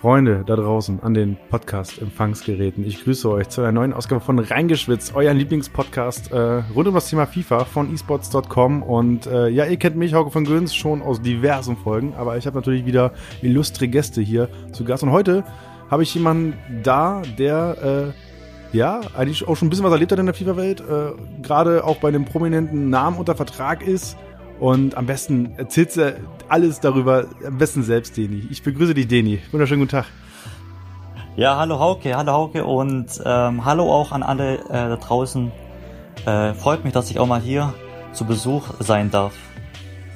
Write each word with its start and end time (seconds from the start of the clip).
Freunde 0.00 0.44
da 0.46 0.56
draußen 0.56 1.02
an 1.02 1.14
den 1.14 1.38
Podcast-Empfangsgeräten, 1.48 2.84
ich 2.84 3.02
grüße 3.02 3.30
euch 3.30 3.48
zu 3.48 3.62
einer 3.62 3.72
neuen 3.72 3.94
Ausgabe 3.94 4.20
von 4.20 4.38
Reingeschwitzt, 4.38 5.14
euren 5.14 5.38
Lieblingspodcast 5.38 6.32
äh, 6.32 6.62
rund 6.74 6.86
um 6.86 6.94
das 6.94 7.08
Thema 7.08 7.26
FIFA 7.26 7.64
von 7.64 7.92
esports.com. 7.94 8.82
Und 8.82 9.26
äh, 9.26 9.48
ja, 9.48 9.64
ihr 9.64 9.78
kennt 9.78 9.96
mich, 9.96 10.12
Hauke 10.12 10.30
von 10.30 10.44
Göns, 10.44 10.74
schon 10.74 11.00
aus 11.00 11.22
diversen 11.22 11.78
Folgen, 11.78 12.12
aber 12.14 12.36
ich 12.36 12.46
habe 12.46 12.56
natürlich 12.56 12.84
wieder 12.84 13.12
illustre 13.40 13.88
Gäste 13.88 14.20
hier 14.20 14.50
zu 14.72 14.84
Gast. 14.84 15.02
Und 15.02 15.12
heute 15.12 15.44
habe 15.90 16.02
ich 16.02 16.14
jemanden 16.14 16.58
da, 16.82 17.22
der 17.38 18.12
äh, 18.72 18.76
ja 18.76 19.00
eigentlich 19.16 19.48
auch 19.48 19.56
schon 19.56 19.68
ein 19.68 19.70
bisschen 19.70 19.86
was 19.86 19.92
erlebt 19.92 20.12
hat 20.12 20.18
in 20.18 20.26
der 20.26 20.34
FIFA-Welt, 20.34 20.82
äh, 20.82 21.40
gerade 21.40 21.84
auch 21.84 21.96
bei 21.96 22.08
einem 22.08 22.26
prominenten 22.26 22.90
Namen 22.90 23.16
unter 23.16 23.34
Vertrag 23.34 23.82
ist 23.86 24.18
und 24.60 24.96
am 24.96 25.06
besten 25.06 25.54
erzählst 25.56 25.96
du 25.96 26.18
alles 26.48 26.80
darüber, 26.80 27.26
am 27.46 27.58
besten 27.58 27.82
selbst, 27.82 28.16
Deni. 28.16 28.46
Ich 28.50 28.62
begrüße 28.62 28.94
dich, 28.94 29.08
Deni. 29.08 29.40
Wunderschönen 29.52 29.80
guten 29.80 29.90
Tag. 29.90 30.06
Ja, 31.36 31.58
hallo 31.58 31.78
Hauke, 31.78 32.16
hallo 32.16 32.32
Hauke 32.32 32.64
und 32.64 33.06
ähm, 33.24 33.64
hallo 33.64 33.92
auch 33.92 34.12
an 34.12 34.22
alle 34.22 34.54
äh, 34.54 34.68
da 34.68 34.96
draußen. 34.96 35.52
Äh, 36.24 36.54
freut 36.54 36.84
mich, 36.84 36.94
dass 36.94 37.10
ich 37.10 37.18
auch 37.18 37.26
mal 37.26 37.40
hier 37.40 37.74
zu 38.14 38.24
Besuch 38.24 38.70
sein 38.80 39.10
darf. 39.10 39.34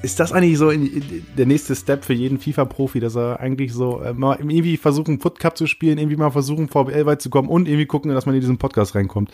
Ist 0.02 0.18
das 0.18 0.32
eigentlich 0.32 0.56
so 0.56 0.70
in, 0.70 0.86
in, 0.86 1.26
der 1.36 1.44
nächste 1.44 1.76
Step 1.76 2.06
für 2.06 2.14
jeden 2.14 2.38
FIFA-Profi, 2.38 3.00
dass 3.00 3.16
er 3.16 3.38
eigentlich 3.38 3.74
so 3.74 4.00
äh, 4.00 4.14
mal 4.14 4.38
irgendwie 4.38 4.78
versuchen, 4.78 5.20
Foot 5.20 5.38
Cup 5.38 5.58
zu 5.58 5.66
spielen, 5.66 5.98
irgendwie 5.98 6.16
mal 6.16 6.30
versuchen, 6.30 6.68
VBL 6.68 7.04
weit 7.04 7.20
zu 7.20 7.28
kommen 7.28 7.50
und 7.50 7.68
irgendwie 7.68 7.84
gucken, 7.84 8.14
dass 8.14 8.24
man 8.24 8.34
in 8.34 8.40
diesen 8.40 8.56
Podcast 8.56 8.94
reinkommt? 8.94 9.30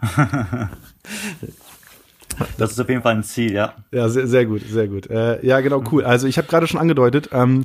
Das 2.58 2.70
ist 2.70 2.80
auf 2.80 2.88
jeden 2.88 3.02
Fall 3.02 3.14
ein 3.14 3.22
Ziel, 3.22 3.52
ja. 3.52 3.74
Ja, 3.92 4.08
sehr, 4.08 4.26
sehr 4.26 4.46
gut, 4.46 4.62
sehr 4.62 4.88
gut. 4.88 5.08
Äh, 5.08 5.44
ja, 5.44 5.60
genau, 5.60 5.82
cool. 5.92 6.04
Also 6.04 6.26
ich 6.26 6.38
habe 6.38 6.48
gerade 6.48 6.66
schon 6.66 6.80
angedeutet, 6.80 7.30
ähm, 7.32 7.64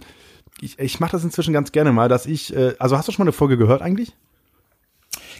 ich, 0.61 0.79
ich 0.79 0.99
mache 0.99 1.11
das 1.11 1.23
inzwischen 1.23 1.53
ganz 1.53 1.71
gerne 1.71 1.91
mal, 1.91 2.09
dass 2.09 2.25
ich, 2.25 2.55
äh, 2.55 2.75
also 2.79 2.97
hast 2.97 3.07
du 3.07 3.11
schon 3.11 3.23
mal 3.23 3.29
eine 3.29 3.33
Folge 3.33 3.57
gehört 3.57 3.81
eigentlich? 3.81 4.15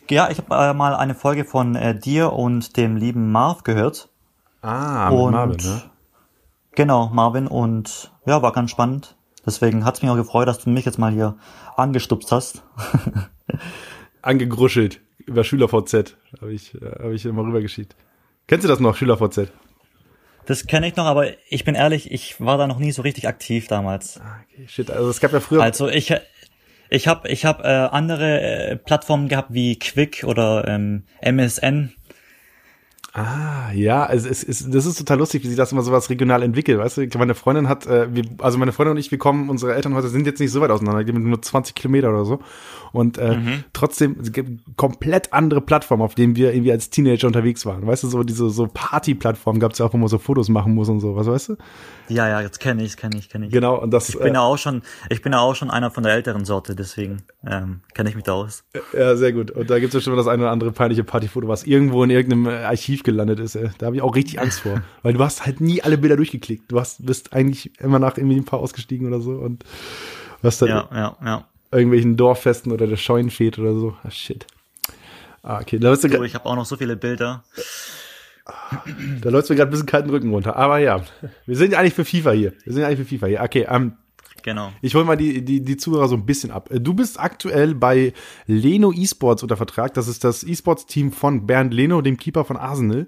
Ja, 0.09 0.29
ich 0.29 0.37
habe 0.37 0.55
äh, 0.55 0.73
mal 0.73 0.95
eine 0.95 1.15
Folge 1.15 1.45
von 1.45 1.75
äh, 1.75 1.97
dir 1.97 2.33
und 2.33 2.77
dem 2.77 2.95
lieben 2.95 3.31
Marv 3.31 3.63
gehört. 3.63 4.09
Ah, 4.61 5.09
und, 5.09 5.31
Marvin, 5.31 5.57
ne? 5.57 5.83
Genau, 6.75 7.09
Marvin 7.09 7.47
und 7.47 8.11
ja, 8.25 8.41
war 8.41 8.51
ganz 8.51 8.71
spannend. 8.71 9.15
Deswegen 9.45 9.85
hat's 9.85 10.01
mich 10.01 10.11
auch 10.11 10.15
gefreut, 10.15 10.47
dass 10.47 10.59
du 10.59 10.69
mich 10.69 10.85
jetzt 10.85 10.97
mal 10.97 11.11
hier 11.11 11.35
angestupst 11.77 12.31
hast. 12.31 12.63
Angegruschelt 14.21 15.01
über 15.25 15.43
SchülerVZ 15.43 16.15
habe 16.41 16.53
ich, 16.53 16.75
äh, 16.75 17.03
hab 17.03 17.11
ich 17.11 17.25
immer 17.25 17.43
rübergeschickt. 17.43 17.95
Kennst 18.47 18.63
du 18.63 18.67
das 18.67 18.79
noch, 18.79 18.95
SchülerVZ? 18.95 19.51
Das 20.45 20.67
kenne 20.67 20.87
ich 20.87 20.95
noch, 20.95 21.05
aber 21.05 21.27
ich 21.49 21.65
bin 21.65 21.73
ehrlich, 21.73 22.11
ich 22.11 22.39
war 22.39 22.57
da 22.59 22.67
noch 22.67 22.77
nie 22.77 22.91
so 22.91 23.01
richtig 23.01 23.27
aktiv 23.27 23.67
damals. 23.67 24.19
Ah, 24.21 24.41
okay, 24.43 24.67
shit, 24.67 24.91
also 24.91 25.09
es 25.09 25.19
gab 25.19 25.33
ja 25.33 25.39
früher. 25.39 25.63
Also 25.63 25.87
ich 25.89 26.13
ich 26.91 27.07
habe 27.07 27.27
ich 27.29 27.45
hab, 27.45 27.63
äh, 27.63 27.67
andere 27.67 28.41
äh, 28.41 28.75
Plattformen 28.75 29.27
gehabt 29.27 29.53
wie 29.53 29.79
Quick 29.79 30.23
oder 30.23 30.67
ähm, 30.67 31.03
MSN 31.21 31.94
Ah, 33.17 33.71
ja, 33.73 34.03
also 34.03 34.27
es 34.27 34.43
ist, 34.43 34.75
das 34.75 34.85
ist 34.85 34.97
total 34.97 35.19
lustig, 35.19 35.41
wie 35.43 35.47
sich 35.47 35.55
das 35.55 35.71
immer 35.71 35.83
so 35.83 35.93
was 35.93 36.09
regional 36.09 36.43
entwickelt, 36.43 36.79
weißt 36.79 36.97
du? 36.97 37.07
Meine 37.17 37.33
Freundin 37.33 37.69
hat, 37.69 37.87
äh, 37.87 38.13
wir, 38.13 38.25
also 38.39 38.57
meine 38.57 38.73
Freundin 38.73 38.91
und 38.91 38.97
ich, 38.97 39.09
wir 39.09 39.17
kommen, 39.17 39.49
unsere 39.49 39.73
Elternhäuser 39.73 40.09
sind 40.09 40.27
jetzt 40.27 40.41
nicht 40.41 40.51
so 40.51 40.59
weit 40.59 40.69
auseinander, 40.69 41.01
die 41.01 41.13
sind 41.13 41.23
nur 41.23 41.41
20 41.41 41.75
Kilometer 41.75 42.09
oder 42.09 42.25
so. 42.25 42.39
Und 42.91 43.17
äh, 43.17 43.37
mhm. 43.37 43.63
trotzdem 43.71 44.17
es 44.21 44.33
gibt 44.33 44.77
komplett 44.77 45.31
andere 45.31 45.61
Plattformen, 45.61 46.01
auf 46.01 46.15
denen 46.15 46.35
wir 46.35 46.53
irgendwie 46.53 46.73
als 46.73 46.89
Teenager 46.89 47.27
unterwegs 47.27 47.65
waren. 47.65 47.87
Weißt 47.87 48.03
du, 48.03 48.07
so 48.07 48.23
diese 48.23 48.49
so 48.49 48.67
Party-Plattformen 48.73 49.61
gab 49.61 49.71
es 49.71 49.79
ja 49.79 49.85
auch, 49.85 49.93
wo 49.93 49.97
man 49.97 50.09
so 50.09 50.17
Fotos 50.17 50.49
machen 50.49 50.73
muss 50.73 50.89
und 50.89 50.99
so, 50.99 51.15
was 51.15 51.27
weißt 51.27 51.49
du? 51.49 51.57
Ja, 52.07 52.27
ja, 52.27 52.41
jetzt 52.41 52.59
kenne 52.59 52.83
ich, 52.83 52.97
kenne 52.97 53.17
ich, 53.17 53.29
kenne 53.29 53.47
ich. 53.47 53.51
Genau, 53.51 53.81
und 53.81 53.91
das. 53.91 54.09
Ich 54.09 54.19
bin 54.19 54.27
äh, 54.27 54.35
ja 54.35 54.41
auch 54.41 54.57
schon, 54.57 54.81
ich 55.09 55.21
bin 55.21 55.33
ja 55.33 55.39
auch 55.39 55.55
schon 55.55 55.71
einer 55.71 55.89
von 55.89 56.03
der 56.03 56.13
älteren 56.13 56.45
Sorte, 56.45 56.75
deswegen 56.75 57.23
ähm, 57.45 57.81
kenne 57.93 58.09
ich 58.09 58.15
mich 58.15 58.25
da 58.25 58.33
aus. 58.33 58.63
Ja, 58.93 59.15
sehr 59.15 59.33
gut. 59.33 59.51
Und 59.51 59.69
da 59.69 59.79
gibt 59.79 59.93
es 59.93 60.01
ja 60.01 60.01
schon 60.01 60.17
das 60.17 60.27
eine 60.27 60.43
oder 60.43 60.51
andere 60.51 60.71
peinliche 60.71 61.03
Partyfoto, 61.03 61.47
was 61.47 61.63
irgendwo 61.63 62.03
in 62.03 62.09
irgendeinem 62.09 62.47
äh, 62.47 62.63
Archiv 62.63 63.03
gelandet 63.05 63.39
ist. 63.39 63.55
Ey. 63.55 63.69
Da 63.77 63.85
habe 63.85 63.95
ich 63.95 64.01
auch 64.01 64.15
richtig 64.15 64.39
Angst 64.41 64.59
vor, 64.59 64.81
weil 65.03 65.13
du 65.13 65.23
hast 65.23 65.45
halt 65.45 65.61
nie 65.61 65.81
alle 65.81 65.97
Bilder 65.97 66.17
durchgeklickt. 66.17 66.69
Du 66.71 66.79
hast, 66.79 67.05
bist 67.05 67.33
eigentlich 67.33 67.79
immer 67.79 67.99
nach 67.99 68.17
irgendwie 68.17 68.35
ein 68.35 68.45
paar 68.45 68.59
ausgestiegen 68.59 69.07
oder 69.07 69.21
so 69.21 69.31
und 69.31 69.63
was 70.41 70.57
dann 70.57 70.69
ja, 70.69 70.89
ja, 70.91 71.17
ja. 71.23 71.47
irgendwelchen 71.71 72.17
Dorffesten 72.17 72.71
oder 72.71 72.87
der 72.87 72.97
Scheunenfete 72.97 73.61
oder 73.61 73.73
so. 73.73 73.95
Ah, 74.03 74.11
shit. 74.11 74.45
Ah, 75.41 75.59
okay. 75.61 75.79
Da 75.79 75.95
du 75.95 76.23
ich 76.23 76.35
habe 76.35 76.45
auch 76.45 76.55
noch 76.55 76.65
so 76.65 76.75
viele 76.75 76.97
Bilder. 76.97 77.43
Da 79.21 79.29
läuft 79.29 79.49
mir 79.49 79.55
gerade 79.55 79.69
ein 79.69 79.71
bisschen 79.71 79.85
kalten 79.87 80.09
Rücken 80.09 80.31
runter. 80.31 80.55
Aber 80.55 80.77
ja, 80.77 81.01
wir 81.45 81.55
sind 81.55 81.71
ja 81.71 81.79
eigentlich 81.79 81.93
für 81.93 82.05
FIFA 82.05 82.31
hier. 82.31 82.53
Wir 82.63 82.73
sind 82.73 82.81
ja 82.81 82.87
eigentlich 82.87 83.07
für 83.07 83.15
FIFA 83.15 83.27
hier. 83.27 83.41
Okay, 83.41 83.67
ähm, 83.69 83.93
Genau. 84.45 84.71
Ich 84.83 84.93
hole 84.93 85.05
mal 85.05 85.17
die, 85.17 85.43
die, 85.43 85.63
die 85.63 85.75
Zuhörer 85.75 86.07
so 86.07 86.13
ein 86.13 86.27
bisschen 86.27 86.51
ab. 86.51 86.69
Du 86.71 86.93
bist 86.93 87.19
aktuell 87.19 87.73
bei 87.73 88.13
Leno 88.45 88.93
Esports 88.93 89.41
unter 89.41 89.57
Vertrag. 89.57 89.95
Das 89.95 90.07
ist 90.07 90.23
das 90.23 90.43
E-Sports-Team 90.43 91.11
von 91.11 91.47
Bernd 91.47 91.73
Leno, 91.73 91.99
dem 92.03 92.15
Keeper 92.15 92.45
von 92.45 92.55
Arsenal. 92.55 93.07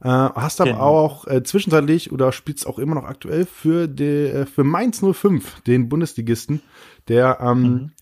Äh, 0.00 0.08
hast 0.08 0.62
aber 0.62 0.70
genau. 0.70 0.82
auch 0.82 1.26
äh, 1.26 1.42
zwischenzeitlich 1.42 2.10
oder 2.10 2.32
spielst 2.32 2.66
auch 2.66 2.78
immer 2.78 2.94
noch 2.94 3.04
aktuell 3.04 3.44
für, 3.44 3.86
die, 3.86 4.04
äh, 4.04 4.46
für 4.46 4.64
Mainz 4.64 5.02
05, 5.04 5.60
den 5.60 5.90
Bundesligisten, 5.90 6.62
der 7.06 7.36
ähm, 7.42 7.62
mhm. 7.62 7.92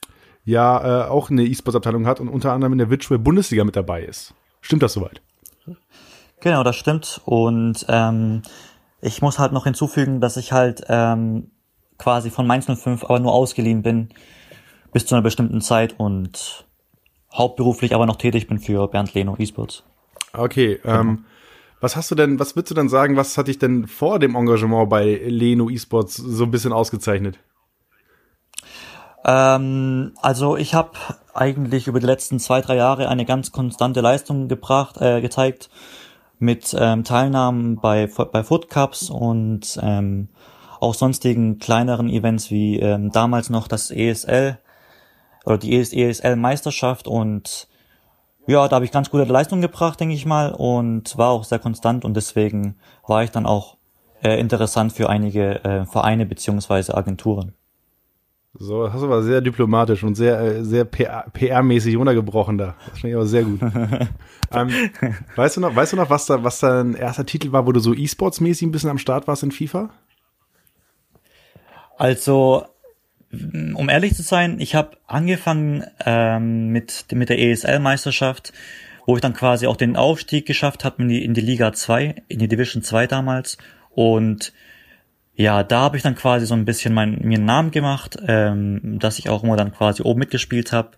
ja 0.44 1.06
äh, 1.06 1.08
auch 1.08 1.28
eine 1.28 1.42
E-Sports-Abteilung 1.42 2.06
hat 2.06 2.20
und 2.20 2.28
unter 2.28 2.52
anderem 2.52 2.74
in 2.74 2.78
der 2.78 2.88
Virtual 2.88 3.18
Bundesliga 3.18 3.64
mit 3.64 3.74
dabei 3.74 4.04
ist. 4.04 4.32
Stimmt 4.60 4.84
das 4.84 4.92
soweit? 4.92 5.20
Genau, 6.38 6.62
das 6.62 6.76
stimmt. 6.76 7.20
Und 7.24 7.84
ähm, 7.88 8.42
ich 9.00 9.22
muss 9.22 9.40
halt 9.40 9.50
noch 9.52 9.64
hinzufügen, 9.64 10.20
dass 10.20 10.36
ich 10.36 10.52
halt 10.52 10.82
ähm, 10.88 11.50
quasi 12.00 12.30
von 12.30 12.46
Mainz 12.46 12.66
05 12.66 13.04
aber 13.04 13.20
nur 13.20 13.32
ausgeliehen 13.32 13.82
bin 13.82 14.08
bis 14.92 15.06
zu 15.06 15.14
einer 15.14 15.22
bestimmten 15.22 15.60
Zeit 15.60 15.94
und 15.98 16.66
hauptberuflich 17.32 17.94
aber 17.94 18.06
noch 18.06 18.16
tätig 18.16 18.48
bin 18.48 18.58
für 18.58 18.88
Bernd 18.88 19.14
Leno 19.14 19.36
Esports. 19.38 19.84
Okay, 20.32 20.80
genau. 20.82 21.00
ähm, 21.00 21.24
was 21.80 21.96
hast 21.96 22.10
du 22.10 22.14
denn, 22.14 22.38
was 22.38 22.56
würdest 22.56 22.72
du 22.72 22.74
denn 22.74 22.88
sagen, 22.88 23.16
was 23.16 23.38
hat 23.38 23.48
dich 23.48 23.58
denn 23.58 23.86
vor 23.86 24.18
dem 24.18 24.34
Engagement 24.34 24.90
bei 24.90 25.20
Leno 25.24 25.70
Esports 25.70 26.16
so 26.16 26.44
ein 26.44 26.50
bisschen 26.50 26.72
ausgezeichnet? 26.72 27.38
Ähm, 29.24 30.12
also 30.20 30.56
ich 30.56 30.74
habe 30.74 30.92
eigentlich 31.34 31.86
über 31.86 32.00
die 32.00 32.06
letzten 32.06 32.38
zwei, 32.38 32.60
drei 32.60 32.76
Jahre 32.76 33.08
eine 33.08 33.24
ganz 33.24 33.52
konstante 33.52 34.00
Leistung 34.00 34.48
gebracht, 34.48 35.00
äh, 35.00 35.20
gezeigt 35.20 35.70
mit 36.38 36.74
ähm, 36.78 37.04
Teilnahmen 37.04 37.76
bei, 37.76 38.06
bei 38.06 38.42
Foot 38.42 38.70
Cups 38.70 39.10
und 39.10 39.78
ähm, 39.82 40.28
auch 40.80 40.94
sonstigen 40.94 41.58
kleineren 41.58 42.08
Events 42.08 42.50
wie 42.50 42.78
ähm, 42.80 43.12
damals 43.12 43.50
noch 43.50 43.68
das 43.68 43.90
ESL 43.90 44.58
oder 45.44 45.58
die 45.58 45.78
ESL 45.78 46.36
Meisterschaft 46.36 47.06
und 47.06 47.68
ja, 48.46 48.66
da 48.66 48.76
habe 48.76 48.84
ich 48.84 48.90
ganz 48.90 49.10
gute 49.10 49.24
Leistung 49.24 49.60
gebracht, 49.60 50.00
denke 50.00 50.14
ich 50.14 50.26
mal, 50.26 50.52
und 50.52 51.16
war 51.16 51.30
auch 51.30 51.44
sehr 51.44 51.58
konstant 51.58 52.04
und 52.04 52.14
deswegen 52.14 52.76
war 53.06 53.22
ich 53.22 53.30
dann 53.30 53.46
auch 53.46 53.76
äh, 54.22 54.40
interessant 54.40 54.92
für 54.92 55.08
einige 55.08 55.62
äh, 55.64 55.84
Vereine 55.84 56.26
beziehungsweise 56.26 56.96
Agenturen. 56.96 57.54
So, 58.54 58.82
das 58.82 58.92
hast 58.92 59.02
du 59.02 59.06
aber 59.06 59.22
sehr 59.22 59.40
diplomatisch 59.40 60.02
und 60.02 60.16
sehr, 60.16 60.40
äh, 60.40 60.64
sehr 60.64 60.84
PR-mäßig 60.84 61.96
runtergebrochen 61.96 62.58
da. 62.58 62.74
Das 62.88 62.98
finde 62.98 63.10
ich 63.10 63.14
aber 63.14 63.26
sehr 63.26 63.44
gut. 63.44 63.60
ähm, 64.52 64.68
weißt 65.36 65.56
du 65.56 65.60
noch, 65.60 65.76
weißt 65.76 65.92
du 65.92 65.96
noch, 65.96 66.10
was 66.10 66.26
da, 66.26 66.42
was 66.42 66.58
dein 66.58 66.94
erster 66.94 67.24
Titel 67.24 67.52
war, 67.52 67.66
wo 67.66 67.72
du 67.72 67.78
so 67.78 67.94
E-Sports-mäßig 67.94 68.66
ein 68.66 68.72
bisschen 68.72 68.90
am 68.90 68.98
Start 68.98 69.28
warst 69.28 69.44
in 69.44 69.52
FIFA? 69.52 69.90
Also, 72.00 72.64
um 73.30 73.90
ehrlich 73.90 74.14
zu 74.14 74.22
sein, 74.22 74.58
ich 74.58 74.74
habe 74.74 74.96
angefangen 75.06 75.84
ähm, 76.06 76.68
mit, 76.68 77.04
mit 77.12 77.28
der 77.28 77.38
ESL-Meisterschaft, 77.38 78.54
wo 79.04 79.16
ich 79.16 79.20
dann 79.20 79.34
quasi 79.34 79.66
auch 79.66 79.76
den 79.76 79.96
Aufstieg 79.96 80.46
geschafft 80.46 80.82
habe 80.86 81.02
in 81.02 81.08
die, 81.10 81.22
in 81.22 81.34
die 81.34 81.42
Liga 81.42 81.74
2, 81.74 82.22
in 82.26 82.38
die 82.38 82.48
Division 82.48 82.82
2 82.82 83.06
damals. 83.06 83.58
Und 83.90 84.54
ja, 85.34 85.62
da 85.62 85.80
habe 85.80 85.98
ich 85.98 86.02
dann 86.02 86.14
quasi 86.14 86.46
so 86.46 86.54
ein 86.54 86.64
bisschen 86.64 86.94
mein, 86.94 87.18
mir 87.20 87.36
einen 87.36 87.44
Namen 87.44 87.70
gemacht, 87.70 88.16
ähm, 88.26 88.98
dass 88.98 89.18
ich 89.18 89.28
auch 89.28 89.42
immer 89.42 89.58
dann 89.58 89.74
quasi 89.74 90.02
oben 90.02 90.20
mitgespielt 90.20 90.72
habe 90.72 90.92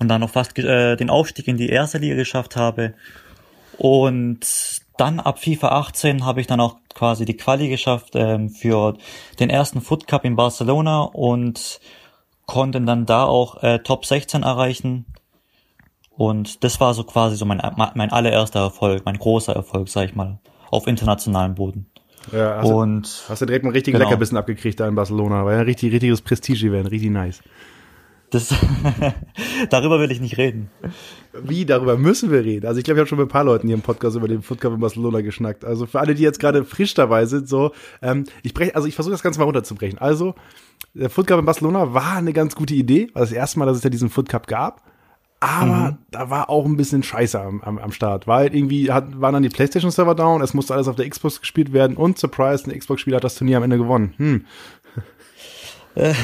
und 0.00 0.08
dann 0.08 0.22
noch 0.22 0.30
fast 0.30 0.58
äh, 0.58 0.96
den 0.96 1.08
Aufstieg 1.08 1.46
in 1.46 1.56
die 1.56 1.68
erste 1.68 1.98
Liga 1.98 2.16
geschafft 2.16 2.56
habe. 2.56 2.94
Und 3.76 4.40
dann 4.98 5.20
ab 5.20 5.38
FIFA 5.38 5.68
18 5.68 6.24
habe 6.24 6.40
ich 6.40 6.46
dann 6.46 6.60
auch 6.60 6.76
quasi 6.94 7.24
die 7.24 7.36
Quali 7.36 7.68
geschafft 7.68 8.10
ähm, 8.14 8.50
für 8.50 8.96
den 9.40 9.50
ersten 9.50 9.80
Foot 9.80 10.06
Cup 10.06 10.24
in 10.24 10.36
Barcelona 10.36 11.02
und 11.02 11.80
konnten 12.46 12.86
dann 12.86 13.06
da 13.06 13.24
auch 13.24 13.62
äh, 13.62 13.78
Top 13.78 14.04
16 14.04 14.42
erreichen. 14.42 15.06
Und 16.10 16.64
das 16.64 16.80
war 16.80 16.94
so 16.94 17.04
quasi 17.04 17.36
so 17.36 17.44
mein, 17.44 17.60
mein 17.76 18.10
allererster 18.10 18.60
Erfolg, 18.60 19.04
mein 19.04 19.18
großer 19.18 19.54
Erfolg, 19.54 19.88
sag 19.88 20.06
ich 20.06 20.16
mal, 20.16 20.40
auf 20.70 20.86
internationalem 20.86 21.54
Boden. 21.54 21.86
Ja, 22.32 22.58
hast 22.58 22.68
und 22.68 23.02
du, 23.02 23.30
hast 23.30 23.42
du 23.42 23.46
direkt 23.46 23.64
mal 23.64 23.70
richtig 23.70 23.92
genau. 23.92 24.04
Leckerbissen 24.04 24.36
abgekriegt 24.36 24.80
da 24.80 24.88
in 24.88 24.94
Barcelona. 24.94 25.44
War 25.44 25.52
ja 25.52 25.58
ein 25.60 25.64
richtig, 25.64 25.92
richtiges 25.92 26.20
Prestige-Event, 26.20 26.90
richtig 26.90 27.10
nice. 27.10 27.40
Das, 28.30 28.54
darüber 29.70 30.00
will 30.00 30.10
ich 30.10 30.20
nicht 30.20 30.36
reden. 30.36 30.70
Wie, 31.42 31.64
darüber 31.64 31.96
müssen 31.96 32.30
wir 32.30 32.44
reden. 32.44 32.66
Also 32.66 32.78
ich 32.78 32.84
glaube, 32.84 32.98
ich 32.98 33.00
habe 33.00 33.08
schon 33.08 33.18
mit 33.18 33.28
ein 33.28 33.32
paar 33.32 33.44
Leuten 33.44 33.66
hier 33.66 33.76
im 33.76 33.82
Podcast 33.82 34.16
über 34.16 34.28
den 34.28 34.42
Footcup 34.42 34.74
in 34.74 34.80
Barcelona 34.80 35.22
geschnackt. 35.22 35.64
Also 35.64 35.86
für 35.86 36.00
alle, 36.00 36.14
die 36.14 36.22
jetzt 36.22 36.40
gerade 36.40 36.64
frisch 36.64 36.94
dabei 36.94 37.24
sind, 37.26 37.48
so, 37.48 37.72
ähm, 38.02 38.24
ich 38.42 38.52
breche, 38.52 38.74
also 38.74 38.86
ich 38.86 38.94
versuche 38.94 39.12
das 39.12 39.22
Ganze 39.22 39.38
mal 39.38 39.46
runterzubrechen. 39.46 39.98
Also, 39.98 40.34
der 40.94 41.10
Foot 41.10 41.26
Cup 41.26 41.38
in 41.38 41.46
Barcelona 41.46 41.94
war 41.94 42.16
eine 42.16 42.32
ganz 42.32 42.54
gute 42.54 42.74
Idee, 42.74 43.08
war 43.14 43.22
das 43.22 43.32
erste 43.32 43.58
Mal, 43.58 43.66
dass 43.66 43.78
es 43.78 43.84
ja 43.84 43.90
diesen 43.90 44.10
Foot 44.10 44.28
Cup 44.28 44.46
gab. 44.46 44.82
Aber 45.40 45.92
mhm. 45.92 45.98
da 46.10 46.30
war 46.30 46.50
auch 46.50 46.64
ein 46.64 46.76
bisschen 46.76 47.04
Scheiße 47.04 47.40
am, 47.40 47.60
am, 47.60 47.78
am 47.78 47.92
Start, 47.92 48.26
weil 48.26 48.52
irgendwie 48.52 48.90
hat, 48.90 49.20
waren 49.20 49.34
dann 49.34 49.44
die 49.44 49.48
PlayStation-Server 49.48 50.16
down, 50.16 50.42
es 50.42 50.52
musste 50.52 50.74
alles 50.74 50.88
auf 50.88 50.96
der 50.96 51.08
Xbox 51.08 51.40
gespielt 51.40 51.72
werden 51.72 51.96
und 51.96 52.18
Surprise, 52.18 52.68
ein 52.68 52.76
Xbox-Spieler 52.76 53.18
hat 53.18 53.24
das 53.24 53.36
Turnier 53.36 53.58
am 53.58 53.62
Ende 53.62 53.78
gewonnen. 53.78 54.14
Hm. 54.16 54.46
Äh, 55.98 56.14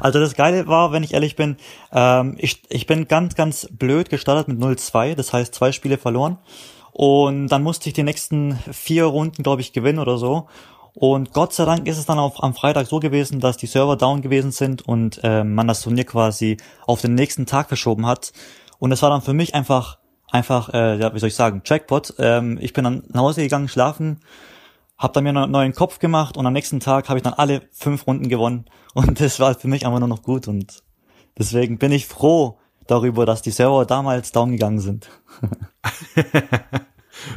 also 0.00 0.20
das 0.20 0.34
Geile 0.34 0.66
war, 0.66 0.92
wenn 0.92 1.02
ich 1.02 1.14
ehrlich 1.14 1.36
bin, 1.36 1.56
ähm, 1.92 2.36
ich, 2.38 2.62
ich 2.68 2.86
bin 2.86 3.08
ganz, 3.08 3.34
ganz 3.34 3.68
blöd 3.70 4.10
gestartet 4.10 4.48
mit 4.48 4.58
0-2, 4.58 5.14
das 5.14 5.32
heißt 5.32 5.54
zwei 5.54 5.72
Spiele 5.72 5.98
verloren. 5.98 6.38
Und 6.92 7.48
dann 7.48 7.62
musste 7.62 7.88
ich 7.88 7.94
die 7.94 8.04
nächsten 8.04 8.56
vier 8.70 9.06
Runden, 9.06 9.42
glaube 9.42 9.62
ich, 9.62 9.72
gewinnen 9.72 9.98
oder 9.98 10.16
so. 10.16 10.46
Und 10.92 11.32
Gott 11.32 11.52
sei 11.52 11.64
Dank 11.64 11.88
ist 11.88 11.98
es 11.98 12.06
dann 12.06 12.20
auch 12.20 12.40
am 12.40 12.54
Freitag 12.54 12.86
so 12.86 13.00
gewesen, 13.00 13.40
dass 13.40 13.56
die 13.56 13.66
Server 13.66 13.96
down 13.96 14.22
gewesen 14.22 14.52
sind 14.52 14.82
und 14.86 15.18
äh, 15.24 15.42
man 15.42 15.66
das 15.66 15.82
Turnier 15.82 16.04
quasi 16.04 16.56
auf 16.86 17.00
den 17.00 17.16
nächsten 17.16 17.46
Tag 17.46 17.66
verschoben 17.66 18.06
hat. 18.06 18.32
Und 18.78 18.92
es 18.92 19.02
war 19.02 19.10
dann 19.10 19.22
für 19.22 19.32
mich 19.32 19.56
einfach, 19.56 19.98
einfach, 20.30 20.72
äh, 20.72 20.96
ja, 20.98 21.12
wie 21.12 21.18
soll 21.18 21.30
ich 21.30 21.34
sagen, 21.34 21.62
Jackpot. 21.64 22.14
Ähm, 22.18 22.58
ich 22.60 22.72
bin 22.72 22.84
dann 22.84 23.02
nach 23.08 23.22
Hause 23.22 23.42
gegangen, 23.42 23.66
schlafen, 23.66 24.20
hab 25.04 25.12
dann 25.12 25.24
mir 25.24 25.30
einen 25.30 25.50
neuen 25.50 25.74
Kopf 25.74 25.98
gemacht 25.98 26.38
und 26.38 26.46
am 26.46 26.54
nächsten 26.54 26.80
Tag 26.80 27.10
habe 27.10 27.18
ich 27.18 27.22
dann 27.22 27.34
alle 27.34 27.60
fünf 27.72 28.06
Runden 28.06 28.28
gewonnen. 28.28 28.64
Und 28.94 29.20
das 29.20 29.38
war 29.38 29.54
für 29.54 29.68
mich 29.68 29.84
einfach 29.84 29.98
nur 29.98 30.08
noch 30.08 30.22
gut. 30.22 30.48
Und 30.48 30.82
deswegen 31.38 31.78
bin 31.78 31.92
ich 31.92 32.06
froh 32.06 32.58
darüber, 32.86 33.26
dass 33.26 33.42
die 33.42 33.50
Server 33.50 33.84
damals 33.84 34.32
down 34.32 34.52
gegangen 34.52 34.80
sind. 34.80 35.10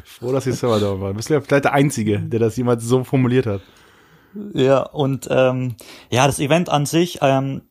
Froh, 0.05 0.31
dass 0.31 0.45
die 0.45 0.53
Server 0.53 0.79
da 0.79 0.99
waren. 0.99 1.15
Bist 1.15 1.29
du 1.29 1.33
ja 1.33 1.41
vielleicht 1.41 1.65
der 1.65 1.73
Einzige, 1.73 2.19
der 2.19 2.39
das 2.39 2.55
jemals 2.57 2.83
so 2.83 3.03
formuliert 3.03 3.45
hat. 3.45 3.61
Ja, 4.53 4.83
und 4.83 5.27
ähm, 5.29 5.75
ja, 6.09 6.25
das 6.25 6.39
Event 6.39 6.69
an 6.69 6.85
sich 6.85 7.19
ähm, 7.21 7.63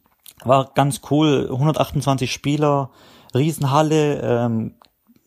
war 0.44 0.72
ganz 0.74 1.00
cool. 1.10 1.48
128 1.50 2.32
Spieler, 2.32 2.90
Riesenhalle, 3.34 4.20
ähm, 4.20 4.74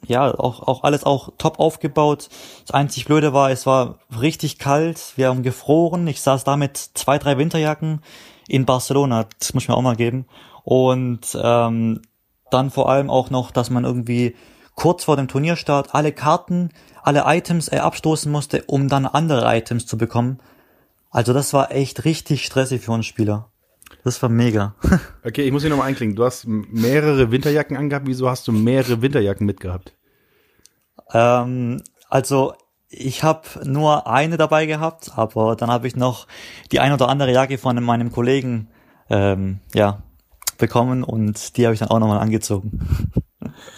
ja, 0.10 0.34
auch, 0.38 0.68
auch 0.68 0.84
alles 0.84 1.04
auch 1.04 1.30
top 1.38 1.60
aufgebaut. 1.60 2.30
Das 2.66 2.74
einzig 2.74 3.06
Blöde 3.06 3.32
war, 3.32 3.52
es 3.52 3.66
war 3.66 4.00
richtig 4.20 4.58
kalt, 4.58 5.14
wir 5.16 5.30
haben 5.30 5.44
gefroren. 5.44 6.08
Ich 6.08 6.22
saß 6.22 6.44
da 6.44 6.58
mit 6.58 6.78
zwei, 6.78 7.18
drei 7.18 7.38
Winterjacken 7.38 8.02
in 8.48 8.66
Barcelona, 8.66 9.28
das 9.40 9.54
muss 9.54 9.64
ich 9.64 9.70
mir 9.70 9.76
auch 9.76 9.82
mal 9.84 9.96
geben. 9.96 10.26
Und 10.64 11.38
ähm, 11.42 12.02
dann 12.50 12.72
vor 12.72 12.90
allem 12.90 13.10
auch 13.10 13.30
noch, 13.30 13.52
dass 13.52 13.70
man 13.70 13.86
irgendwie 13.86 14.36
kurz 14.76 15.04
vor 15.04 15.16
dem 15.16 15.28
Turnierstart 15.28 15.94
alle 15.94 16.12
Karten, 16.12 16.70
alle 17.04 17.24
Items 17.28 17.72
äh, 17.72 17.78
abstoßen 17.78 18.32
musste, 18.32 18.64
um 18.66 18.90
dann 18.90 19.06
andere 19.06 19.46
Items 19.56 19.86
zu 19.86 19.98
bekommen. 19.98 20.40
Also 21.12 21.34
das 21.34 21.54
war 21.54 21.72
echt 21.72 22.06
richtig 22.06 22.46
stressig 22.46 22.82
für 22.82 22.92
uns 22.92 23.06
Spieler. 23.06 23.50
Das 24.04 24.22
war 24.22 24.30
mega. 24.30 24.76
okay, 25.24 25.44
ich 25.44 25.52
muss 25.52 25.62
hier 25.62 25.70
nochmal 25.70 25.88
einklinken. 25.88 26.16
Du 26.16 26.24
hast 26.24 26.48
mehrere 26.48 27.32
Winterjacken 27.32 27.78
angehabt. 27.78 28.08
Wieso 28.08 28.30
hast 28.30 28.48
du 28.48 28.52
mehrere 28.52 29.02
Winterjacken 29.02 29.46
mitgehabt? 29.46 29.94
Ähm, 31.14 31.82
also 32.10 32.54
ich 32.90 33.24
habe 33.24 33.44
nur 33.64 34.08
eine 34.08 34.38
dabei 34.38 34.66
gehabt, 34.66 35.12
aber 35.16 35.56
dann 35.56 35.70
habe 35.70 35.88
ich 35.88 35.96
noch 35.96 36.28
die 36.72 36.80
ein 36.80 36.92
oder 36.92 37.08
andere 37.08 37.32
Jacke 37.32 37.58
von 37.58 37.82
meinem 37.84 38.12
Kollegen 38.12 38.68
ähm, 39.10 39.60
ja 39.74 40.02
bekommen 40.58 41.04
und 41.04 41.58
die 41.58 41.66
habe 41.66 41.74
ich 41.74 41.80
dann 41.80 41.90
auch 41.90 42.00
nochmal 42.00 42.20
angezogen. 42.20 42.80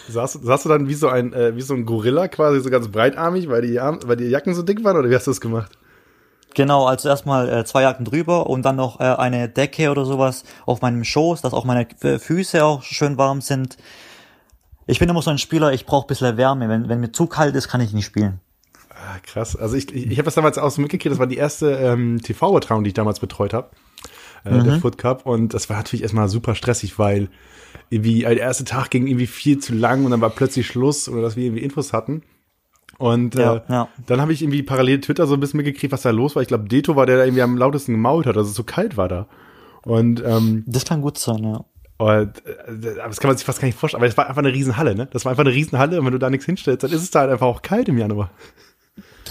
Saßt, 0.08 0.42
saßt 0.42 0.64
du 0.64 0.68
dann 0.68 0.88
wie 0.88 0.94
so 0.94 1.08
ein, 1.08 1.32
äh, 1.32 1.54
wie 1.56 1.62
so 1.62 1.74
ein 1.74 1.86
Gorilla 1.86 2.28
quasi 2.28 2.60
so 2.60 2.70
ganz 2.70 2.88
breitarmig, 2.88 3.48
weil 3.48 3.62
die, 3.62 3.76
weil 3.76 4.16
die 4.16 4.26
Jacken 4.26 4.54
so 4.54 4.62
dick 4.62 4.82
waren 4.84 4.96
oder 4.96 5.08
wie 5.08 5.14
hast 5.14 5.26
du 5.26 5.30
das 5.30 5.40
gemacht? 5.40 5.72
Genau, 6.54 6.86
also 6.86 7.08
erstmal 7.08 7.48
äh, 7.48 7.64
zwei 7.64 7.82
Jacken 7.82 8.04
drüber 8.04 8.48
und 8.48 8.62
dann 8.62 8.76
noch 8.76 9.00
äh, 9.00 9.04
eine 9.04 9.48
Decke 9.48 9.90
oder 9.90 10.04
sowas 10.04 10.44
auf 10.66 10.82
meinem 10.82 11.04
Schoß, 11.04 11.40
dass 11.40 11.54
auch 11.54 11.64
meine 11.64 11.86
Füße 12.18 12.64
auch 12.64 12.82
schön 12.82 13.16
warm 13.16 13.40
sind. 13.40 13.78
Ich 14.86 14.98
bin 14.98 15.08
immer 15.08 15.22
so 15.22 15.30
ein 15.30 15.38
Spieler, 15.38 15.72
ich 15.72 15.86
brauche 15.86 16.06
bisschen 16.06 16.36
Wärme. 16.36 16.68
Wenn, 16.68 16.88
wenn 16.88 17.00
mir 17.00 17.12
zu 17.12 17.26
kalt 17.26 17.54
ist, 17.54 17.68
kann 17.68 17.80
ich 17.80 17.92
nicht 17.92 18.06
spielen. 18.06 18.40
Ah, 18.90 19.18
krass. 19.22 19.56
Also 19.56 19.76
ich, 19.76 19.92
ich, 19.94 20.10
ich 20.10 20.18
habe 20.18 20.24
das 20.24 20.34
damals 20.34 20.58
auch 20.58 20.70
so 20.70 20.80
mitgekriegt, 20.80 21.12
das 21.12 21.18
war 21.18 21.26
die 21.26 21.36
erste 21.36 21.72
ähm, 21.72 22.20
TV-Übertragung, 22.22 22.84
die 22.84 22.88
ich 22.88 22.94
damals 22.94 23.20
betreut 23.20 23.52
habe, 23.52 23.70
äh, 24.44 24.54
mhm. 24.54 24.64
der 24.64 24.80
Foot 24.80 24.98
Cup. 24.98 25.26
Und 25.26 25.54
das 25.54 25.68
war 25.68 25.76
natürlich 25.76 26.02
erstmal 26.02 26.28
super 26.28 26.54
stressig, 26.54 26.98
weil 26.98 27.28
irgendwie, 27.90 28.20
der 28.20 28.38
erste 28.38 28.64
Tag 28.64 28.90
ging 28.90 29.06
irgendwie 29.06 29.26
viel 29.26 29.58
zu 29.58 29.74
lang 29.74 30.04
und 30.04 30.10
dann 30.10 30.20
war 30.20 30.30
plötzlich 30.30 30.66
Schluss 30.66 31.08
oder 31.08 31.22
dass 31.22 31.36
wir 31.36 31.44
irgendwie 31.44 31.62
Infos 31.62 31.92
hatten. 31.92 32.22
Und 32.98 33.34
ja, 33.34 33.56
äh, 33.56 33.60
ja. 33.68 33.88
dann 34.06 34.20
habe 34.20 34.32
ich 34.32 34.42
irgendwie 34.42 34.62
parallel 34.62 35.00
Twitter 35.00 35.26
so 35.26 35.34
ein 35.34 35.40
bisschen 35.40 35.56
mitgekriegt, 35.56 35.92
was 35.92 36.02
da 36.02 36.10
los 36.10 36.36
war. 36.36 36.42
Ich 36.42 36.48
glaube, 36.48 36.68
Deto 36.68 36.94
war 36.94 37.06
der, 37.06 37.16
der 37.16 37.24
irgendwie 37.26 37.42
am 37.42 37.56
lautesten 37.56 37.92
gemault 37.92 38.26
hat, 38.26 38.36
es 38.36 38.54
so 38.54 38.62
kalt 38.62 38.96
war 38.96 39.08
da. 39.08 39.26
Und 39.84 40.22
ähm, 40.24 40.62
das 40.66 40.84
kann 40.84 41.00
gut 41.00 41.18
sein, 41.18 41.42
ja. 41.42 41.64
Und 42.02 42.44
äh, 42.46 42.96
das 42.96 43.20
kann 43.20 43.28
man 43.28 43.36
sich 43.36 43.46
fast 43.46 43.60
gar 43.60 43.66
nicht 43.66 43.78
vorstellen. 43.78 44.00
Aber 44.00 44.08
es 44.08 44.16
war 44.16 44.28
einfach 44.28 44.42
eine 44.42 44.52
Riesenhalle, 44.52 44.96
ne? 44.96 45.06
Das 45.12 45.24
war 45.24 45.30
einfach 45.30 45.44
eine 45.44 45.54
Riesenhalle 45.54 46.00
und 46.00 46.04
wenn 46.06 46.12
du 46.12 46.18
da 46.18 46.30
nichts 46.30 46.46
hinstellst, 46.46 46.82
dann 46.82 46.90
ist 46.90 47.02
es 47.02 47.10
da 47.12 47.20
halt 47.20 47.30
einfach 47.30 47.46
auch 47.46 47.62
kalt 47.62 47.88
im 47.88 47.98
Januar. 47.98 48.30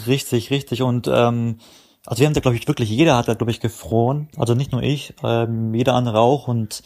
Richtig, 0.07 0.51
richtig. 0.51 0.81
Und 0.81 1.09
ähm, 1.13 1.57
also 2.06 2.21
wir 2.21 2.27
haben 2.27 2.33
da, 2.33 2.39
glaube 2.39 2.56
ich, 2.56 2.68
wirklich, 2.68 2.89
jeder 2.89 3.18
hat 3.18 3.27
da, 3.27 3.33
glaube 3.33 3.51
ich, 3.51 3.59
gefroren. 3.59 4.29
Also 4.38 4.56
nicht 4.56 4.71
nur 4.71 4.81
ich, 4.81 5.13
ähm, 5.21 5.73
jeder 5.73 5.95
andere 5.95 6.19
auch. 6.19 6.47
Und 6.47 6.81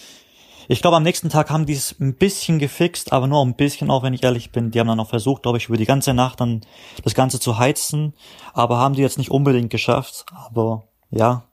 ich 0.68 0.82
glaube, 0.82 0.98
am 0.98 1.04
nächsten 1.04 1.30
Tag 1.30 1.52
haben 1.52 1.68
die 1.68 1.74
es 1.74 1.96
ein 2.00 2.16
bisschen 2.16 2.58
gefixt, 2.58 3.14
aber 3.14 3.28
nur 3.28 3.46
ein 3.46 3.56
bisschen, 3.56 3.92
auch 3.92 4.02
wenn 4.02 4.16
ich 4.16 4.24
ehrlich 4.24 4.52
bin. 4.52 4.72
Die 4.72 4.80
haben 4.80 4.88
dann 4.88 5.00
auch 5.00 5.10
versucht, 5.10 5.44
glaube 5.44 5.60
ich, 5.60 5.68
über 5.68 5.78
die 5.78 5.86
ganze 5.86 6.16
Nacht 6.16 6.42
dann 6.42 6.62
das 7.04 7.14
Ganze 7.14 7.40
zu 7.40 7.60
heizen, 7.60 8.16
aber 8.54 8.80
haben 8.80 8.96
die 8.96 9.04
jetzt 9.04 9.20
nicht 9.20 9.30
unbedingt 9.30 9.70
geschafft. 9.70 10.26
Aber 10.34 10.88
ja, 11.12 11.44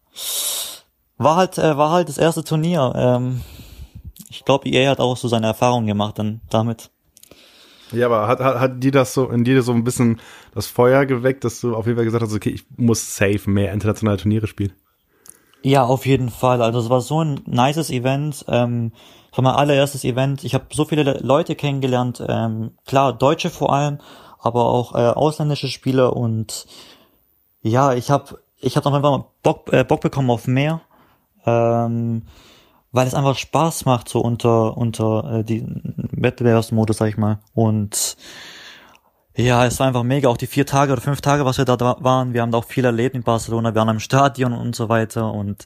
war 1.18 1.36
halt, 1.36 1.58
äh, 1.58 1.76
war 1.76 1.90
halt 1.90 2.08
das 2.08 2.16
erste 2.16 2.44
Turnier. 2.44 2.94
Ähm, 2.96 3.42
ich 4.32 4.44
glaube, 4.44 4.68
EA 4.68 4.90
hat 4.90 5.00
auch 5.00 5.16
so 5.16 5.28
seine 5.28 5.46
Erfahrungen 5.46 5.86
gemacht 5.86 6.18
dann 6.18 6.40
damit. 6.50 6.90
Ja, 7.92 8.06
aber 8.06 8.26
hat, 8.26 8.40
hat, 8.40 8.58
hat 8.58 8.82
die 8.82 8.90
das 8.90 9.12
so 9.12 9.28
in 9.28 9.44
dir 9.44 9.62
so 9.62 9.72
ein 9.72 9.84
bisschen 9.84 10.20
das 10.54 10.66
Feuer 10.66 11.04
geweckt, 11.04 11.44
dass 11.44 11.60
du 11.60 11.76
auf 11.76 11.86
jeden 11.86 11.96
Fall 11.96 12.06
gesagt 12.06 12.24
hast, 12.24 12.34
okay, 12.34 12.50
ich 12.50 12.64
muss 12.76 13.16
safe 13.16 13.50
mehr 13.50 13.72
internationale 13.72 14.16
Turniere 14.16 14.46
spielen? 14.46 14.72
Ja, 15.62 15.84
auf 15.84 16.06
jeden 16.06 16.30
Fall. 16.30 16.62
Also 16.62 16.80
es 16.80 16.88
war 16.88 17.00
so 17.02 17.22
ein 17.22 17.40
nices 17.44 17.90
Event. 17.90 18.44
Ähm, 18.48 18.92
das 19.30 19.38
war 19.38 19.44
mein 19.44 19.54
allererstes 19.54 20.04
Event. 20.04 20.42
Ich 20.44 20.54
habe 20.54 20.66
so 20.72 20.84
viele 20.84 21.18
Leute 21.20 21.54
kennengelernt. 21.54 22.24
Ähm, 22.26 22.72
klar, 22.86 23.12
Deutsche 23.12 23.50
vor 23.50 23.72
allem, 23.72 23.98
aber 24.38 24.64
auch 24.64 24.94
äh, 24.94 24.98
ausländische 24.98 25.68
Spieler. 25.68 26.16
Und 26.16 26.66
ja, 27.60 27.92
ich 27.92 28.10
habe 28.10 28.40
ich 28.58 28.76
hab 28.76 28.86
auf 28.86 28.92
jeden 28.92 29.04
Fall 29.04 29.24
Bock, 29.42 29.72
äh, 29.72 29.84
Bock 29.84 30.00
bekommen 30.00 30.30
auf 30.30 30.46
mehr. 30.46 30.80
Ähm, 31.44 32.22
weil 32.92 33.06
es 33.06 33.14
einfach 33.14 33.36
Spaß 33.36 33.86
macht, 33.86 34.08
so 34.08 34.20
unter, 34.20 34.76
unter 34.76 35.38
äh, 35.40 35.44
die 35.44 35.64
Wettbewerbsmodus, 36.12 36.98
sag 36.98 37.08
ich 37.08 37.16
mal. 37.16 37.40
Und 37.54 38.16
ja, 39.34 39.64
es 39.64 39.80
war 39.80 39.86
einfach 39.86 40.02
mega. 40.02 40.28
Auch 40.28 40.36
die 40.36 40.46
vier 40.46 40.66
Tage 40.66 40.92
oder 40.92 41.00
fünf 41.00 41.22
Tage, 41.22 41.46
was 41.46 41.56
wir 41.56 41.64
da 41.64 41.78
waren. 41.80 42.34
Wir 42.34 42.42
haben 42.42 42.52
da 42.52 42.58
auch 42.58 42.66
viel 42.66 42.84
erlebt 42.84 43.16
in 43.16 43.22
Barcelona. 43.22 43.74
Wir 43.74 43.80
waren 43.80 43.88
im 43.88 44.00
Stadion 44.00 44.52
und 44.52 44.76
so 44.76 44.90
weiter. 44.90 45.32
Und 45.32 45.64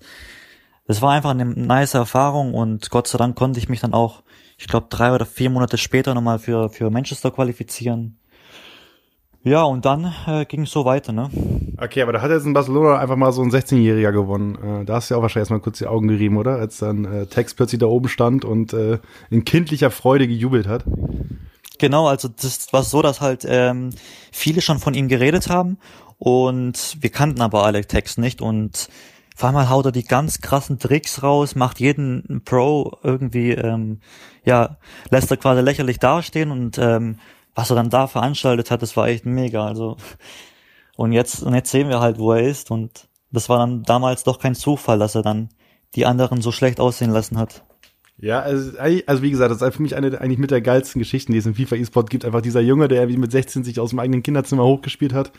es 0.87 1.03
war 1.03 1.13
einfach 1.13 1.31
eine 1.31 1.45
nice 1.45 1.95
Erfahrung. 1.95 2.55
Und 2.55 2.91
Gott 2.91 3.09
sei 3.09 3.19
Dank 3.19 3.37
konnte 3.37 3.59
ich 3.59 3.69
mich 3.69 3.81
dann 3.81 3.93
auch, 3.93 4.23
ich 4.57 4.69
glaube, 4.69 4.87
drei 4.89 5.13
oder 5.13 5.27
vier 5.27 5.51
Monate 5.51 5.79
später 5.79 6.15
nochmal 6.15 6.39
für, 6.39 6.71
für 6.71 6.91
Manchester 6.91 7.33
qualifizieren. 7.33 8.21
Ja, 9.47 9.63
und 9.63 9.85
dann 9.85 10.13
äh, 10.27 10.45
ging 10.45 10.63
es 10.63 10.73
so 10.73 10.85
weiter, 10.85 11.13
ne? 11.13 11.31
Okay, 11.77 12.03
aber 12.03 12.13
da 12.13 12.21
hat 12.21 12.33
jetzt 12.33 12.47
in 12.47 12.53
Barcelona 12.53 12.99
einfach 12.99 13.15
mal 13.15 13.31
so 13.31 13.43
ein 13.43 13.53
16-Jähriger 13.53 14.11
gewonnen. 14.11 14.81
Äh, 14.81 14.85
da 14.85 14.95
hast 14.95 15.09
du 15.09 15.15
ja 15.15 15.19
auch 15.19 15.23
wahrscheinlich 15.23 15.43
erstmal 15.43 15.61
kurz 15.61 15.79
die 15.79 15.87
Augen 15.87 16.09
gerieben, 16.09 16.37
oder? 16.37 16.57
Als 16.57 16.79
dann 16.79 17.05
äh, 17.05 17.27
Tex 17.27 17.55
plötzlich 17.55 17.79
da 17.79 17.87
oben 17.87 18.09
stand 18.09 18.45
und 18.45 18.73
äh, 18.73 18.99
in 19.31 19.45
kindlicher 19.45 19.93
Freude 19.93 20.27
gejubelt 20.27 20.67
hat. 20.67 20.83
Genau, 21.79 22.09
also 22.09 22.27
das 22.27 22.73
war 22.73 22.83
so, 22.83 23.03
dass 23.03 23.21
halt 23.21 23.47
ähm, 23.49 23.91
viele 24.33 24.61
schon 24.63 24.81
von 24.81 24.95
ihm 24.95 25.07
geredet 25.07 25.49
haben 25.49 25.79
und 26.19 26.97
wir 27.01 27.11
kannten 27.11 27.41
aber 27.41 27.65
alle 27.65 27.85
Text 27.87 28.19
nicht 28.19 28.43
und 28.43 28.89
vor 29.37 29.51
allem 29.51 29.71
haut 29.71 29.85
er 29.85 29.93
die 29.93 30.03
ganz 30.03 30.41
krassen 30.41 30.81
Tricks 30.81 31.23
raus, 31.23 31.55
macht 31.55 31.79
jeden 31.79 32.43
Pro 32.45 32.99
irgendwie, 33.05 33.53
ähm, 33.53 34.01
ja, 34.45 34.79
lässt 35.11 35.31
er 35.31 35.37
quasi 35.37 35.61
lächerlich 35.61 36.01
dastehen 36.01 36.51
und 36.51 36.79
ähm, 36.79 37.19
was 37.57 37.71
er 37.71 37.77
dann 37.77 37.91
da 37.91 38.07
veranstaltet 38.07 38.71
hat, 38.71 38.83
das 38.83 38.97
war 38.97 39.09
echt 39.09 39.27
mega. 39.27 39.67
Also 39.67 39.97
und 40.97 41.13
jetzt 41.13 41.43
und 41.43 41.55
jetzt 41.55 41.71
sehen 41.71 41.89
wir 41.89 42.01
halt, 42.01 42.19
wo 42.19 42.33
er 42.33 42.43
ist 42.43 42.71
und 42.71 43.09
das 43.33 43.49
war 43.49 43.59
dann 43.59 43.83
damals 43.83 44.23
doch 44.23 44.39
kein 44.39 44.55
Zufall, 44.55 44.99
dass 45.01 45.17
er 45.17 45.23
dann 45.23 45.49
die 45.95 46.07
anderen 46.07 46.43
so 46.43 46.53
schlecht 46.53 46.79
aussehen 46.79 47.11
lassen 47.11 47.39
hat. 47.39 47.65
Ja, 48.19 48.41
also, 48.41 48.73
also 48.79 49.23
wie 49.23 49.31
gesagt, 49.31 49.51
das 49.51 49.61
ist 49.61 49.77
für 49.77 49.83
mich 49.83 49.95
eine 49.95 50.19
eigentlich 50.21 50.39
mit 50.39 50.51
der 50.51 50.63
geilsten 50.63 51.01
Geschichten, 51.01 51.33
die 51.33 51.39
es 51.39 51.47
im 51.47 51.55
FIFA 51.55 51.77
E-Sport 51.77 52.09
gibt. 52.09 52.25
Einfach 52.25 52.41
dieser 52.41 52.61
Junge, 52.61 52.89
der 52.89 53.03
irgendwie 53.03 53.19
mit 53.19 53.31
16 53.31 53.63
sich 53.63 53.79
aus 53.79 53.91
dem 53.91 53.99
eigenen 53.99 54.23
Kinderzimmer 54.23 54.65
hochgespielt 54.65 55.13
hat. 55.13 55.33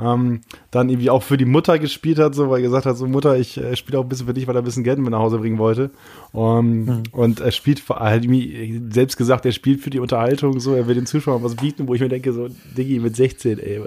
Ähm, 0.00 0.40
dann 0.70 0.88
irgendwie 0.88 1.10
auch 1.10 1.22
für 1.22 1.36
die 1.36 1.44
Mutter 1.44 1.78
gespielt 1.78 2.18
hat, 2.18 2.34
so, 2.34 2.50
weil 2.50 2.58
er 2.58 2.62
gesagt 2.62 2.86
hat, 2.86 2.96
so 2.96 3.06
Mutter, 3.06 3.36
ich 3.36 3.58
äh, 3.58 3.76
spiele 3.76 3.98
auch 3.98 4.02
ein 4.02 4.08
bisschen 4.08 4.26
für 4.26 4.34
dich, 4.34 4.46
weil 4.48 4.56
er 4.56 4.62
ein 4.62 4.64
bisschen 4.64 4.82
Geld 4.82 4.98
mit 4.98 5.10
nach 5.10 5.20
Hause 5.20 5.38
bringen 5.38 5.58
wollte. 5.58 5.90
Um, 6.32 6.84
mhm. 6.84 7.02
Und 7.12 7.40
er 7.40 7.52
spielt 7.52 7.78
vor 7.78 8.00
allem, 8.00 8.90
selbst 8.90 9.16
gesagt, 9.16 9.46
er 9.46 9.52
spielt 9.52 9.82
für 9.82 9.90
die 9.90 10.00
Unterhaltung, 10.00 10.58
so, 10.58 10.74
er 10.74 10.88
will 10.88 10.96
den 10.96 11.06
Zuschauern 11.06 11.44
was 11.44 11.54
bieten, 11.54 11.86
wo 11.86 11.94
ich 11.94 12.00
mir 12.00 12.08
denke, 12.08 12.32
so, 12.32 12.48
Diggi, 12.76 12.98
mit 12.98 13.14
16, 13.14 13.60
ey. 13.60 13.80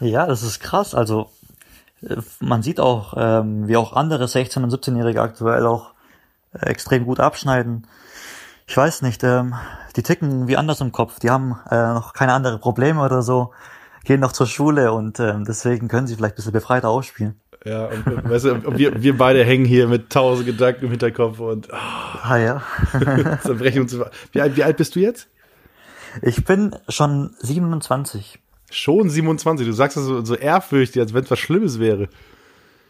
ja, 0.00 0.26
das 0.26 0.42
ist 0.42 0.60
krass. 0.60 0.94
Also, 0.94 1.28
äh, 2.02 2.16
man 2.38 2.62
sieht 2.62 2.80
auch, 2.80 3.14
ähm, 3.18 3.68
wie 3.68 3.76
auch 3.76 3.92
andere 3.92 4.24
16- 4.24 4.62
und 4.62 4.72
17-Jährige 4.72 5.20
aktuell 5.20 5.66
auch 5.66 5.92
extrem 6.52 7.04
gut 7.04 7.20
abschneiden. 7.20 7.86
Ich 8.66 8.76
weiß 8.76 9.02
nicht, 9.02 9.24
ähm, 9.24 9.54
die 9.96 10.02
ticken 10.02 10.48
wie 10.48 10.56
anders 10.56 10.80
im 10.80 10.92
Kopf. 10.92 11.18
Die 11.18 11.30
haben 11.30 11.58
äh, 11.70 11.92
noch 11.92 12.12
keine 12.12 12.32
anderen 12.32 12.60
Probleme 12.60 13.02
oder 13.02 13.22
so, 13.22 13.52
gehen 14.04 14.20
noch 14.20 14.32
zur 14.32 14.46
Schule 14.46 14.92
und 14.92 15.18
ähm, 15.20 15.44
deswegen 15.44 15.88
können 15.88 16.06
sie 16.06 16.16
vielleicht 16.16 16.34
ein 16.34 16.36
bisschen 16.36 16.52
befreiter 16.52 16.88
ausspielen. 16.88 17.40
Ja, 17.64 17.86
und, 17.86 18.30
weißt 18.30 18.44
du, 18.46 18.78
wir, 18.78 19.02
wir 19.02 19.18
beide 19.18 19.44
hängen 19.44 19.66
hier 19.66 19.86
mit 19.86 20.10
tausend 20.10 20.46
Gedanken 20.46 20.86
im 20.86 20.90
Hinterkopf 20.90 21.40
und 21.40 21.68
oh, 21.70 21.74
ah, 21.74 22.36
ja. 22.38 22.62
zerbrechen 23.42 23.82
uns. 23.82 23.96
Wie 24.32 24.40
alt, 24.40 24.56
wie 24.56 24.64
alt 24.64 24.76
bist 24.78 24.96
du 24.96 25.00
jetzt? 25.00 25.28
Ich 26.22 26.44
bin 26.44 26.74
schon 26.88 27.34
27. 27.38 28.38
Schon 28.70 29.10
27. 29.10 29.66
Du 29.66 29.72
sagst 29.72 29.96
das 29.96 30.04
so, 30.04 30.24
so 30.24 30.34
ehrfürchtig, 30.34 31.02
als 31.02 31.12
wenn 31.12 31.24
es 31.24 31.30
was 31.30 31.38
Schlimmes 31.38 31.78
wäre. 31.78 32.08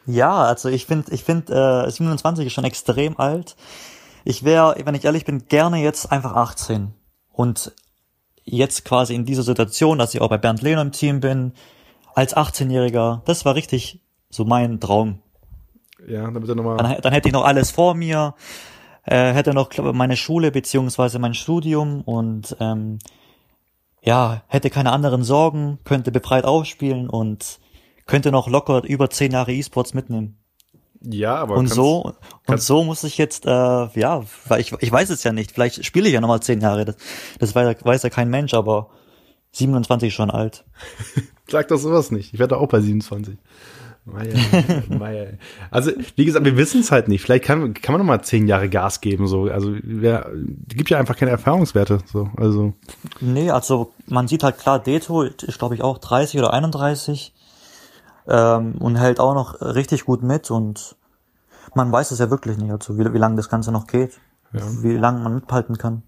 Ja, 0.06 0.42
also 0.44 0.68
ich 0.68 0.86
finde, 0.86 1.12
ich 1.12 1.24
finde, 1.24 1.86
äh, 1.86 1.90
27 1.90 2.46
ist 2.46 2.52
schon 2.52 2.64
extrem 2.64 3.18
alt. 3.18 3.56
Ich 4.24 4.44
wäre, 4.44 4.76
wenn 4.84 4.94
ich 4.94 5.04
ehrlich 5.04 5.24
bin, 5.24 5.46
gerne 5.48 5.82
jetzt 5.82 6.10
einfach 6.10 6.34
18. 6.34 6.92
Und 7.32 7.72
jetzt 8.44 8.84
quasi 8.84 9.14
in 9.14 9.24
dieser 9.24 9.42
Situation, 9.42 9.98
dass 9.98 10.14
ich 10.14 10.20
auch 10.20 10.28
bei 10.28 10.38
Bernd 10.38 10.62
Lehner 10.62 10.82
im 10.82 10.92
Team 10.92 11.20
bin, 11.20 11.52
als 12.14 12.36
18-Jähriger, 12.36 13.22
das 13.24 13.44
war 13.44 13.54
richtig 13.54 14.00
so 14.30 14.44
mein 14.44 14.80
Traum. 14.80 15.20
Ja, 16.06 16.30
damit 16.30 16.48
er 16.48 16.54
nochmal. 16.54 16.76
Dann, 16.76 17.00
dann 17.00 17.12
hätte 17.12 17.28
ich 17.28 17.32
noch 17.32 17.44
alles 17.44 17.70
vor 17.70 17.94
mir, 17.94 18.34
äh, 19.04 19.32
hätte 19.32 19.54
noch 19.54 19.70
meine 19.78 20.16
Schule 20.16 20.50
beziehungsweise 20.50 21.18
mein 21.18 21.34
Studium 21.34 22.02
und 22.02 22.56
ähm, 22.60 22.98
ja, 24.02 24.42
hätte 24.48 24.70
keine 24.70 24.92
anderen 24.92 25.22
Sorgen, 25.24 25.78
könnte 25.84 26.10
befreit 26.10 26.44
aufspielen 26.44 27.08
und 27.08 27.58
könnte 28.10 28.30
noch 28.32 28.48
locker 28.48 28.82
über 28.84 29.08
zehn 29.08 29.32
Jahre 29.32 29.52
E-Sports 29.52 29.94
mitnehmen. 29.94 30.36
Ja, 31.02 31.36
aber 31.36 31.56
und 31.56 31.68
so 31.68 32.12
und 32.46 32.60
so 32.60 32.84
muss 32.84 33.04
ich 33.04 33.16
jetzt 33.16 33.46
äh, 33.46 33.48
ja, 33.48 34.22
weil 34.46 34.60
ich 34.60 34.74
ich 34.80 34.92
weiß 34.92 35.08
es 35.08 35.24
ja 35.24 35.32
nicht. 35.32 35.52
Vielleicht 35.52 35.82
spiele 35.86 36.08
ich 36.08 36.12
ja 36.12 36.20
nochmal 36.20 36.42
zehn 36.42 36.60
Jahre. 36.60 36.84
Das, 36.84 36.96
das 37.38 37.54
weiß, 37.54 37.84
weiß 37.84 38.02
ja 38.02 38.10
kein 38.10 38.28
Mensch, 38.28 38.52
aber 38.52 38.90
27 39.52 40.12
schon 40.12 40.30
alt. 40.30 40.64
Sag 41.48 41.68
doch 41.68 41.78
sowas 41.78 42.10
nicht. 42.10 42.34
Ich 42.34 42.38
werde 42.38 42.58
auch 42.58 42.68
bei 42.68 42.80
27. 42.80 43.38
Meier, 44.04 44.34
Meier. 44.88 45.26
Also, 45.70 45.92
wie 46.16 46.24
gesagt, 46.24 46.44
wir 46.44 46.56
wissen 46.56 46.80
es 46.80 46.90
halt 46.90 47.08
nicht. 47.08 47.22
Vielleicht 47.22 47.44
kann, 47.44 47.74
kann 47.74 47.92
man 47.92 48.00
noch 48.00 48.06
mal 48.06 48.22
zehn 48.22 48.46
Jahre 48.46 48.68
Gas 48.68 49.00
geben. 49.00 49.26
So. 49.26 49.44
Also, 49.44 49.74
wer, 49.82 50.30
gibt 50.68 50.90
ja 50.90 50.98
einfach 50.98 51.16
keine 51.16 51.30
Erfahrungswerte. 51.30 51.98
So. 52.06 52.30
Also. 52.36 52.74
Nee, 53.20 53.50
also 53.50 53.92
man 54.06 54.26
sieht 54.28 54.42
halt 54.42 54.58
klar, 54.58 54.78
Deto 54.78 55.22
ist, 55.22 55.58
glaube 55.58 55.74
ich, 55.74 55.82
auch 55.82 55.98
30 55.98 56.38
oder 56.38 56.52
31 56.52 57.34
ähm, 58.30 58.76
und 58.78 58.96
hält 58.96 59.20
auch 59.20 59.34
noch 59.34 59.60
richtig 59.60 60.04
gut 60.04 60.22
mit 60.22 60.50
und 60.50 60.96
man 61.74 61.92
weiß 61.92 62.10
es 62.12 62.18
ja 62.18 62.30
wirklich 62.30 62.56
nicht, 62.56 62.70
also 62.70 62.98
wie, 62.98 63.12
wie 63.12 63.18
lange 63.18 63.36
das 63.36 63.48
Ganze 63.48 63.72
noch 63.72 63.86
geht, 63.86 64.18
ja. 64.52 64.60
wie 64.82 64.96
lange 64.96 65.20
man 65.20 65.34
mithalten 65.34 65.76
kann. 65.76 66.02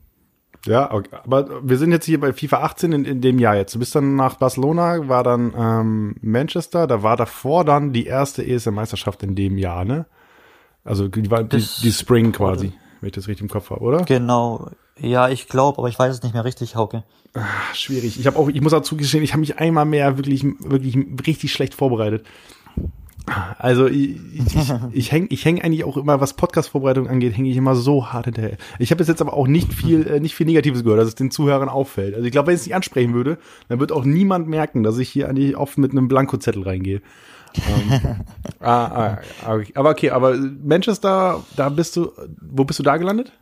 Ja, 0.64 0.92
okay. 0.92 1.16
aber 1.24 1.68
wir 1.68 1.76
sind 1.76 1.90
jetzt 1.90 2.04
hier 2.04 2.20
bei 2.20 2.32
FIFA 2.32 2.62
18 2.62 2.92
in, 2.92 3.04
in 3.04 3.20
dem 3.20 3.40
Jahr 3.40 3.56
jetzt. 3.56 3.74
Du 3.74 3.80
bist 3.80 3.96
dann 3.96 4.14
nach 4.14 4.36
Barcelona, 4.36 5.08
war 5.08 5.24
dann 5.24 5.52
ähm, 5.56 6.16
Manchester, 6.20 6.86
da 6.86 7.02
war 7.02 7.16
davor 7.16 7.64
dann 7.64 7.92
die 7.92 8.06
erste 8.06 8.46
ESL-Meisterschaft 8.46 9.24
in 9.24 9.34
dem 9.34 9.58
Jahr, 9.58 9.84
ne? 9.84 10.06
Also 10.84 11.08
die, 11.08 11.22
die, 11.22 11.66
die 11.82 11.92
Spring 11.92 12.32
quasi, 12.32 12.72
wenn 13.00 13.08
ich 13.08 13.12
das 13.12 13.26
richtig 13.26 13.42
im 13.42 13.48
Kopf 13.48 13.70
habe, 13.70 13.80
oder? 13.80 14.04
Genau. 14.04 14.70
Ja, 14.98 15.28
ich 15.28 15.48
glaube, 15.48 15.78
aber 15.78 15.88
ich 15.88 15.98
weiß 15.98 16.14
es 16.14 16.22
nicht 16.22 16.34
mehr 16.34 16.44
richtig, 16.44 16.76
Hauke. 16.76 17.04
Ach, 17.34 17.74
schwierig. 17.74 18.20
Ich 18.20 18.26
habe 18.26 18.38
auch, 18.38 18.48
ich 18.48 18.60
muss 18.60 18.74
auch 18.74 18.82
zugestehen, 18.82 19.24
ich 19.24 19.32
habe 19.32 19.40
mich 19.40 19.58
einmal 19.58 19.86
mehr 19.86 20.18
wirklich, 20.18 20.44
wirklich 20.44 20.96
richtig 21.26 21.52
schlecht 21.52 21.74
vorbereitet. 21.74 22.24
Also 23.58 23.86
ich, 23.86 24.16
ich, 24.34 24.72
ich 24.92 25.12
hänge 25.12 25.28
ich 25.30 25.44
häng 25.44 25.62
eigentlich 25.62 25.84
auch 25.84 25.96
immer, 25.96 26.20
was 26.20 26.34
Podcast-Vorbereitung 26.34 27.08
angeht, 27.08 27.36
hänge 27.36 27.48
ich 27.48 27.56
immer 27.56 27.76
so 27.76 28.12
hart 28.12 28.26
hinterher. 28.26 28.56
Ich 28.78 28.90
habe 28.90 29.02
jetzt 29.02 29.20
aber 29.20 29.34
auch 29.34 29.46
nicht 29.46 29.72
viel, 29.72 30.06
äh, 30.06 30.20
nicht 30.20 30.34
viel 30.34 30.46
Negatives 30.46 30.82
gehört, 30.82 31.00
dass 31.00 31.08
es 31.08 31.14
den 31.14 31.30
Zuhörern 31.30 31.68
auffällt. 31.68 32.14
Also 32.14 32.26
ich 32.26 32.32
glaube, 32.32 32.48
wenn 32.48 32.54
ich 32.54 32.62
es 32.62 32.66
nicht 32.66 32.74
ansprechen 32.74 33.14
würde, 33.14 33.38
dann 33.68 33.80
wird 33.80 33.92
auch 33.92 34.04
niemand 34.04 34.48
merken, 34.48 34.82
dass 34.82 34.98
ich 34.98 35.08
hier 35.08 35.28
eigentlich 35.28 35.56
oft 35.56 35.78
mit 35.78 35.92
einem 35.92 36.08
Blankozettel 36.08 36.64
reingehe. 36.64 37.00
ähm, 37.56 38.00
ah, 38.60 39.18
ah, 39.44 39.54
okay. 39.54 39.72
Aber 39.74 39.90
okay, 39.90 40.10
aber 40.10 40.36
Manchester, 40.36 41.44
da 41.56 41.68
bist 41.68 41.96
du, 41.96 42.10
wo 42.40 42.64
bist 42.64 42.78
du 42.78 42.82
da 42.82 42.96
gelandet? 42.96 43.32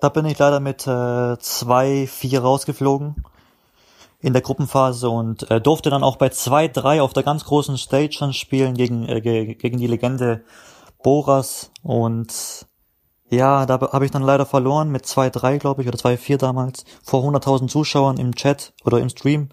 Da 0.00 0.08
bin 0.08 0.26
ich 0.26 0.38
leider 0.38 0.60
mit 0.60 0.86
äh, 0.86 1.38
zwei, 1.38 2.06
vier 2.06 2.40
rausgeflogen 2.40 3.24
in 4.20 4.32
der 4.32 4.42
Gruppenphase 4.42 5.08
und 5.08 5.50
äh, 5.50 5.60
durfte 5.60 5.90
dann 5.90 6.02
auch 6.02 6.16
bei 6.16 6.28
2-3 6.28 7.00
auf 7.00 7.12
der 7.12 7.22
ganz 7.22 7.44
großen 7.44 7.76
Stage 7.78 8.12
schon 8.12 8.32
spielen 8.32 8.74
gegen, 8.74 9.08
äh, 9.08 9.20
gegen 9.20 9.78
die 9.78 9.86
Legende 9.86 10.44
Boras 11.02 11.70
und 11.82 12.66
ja, 13.30 13.66
da 13.66 13.78
habe 13.92 14.04
ich 14.04 14.10
dann 14.10 14.22
leider 14.22 14.46
verloren 14.46 14.90
mit 14.90 15.04
2-3, 15.04 15.58
glaube 15.58 15.82
ich, 15.82 15.88
oder 15.88 15.98
2-4 15.98 16.38
damals, 16.38 16.84
vor 17.02 17.22
100.000 17.22 17.68
Zuschauern 17.68 18.16
im 18.16 18.34
Chat 18.34 18.72
oder 18.84 19.00
im 19.00 19.10
Stream. 19.10 19.50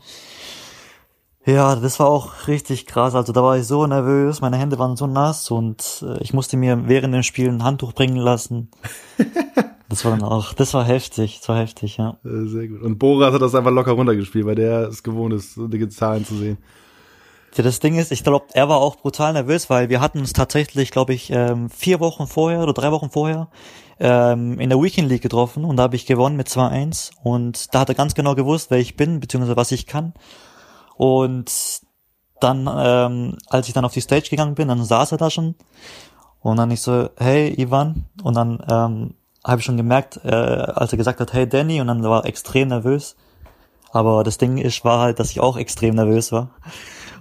Ja, 1.46 1.76
das 1.76 2.00
war 2.00 2.08
auch 2.08 2.48
richtig 2.48 2.88
krass. 2.88 3.14
Also 3.14 3.34
da 3.34 3.44
war 3.44 3.58
ich 3.58 3.68
so 3.68 3.86
nervös, 3.86 4.42
meine 4.42 4.58
Hände 4.58 4.80
waren 4.80 4.96
so 4.96 5.06
nass 5.06 5.52
und 5.52 6.04
äh, 6.08 6.18
ich 6.24 6.34
musste 6.34 6.58
mir 6.58 6.88
während 6.88 7.14
dem 7.14 7.24
Spiel 7.24 7.50
ein 7.50 7.64
Handtuch 7.64 7.94
bringen 7.94 8.18
lassen. 8.18 8.72
Das 9.90 10.04
war 10.04 10.12
dann 10.12 10.24
auch, 10.24 10.54
das 10.54 10.74
war 10.74 10.84
heftig, 10.84 11.40
das 11.40 11.50
war 11.50 11.60
heftig, 11.60 11.98
ja. 11.98 12.18
Sehr 12.24 12.68
gut. 12.68 12.82
Und 12.82 12.98
Boras 12.98 13.34
hat 13.34 13.42
das 13.42 13.54
einfach 13.54 13.72
locker 13.72 13.92
runtergespielt, 13.92 14.46
weil 14.46 14.56
der 14.56 14.88
es 14.88 15.04
gewohnt 15.04 15.34
ist, 15.34 15.54
so 15.54 15.68
dicke 15.68 15.90
Zahlen 15.90 16.26
zu 16.26 16.36
sehen. 16.36 16.58
Ja, 17.56 17.64
das 17.64 17.80
Ding 17.80 17.98
ist, 17.98 18.12
ich 18.12 18.24
glaube, 18.24 18.48
er 18.54 18.68
war 18.68 18.78
auch 18.78 18.98
brutal 18.98 19.32
nervös, 19.32 19.70
weil 19.70 19.90
wir 19.90 20.02
hatten 20.02 20.20
uns 20.20 20.34
tatsächlich, 20.34 20.92
glaube 20.92 21.14
ich, 21.14 21.30
ähm, 21.30 21.70
vier 21.70 22.00
Wochen 22.02 22.28
vorher 22.28 22.62
oder 22.62 22.74
drei 22.74 22.92
Wochen 22.92 23.10
vorher 23.10 23.48
ähm, 24.00 24.60
in 24.60 24.70
der 24.70 24.82
Weekend 24.82 25.08
League 25.08 25.22
getroffen 25.22 25.64
und 25.64 25.78
da 25.78 25.84
habe 25.84 25.96
ich 25.96 26.06
gewonnen 26.06 26.36
mit 26.36 26.50
2-1 26.50 27.12
und 27.24 27.74
da 27.74 27.82
hat 27.82 27.90
er 27.90 27.96
ganz 27.96 28.14
genau 28.14 28.36
gewusst, 28.36 28.72
wer 28.72 28.80
ich 28.80 28.98
bin, 28.98 29.22
beziehungsweise 29.22 29.56
was 29.56 29.72
ich 29.72 29.86
kann. 29.86 30.14
Und 30.98 31.82
dann, 32.42 32.70
ähm, 32.78 33.38
als 33.48 33.68
ich 33.68 33.74
dann 33.74 33.86
auf 33.86 33.94
die 33.94 34.02
Stage 34.02 34.30
gegangen 34.30 34.56
bin, 34.56 34.68
dann 34.68 34.84
saß 34.84 35.14
er 35.14 35.18
da 35.18 35.30
schon 35.30 35.56
und 36.42 36.58
dann 36.58 36.72
ich 36.72 36.82
so, 36.82 37.10
hey 37.18 37.54
Ivan, 37.58 38.06
und 38.22 38.36
dann 38.36 38.62
ähm, 38.70 39.14
habe 39.46 39.60
ich 39.60 39.66
schon 39.66 39.78
gemerkt, 39.78 40.20
äh, 40.24 40.30
als 40.30 40.92
er 40.92 40.98
gesagt 40.98 41.20
hat, 41.20 41.34
hey 41.34 41.48
Danny, 41.48 41.80
und 41.80 41.88
dann 41.88 42.04
war 42.04 42.24
er 42.24 42.26
extrem 42.28 42.70
nervös. 42.70 43.16
Aber 43.92 44.24
das 44.24 44.38
Ding 44.38 44.58
ist, 44.58 44.84
war 44.84 45.00
halt, 45.00 45.20
dass 45.20 45.32
ich 45.32 45.40
auch 45.40 45.56
extrem 45.56 45.96
nervös 45.96 46.32
war. 46.32 46.50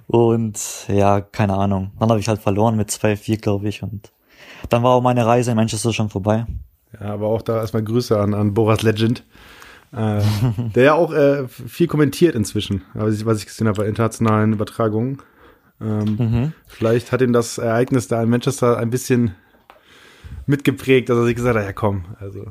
Und 0.06 0.58
ja, 0.88 1.20
keine 1.20 1.54
Ahnung. 1.54 1.92
Dann 1.98 2.08
habe 2.08 2.18
ich 2.18 2.28
halt 2.28 2.40
verloren 2.40 2.76
mit 2.76 2.90
2-4, 2.90 3.40
glaube 3.40 3.68
ich. 3.68 3.82
Und 3.82 4.10
dann 4.70 4.82
war 4.82 4.92
auch 4.92 5.02
meine 5.02 5.24
Reise 5.24 5.50
in 5.50 5.56
Manchester 5.56 5.92
schon 5.92 6.10
vorbei. 6.10 6.46
Ja, 6.98 7.12
aber 7.12 7.28
auch 7.28 7.42
da 7.42 7.58
erstmal 7.58 7.84
Grüße 7.84 8.18
an, 8.18 8.34
an 8.34 8.54
Boras 8.54 8.82
Legend. 8.82 9.22
Äh, 9.92 10.22
der 10.74 10.82
ja 10.82 10.94
auch 10.94 11.12
äh, 11.12 11.46
viel 11.46 11.86
kommentiert 11.86 12.34
inzwischen, 12.34 12.82
was 12.94 13.14
ich, 13.14 13.26
was 13.26 13.38
ich 13.38 13.46
gesehen 13.46 13.68
habe 13.68 13.82
bei 13.82 13.86
internationalen 13.86 14.54
Übertragungen. 14.54 15.22
Ähm, 15.80 16.16
mhm. 16.18 16.52
Vielleicht 16.66 17.12
hat 17.12 17.20
ihn 17.20 17.32
das 17.32 17.58
Ereignis 17.58 18.08
da 18.08 18.22
in 18.22 18.30
Manchester 18.30 18.78
ein 18.78 18.90
bisschen 18.90 19.34
mitgeprägt, 20.46 21.08
dass 21.08 21.24
sich 21.24 21.36
gesagt 21.36 21.56
hat, 21.56 21.64
ja 21.64 21.72
komm, 21.72 22.04
also 22.20 22.46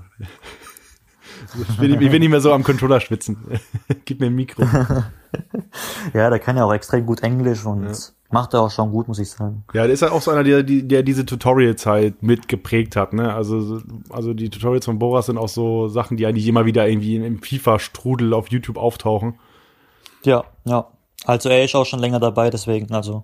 ich 1.69 1.79
will, 1.79 2.01
ich 2.01 2.11
will 2.11 2.19
nicht 2.19 2.29
mehr 2.29 2.41
so 2.41 2.53
am 2.53 2.63
Controller 2.63 2.99
schwitzen. 2.99 3.37
Gib 4.05 4.19
mir 4.19 4.27
ein 4.27 4.35
Mikro. 4.35 4.63
ja, 6.13 6.29
der 6.29 6.39
kann 6.39 6.57
ja 6.57 6.65
auch 6.65 6.73
extrem 6.73 7.05
gut 7.05 7.21
Englisch 7.21 7.65
und 7.65 7.85
ja. 7.85 7.93
macht 8.29 8.53
er 8.53 8.61
auch 8.61 8.71
schon 8.71 8.91
gut, 8.91 9.07
muss 9.07 9.19
ich 9.19 9.29
sagen. 9.29 9.63
Ja, 9.73 9.83
der 9.83 9.93
ist 9.93 10.01
ja 10.01 10.11
auch 10.11 10.21
so 10.21 10.31
einer, 10.31 10.43
der, 10.43 10.63
der 10.63 11.03
diese 11.03 11.25
Tutorials-Zeit 11.25 12.23
mitgeprägt 12.23 12.95
hat, 12.95 13.13
ne? 13.13 13.33
Also, 13.33 13.81
also 14.09 14.33
die 14.33 14.49
Tutorials 14.49 14.85
von 14.85 14.99
Boras 14.99 15.25
sind 15.25 15.37
auch 15.37 15.49
so 15.49 15.87
Sachen, 15.87 16.17
die 16.17 16.25
eigentlich 16.25 16.47
immer 16.47 16.65
wieder 16.65 16.87
irgendwie 16.87 17.17
im 17.17 17.41
FIFA-Strudel 17.41 18.33
auf 18.33 18.49
YouTube 18.49 18.77
auftauchen. 18.77 19.35
Ja, 20.23 20.43
ja. 20.65 20.87
Also 21.25 21.49
er 21.49 21.63
ist 21.63 21.75
auch 21.75 21.85
schon 21.85 21.99
länger 21.99 22.19
dabei, 22.19 22.49
deswegen, 22.49 22.93
also 22.93 23.23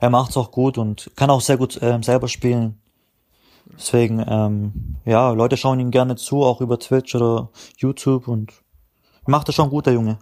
er 0.00 0.10
macht's 0.10 0.36
auch 0.36 0.50
gut 0.50 0.78
und 0.78 1.10
kann 1.16 1.30
auch 1.30 1.40
sehr 1.40 1.56
gut 1.56 1.78
ähm, 1.82 2.02
selber 2.02 2.28
spielen. 2.28 2.78
Deswegen, 3.76 4.24
ähm, 4.26 4.96
ja, 5.04 5.30
Leute 5.32 5.56
schauen 5.56 5.80
ihm 5.80 5.90
gerne 5.90 6.16
zu, 6.16 6.42
auch 6.42 6.60
über 6.60 6.78
Twitch 6.78 7.14
oder 7.14 7.50
YouTube 7.76 8.28
und 8.28 8.52
macht 9.26 9.48
das 9.48 9.54
schon 9.54 9.70
gut, 9.70 9.86
der 9.86 9.94
Junge. 9.94 10.18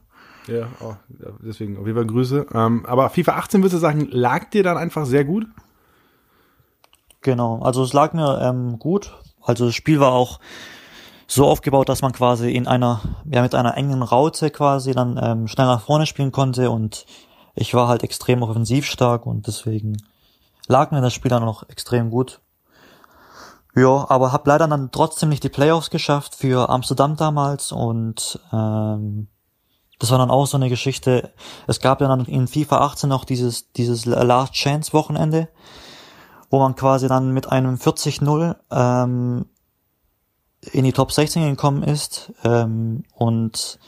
Ja, 0.47 0.69
oh, 0.81 0.95
deswegen 1.43 1.76
auf 1.76 1.87
jeden 1.87 1.97
Fall 1.97 2.07
Grüße. 2.07 2.47
Ähm, 2.55 2.87
aber 2.87 3.11
FIFA 3.11 3.37
18 3.37 3.61
würdest 3.61 3.75
du 3.75 3.79
sagen, 3.79 4.09
lag 4.11 4.50
dir 4.50 4.62
dann 4.62 4.76
einfach 4.76 5.07
sehr 5.07 5.25
gut? 5.25 5.47
Genau, 7.21 7.61
also 7.61 7.83
es 7.83 7.93
lag 7.93 8.12
mir 8.12 8.41
ähm, 8.41 8.79
gut. 8.79 9.12
Also 9.43 9.67
das 9.67 9.75
Spiel 9.75 9.99
war 9.99 10.12
auch 10.12 10.38
so 11.26 11.47
aufgebaut, 11.47 11.88
dass 11.88 12.03
man 12.03 12.12
quasi 12.12 12.53
in 12.53 12.69
einer, 12.69 13.00
ja 13.29 13.43
mit 13.43 13.55
einer 13.55 13.76
engen 13.76 14.03
Raute 14.03 14.50
quasi 14.50 14.93
dann 14.93 15.19
ähm, 15.21 15.49
schnell 15.49 15.67
nach 15.67 15.81
vorne 15.81 16.07
spielen 16.07 16.31
konnte 16.31 16.71
und 16.71 17.07
ich 17.57 17.75
war 17.75 17.88
halt 17.88 18.05
extrem 18.05 18.43
offensiv 18.43 18.87
stark 18.87 19.26
und 19.26 19.47
deswegen 19.47 19.97
lag 20.69 20.93
mir 20.93 21.00
das 21.00 21.15
Spiel 21.15 21.31
dann 21.31 21.45
noch 21.45 21.69
extrem 21.69 22.11
gut. 22.11 22.41
Ja, 23.76 24.06
aber 24.09 24.33
habe 24.33 24.49
leider 24.49 24.66
dann 24.68 24.90
trotzdem 24.90 25.28
nicht 25.28 25.45
die 25.45 25.50
Playoffs 25.50 25.90
geschafft 25.90 26.35
für 26.35 26.71
Amsterdam 26.71 27.16
damals 27.16 27.73
und 27.73 28.40
ähm, 28.50 29.28
das 29.99 30.11
war 30.11 30.16
dann 30.16 30.30
auch 30.30 30.47
so 30.47 30.56
eine 30.56 30.71
Geschichte. 30.71 31.30
Es 31.66 31.80
gab 31.80 32.00
ja 32.00 32.09
dann 32.09 32.25
in 32.25 32.49
FIFA 32.49 32.78
18 32.78 33.11
noch 33.11 33.26
dieses, 33.26 33.73
dieses 33.73 34.06
Last 34.06 34.54
Chance 34.54 34.95
Wochenende, 34.95 35.49
wo 36.49 36.59
man 36.59 36.75
quasi 36.75 37.06
dann 37.06 37.33
mit 37.33 37.52
einem 37.52 37.75
40-0 37.75 38.56
ähm, 38.71 39.45
in 40.73 40.85
die 40.85 40.92
Top 40.95 41.12
16 41.12 41.50
gekommen 41.50 41.83
ist 41.83 42.33
ähm, 42.45 43.04
und 43.14 43.78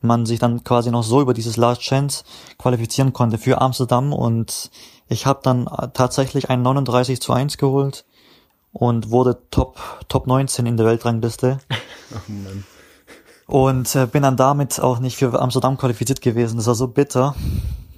man 0.00 0.24
sich 0.24 0.38
dann 0.38 0.62
quasi 0.62 0.92
noch 0.92 1.02
so 1.02 1.20
über 1.20 1.34
dieses 1.34 1.56
Last 1.56 1.80
Chance 1.80 2.22
qualifizieren 2.58 3.12
konnte 3.12 3.38
für 3.38 3.60
Amsterdam 3.60 4.12
und 4.12 4.70
ich 5.08 5.26
habe 5.26 5.40
dann 5.42 5.66
tatsächlich 5.94 6.48
ein 6.48 6.62
39 6.62 7.20
zu 7.20 7.32
1 7.32 7.58
geholt 7.58 8.04
und 8.78 9.10
wurde 9.10 9.38
Top, 9.50 9.78
Top 10.08 10.26
19 10.26 10.66
in 10.66 10.76
der 10.76 10.84
Weltrangliste. 10.86 11.58
Ach 12.14 12.22
Mann. 12.28 12.64
Und 13.46 13.94
äh, 13.94 14.06
bin 14.06 14.22
dann 14.22 14.36
damit 14.36 14.80
auch 14.80 14.98
nicht 14.98 15.16
für 15.16 15.40
Amsterdam 15.40 15.78
qualifiziert 15.78 16.20
gewesen. 16.20 16.56
Das 16.56 16.66
war 16.66 16.74
so 16.74 16.88
bitter. 16.88 17.34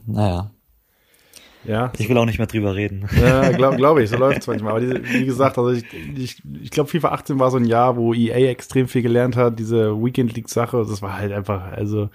Naja. 0.07 0.51
Ja. 1.65 1.93
Ich 1.99 2.09
will 2.09 2.17
auch 2.17 2.27
nicht 2.27 2.39
mehr 2.39 2.47
drüber 2.47 2.77
reden. 2.77 3.09
Ja, 3.21 3.51
glaube 3.51 3.77
glaub 3.79 3.99
ich, 3.99 4.09
so 4.09 4.17
läuft 4.17 4.43
es 4.43 4.47
manchmal. 4.47 4.73
Aber 4.73 4.81
diese, 4.81 5.03
wie 5.03 5.25
gesagt, 5.25 5.59
also 5.59 5.71
ich, 5.71 5.85
ich, 6.17 6.43
ich 6.63 6.71
glaube, 6.71 6.91
FIFA 6.91 7.09
18 7.09 7.39
war 7.41 7.51
so 7.51 7.57
ein 7.57 7.65
Jahr, 7.65 7.97
wo 7.97 8.15
EA 8.15 8.49
extrem 8.49 8.87
viel 8.87 9.03
gelernt 9.03 9.37
hat, 9.37 9.59
diese 9.59 10.01
Weekend 10.01 10.35
League-Sache. 10.37 10.85
Das 10.89 11.03
war 11.03 11.19
halt 11.19 11.33
einfach, 11.33 11.73
also 11.73 12.09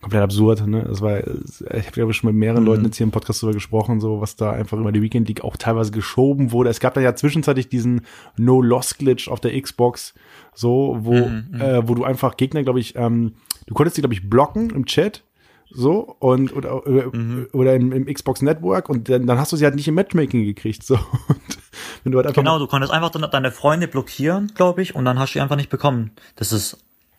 komplett 0.00 0.22
absurd. 0.22 0.66
Ne? 0.66 0.84
Das 0.86 1.00
war, 1.00 1.18
ich 1.18 1.86
habe 1.86 2.00
ja 2.00 2.12
schon 2.12 2.28
mit 2.28 2.36
mehreren 2.36 2.62
mhm. 2.62 2.68
Leuten 2.68 2.84
jetzt 2.84 2.96
hier 2.96 3.04
im 3.04 3.10
Podcast 3.10 3.42
darüber 3.42 3.54
gesprochen, 3.54 4.00
so 4.00 4.20
was 4.20 4.36
da 4.36 4.52
einfach 4.52 4.78
über 4.78 4.92
die 4.92 5.02
Weekend 5.02 5.28
League 5.28 5.42
auch 5.42 5.56
teilweise 5.56 5.90
geschoben 5.90 6.52
wurde. 6.52 6.70
Es 6.70 6.80
gab 6.80 6.94
da 6.94 7.00
ja 7.00 7.14
zwischenzeitlich 7.14 7.68
diesen 7.68 8.02
No-Loss-Glitch 8.36 9.28
auf 9.28 9.40
der 9.40 9.60
Xbox, 9.60 10.14
so 10.54 10.98
wo 11.00 11.14
mhm, 11.14 11.48
mhm. 11.50 11.60
äh, 11.60 11.88
wo 11.88 11.94
du 11.94 12.04
einfach 12.04 12.36
Gegner, 12.36 12.62
glaube 12.62 12.80
ich, 12.80 12.96
ähm, 12.96 13.34
du 13.66 13.74
konntest 13.74 13.96
die 13.96 14.02
glaube 14.02 14.14
ich 14.14 14.28
blocken 14.28 14.70
im 14.70 14.86
Chat. 14.86 15.24
So, 15.70 16.16
und 16.18 16.56
oder, 16.56 16.80
mhm. 16.86 17.48
oder 17.52 17.74
im, 17.74 17.92
im, 17.92 18.06
Xbox 18.06 18.40
Network 18.40 18.88
und 18.88 19.10
dann, 19.10 19.26
dann 19.26 19.38
hast 19.38 19.52
du 19.52 19.56
sie 19.56 19.66
halt 19.66 19.74
nicht 19.74 19.86
im 19.86 19.96
Matchmaking 19.96 20.46
gekriegt. 20.46 20.82
So. 20.82 20.94
Und 21.28 22.04
wenn 22.04 22.12
du 22.12 22.18
halt 22.18 22.26
einfach 22.26 22.40
genau, 22.40 22.58
du 22.58 22.66
konntest 22.66 22.92
einfach 22.92 23.10
deine 23.10 23.52
Freunde 23.52 23.86
blockieren, 23.86 24.52
glaube 24.54 24.82
ich, 24.82 24.94
und 24.94 25.04
dann 25.04 25.18
hast 25.18 25.34
du 25.34 25.38
die 25.38 25.40
einfach 25.42 25.56
nicht 25.56 25.68
bekommen. 25.68 26.12
Das 26.36 26.52
ist, 26.52 26.78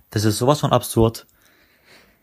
das 0.09 0.25
ist 0.25 0.37
sowas 0.37 0.61
von 0.61 0.71
absurd. 0.71 1.27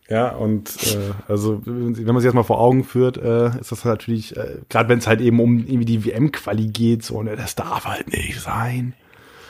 Ja, 0.08 0.28
und 0.28 0.70
äh, 0.94 1.12
also 1.26 1.62
wenn 1.64 2.04
man 2.04 2.20
sich 2.20 2.28
das 2.28 2.34
mal 2.34 2.44
vor 2.44 2.60
Augen 2.60 2.84
führt, 2.84 3.16
äh, 3.16 3.58
ist 3.58 3.72
das 3.72 3.84
natürlich, 3.84 4.36
äh, 4.36 4.58
gerade 4.68 4.88
wenn 4.88 5.00
es 5.00 5.06
halt 5.08 5.20
eben 5.20 5.40
um 5.40 5.58
irgendwie 5.58 5.84
die 5.84 6.04
WM-Quali 6.04 6.68
geht, 6.68 7.04
so, 7.04 7.22
ne, 7.22 7.34
das 7.34 7.56
darf 7.56 7.86
halt 7.86 8.12
nicht 8.12 8.40
sein. 8.40 8.94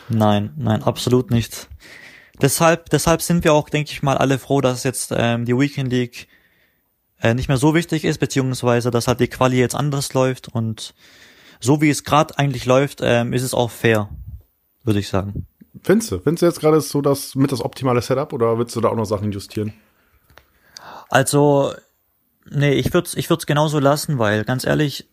Nein, 0.09 0.55
nein, 0.57 0.83
absolut 0.83 1.31
nicht. 1.31 1.69
Deshalb, 2.41 2.89
deshalb 2.91 3.21
sind 3.21 3.45
wir 3.45 3.53
auch, 3.53 3.69
denke 3.69 3.91
ich 3.93 4.03
mal, 4.03 4.17
alle 4.17 4.39
froh, 4.39 4.61
dass 4.61 4.85
jetzt 4.85 5.13
ähm, 5.15 5.45
die 5.45 5.57
Weekend 5.57 5.91
League 5.91 6.29
äh, 7.21 7.35
nicht 7.35 7.49
mehr 7.49 7.57
so 7.59 7.75
wichtig 7.75 8.05
ist, 8.05 8.19
beziehungsweise 8.19 8.91
dass 8.91 9.09
halt 9.09 9.21
die 9.21 9.29
Quali 9.29 9.59
jetzt 9.59 9.75
anders 9.75 10.15
läuft 10.15 10.49
und 10.49 10.95
so 11.61 11.81
wie 11.81 11.91
es 11.91 12.05
gerade 12.05 12.39
eigentlich 12.39 12.67
läuft, 12.67 13.01
ähm, 13.03 13.33
ist 13.33 13.43
es 13.43 13.55
auch 13.55 13.71
fair, 13.71 14.09
würde 14.85 15.01
ich 15.01 15.09
sagen. 15.09 15.47
Findest 15.83 16.13
du? 16.13 16.19
Findest 16.19 16.43
du 16.43 16.47
jetzt 16.47 16.61
gerade 16.61 16.81
so 16.81 17.01
das 17.01 17.35
mit 17.35 17.53
das 17.53 17.63
optimale 17.63 18.01
Setup 18.01 18.33
oder 18.33 18.59
willst 18.59 18.75
du 18.77 18.81
da 18.81 18.89
auch 18.89 18.97
noch 18.97 19.05
Sachen 19.05 19.33
justieren? 19.33 19.73
Also, 21.09 21.73
nee, 22.51 22.73
ich 22.73 22.93
würde 22.93 23.07
es 23.07 23.15
ich 23.15 23.31
würd's 23.31 23.47
genauso 23.47 23.79
lassen, 23.79 24.19
weil 24.19 24.45
ganz 24.45 24.67
ehrlich, 24.67 25.09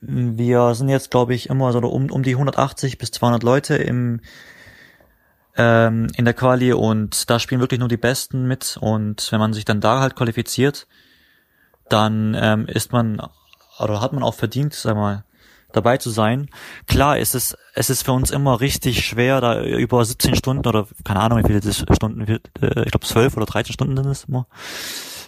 wir 0.00 0.74
sind 0.74 0.88
jetzt, 0.88 1.10
glaube 1.10 1.34
ich, 1.34 1.48
immer 1.48 1.72
so 1.72 1.78
um, 1.78 2.10
um 2.10 2.22
die 2.22 2.32
180 2.32 2.98
bis 2.98 3.10
200 3.12 3.42
Leute 3.42 3.76
im 3.76 4.20
ähm, 5.56 6.08
in 6.16 6.24
der 6.24 6.34
Quali 6.34 6.72
und 6.72 7.30
da 7.30 7.38
spielen 7.38 7.60
wirklich 7.60 7.80
nur 7.80 7.88
die 7.88 7.96
Besten 7.96 8.46
mit 8.46 8.76
und 8.80 9.30
wenn 9.30 9.38
man 9.38 9.52
sich 9.52 9.64
dann 9.64 9.80
da 9.80 10.00
halt 10.00 10.16
qualifiziert, 10.16 10.86
dann 11.88 12.36
ähm, 12.38 12.66
ist 12.66 12.92
man 12.92 13.22
oder 13.78 14.00
hat 14.00 14.12
man 14.12 14.22
auch 14.22 14.34
verdient, 14.34 14.74
sag 14.74 14.96
mal, 14.96 15.24
dabei 15.72 15.96
zu 15.98 16.10
sein. 16.10 16.48
Klar, 16.86 17.18
es 17.18 17.34
ist 17.34 17.56
es 17.74 17.90
ist 17.90 18.02
für 18.04 18.12
uns 18.12 18.30
immer 18.30 18.60
richtig 18.60 19.04
schwer, 19.04 19.40
da 19.40 19.62
über 19.62 20.04
17 20.04 20.34
Stunden 20.36 20.66
oder 20.66 20.86
keine 21.04 21.20
Ahnung, 21.20 21.38
wie 21.38 21.46
viele 21.46 21.72
Stunden, 21.72 22.20
äh, 22.22 22.40
ich 22.84 22.90
glaube 22.90 23.06
12 23.06 23.36
oder 23.36 23.46
13 23.46 23.72
Stunden 23.72 23.96
sind 23.96 24.06
es 24.06 24.24
immer 24.24 24.46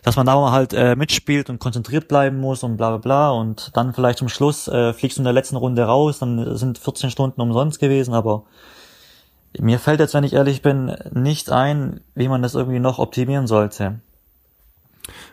dass 0.06 0.14
man 0.14 0.24
da 0.24 0.52
halt 0.52 0.72
äh, 0.72 0.94
mitspielt 0.94 1.50
und 1.50 1.58
konzentriert 1.58 2.06
bleiben 2.06 2.38
muss 2.38 2.62
und 2.62 2.76
bla 2.76 2.90
bla 2.90 2.98
bla 2.98 3.30
und 3.30 3.72
dann 3.74 3.92
vielleicht 3.92 4.18
zum 4.18 4.28
Schluss 4.28 4.68
äh, 4.68 4.92
fliegst 4.92 5.18
du 5.18 5.22
in 5.22 5.24
der 5.24 5.32
letzten 5.32 5.56
Runde 5.56 5.82
raus, 5.82 6.20
dann 6.20 6.56
sind 6.56 6.78
14 6.78 7.10
Stunden 7.10 7.40
umsonst 7.40 7.80
gewesen, 7.80 8.14
aber 8.14 8.44
mir 9.58 9.80
fällt 9.80 9.98
jetzt, 9.98 10.14
wenn 10.14 10.22
ich 10.22 10.34
ehrlich 10.34 10.62
bin, 10.62 10.94
nicht 11.12 11.50
ein, 11.50 12.02
wie 12.14 12.28
man 12.28 12.40
das 12.40 12.54
irgendwie 12.54 12.78
noch 12.78 13.00
optimieren 13.00 13.48
sollte. 13.48 13.98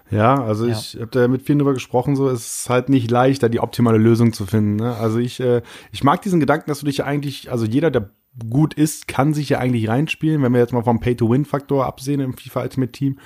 Ja, 0.09 0.43
also 0.43 0.65
ja. 0.65 0.71
ich 0.73 0.95
habe 0.95 1.11
da 1.11 1.27
mit 1.27 1.43
vielen 1.43 1.59
drüber 1.59 1.75
gesprochen, 1.75 2.15
so 2.15 2.27
es 2.27 2.61
ist 2.61 2.69
halt 2.71 2.89
nicht 2.89 3.11
leicht, 3.11 3.43
da 3.43 3.49
die 3.49 3.59
optimale 3.59 3.99
Lösung 3.99 4.33
zu 4.33 4.47
finden. 4.47 4.77
Ne? 4.77 4.95
Also 4.95 5.19
ich, 5.19 5.39
äh, 5.39 5.61
ich 5.91 6.03
mag 6.03 6.23
diesen 6.23 6.39
Gedanken, 6.39 6.71
dass 6.71 6.79
du 6.79 6.87
dich 6.87 6.97
ja 6.97 7.05
eigentlich, 7.05 7.51
also 7.51 7.65
jeder, 7.65 7.91
der 7.91 8.09
gut 8.49 8.73
ist, 8.73 9.07
kann 9.07 9.33
sich 9.33 9.49
ja 9.49 9.59
eigentlich 9.59 9.87
reinspielen, 9.87 10.41
wenn 10.41 10.53
wir 10.53 10.59
jetzt 10.59 10.73
mal 10.73 10.83
vom 10.83 10.99
Pay-to-Win-Faktor 10.99 11.85
absehen 11.85 12.19
im 12.19 12.33
FIFA 12.33 12.63
Ultimate 12.63 12.91
Team. 12.91 13.19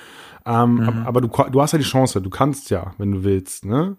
Ähm, 0.48 0.76
mhm. 0.76 1.06
Aber 1.06 1.20
du, 1.20 1.28
du 1.28 1.60
hast 1.60 1.72
ja 1.72 1.78
die 1.78 1.84
Chance, 1.84 2.22
du 2.22 2.30
kannst 2.30 2.70
ja, 2.70 2.94
wenn 2.96 3.12
du 3.12 3.24
willst, 3.24 3.66
ne? 3.66 3.98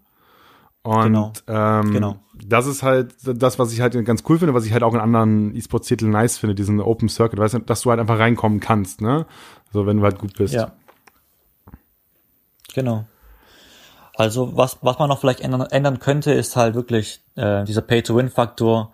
Und 0.81 1.03
genau. 1.03 1.33
Ähm, 1.47 1.91
genau. 1.91 2.15
das 2.33 2.65
ist 2.65 2.81
halt 2.81 3.13
das, 3.23 3.59
was 3.59 3.71
ich 3.71 3.81
halt 3.81 3.93
ganz 4.05 4.23
cool 4.27 4.39
finde, 4.39 4.55
was 4.55 4.65
ich 4.65 4.73
halt 4.73 4.81
auch 4.81 4.95
in 4.95 4.99
anderen 4.99 5.55
E-Sports-Titeln 5.55 6.09
nice 6.09 6.37
finde, 6.39 6.55
diesen 6.55 6.79
Open 6.79 7.07
Circuit, 7.07 7.37
weißt 7.37 7.53
du, 7.53 7.59
dass 7.59 7.81
du 7.81 7.91
halt 7.91 7.99
einfach 7.99 8.17
reinkommen 8.17 8.59
kannst, 8.59 9.01
ne? 9.01 9.27
So, 9.71 9.85
wenn 9.85 9.97
du 9.97 10.03
halt 10.03 10.17
gut 10.17 10.35
bist. 10.37 10.55
Ja. 10.55 10.71
Genau. 12.73 13.05
Also 14.15 14.57
was, 14.57 14.79
was 14.81 14.97
man 14.97 15.09
noch 15.09 15.19
vielleicht 15.19 15.41
ändern, 15.41 15.61
ändern 15.61 15.99
könnte, 15.99 16.31
ist 16.31 16.55
halt 16.55 16.73
wirklich 16.73 17.21
äh, 17.35 17.63
dieser 17.65 17.81
Pay-to-Win-Faktor, 17.81 18.91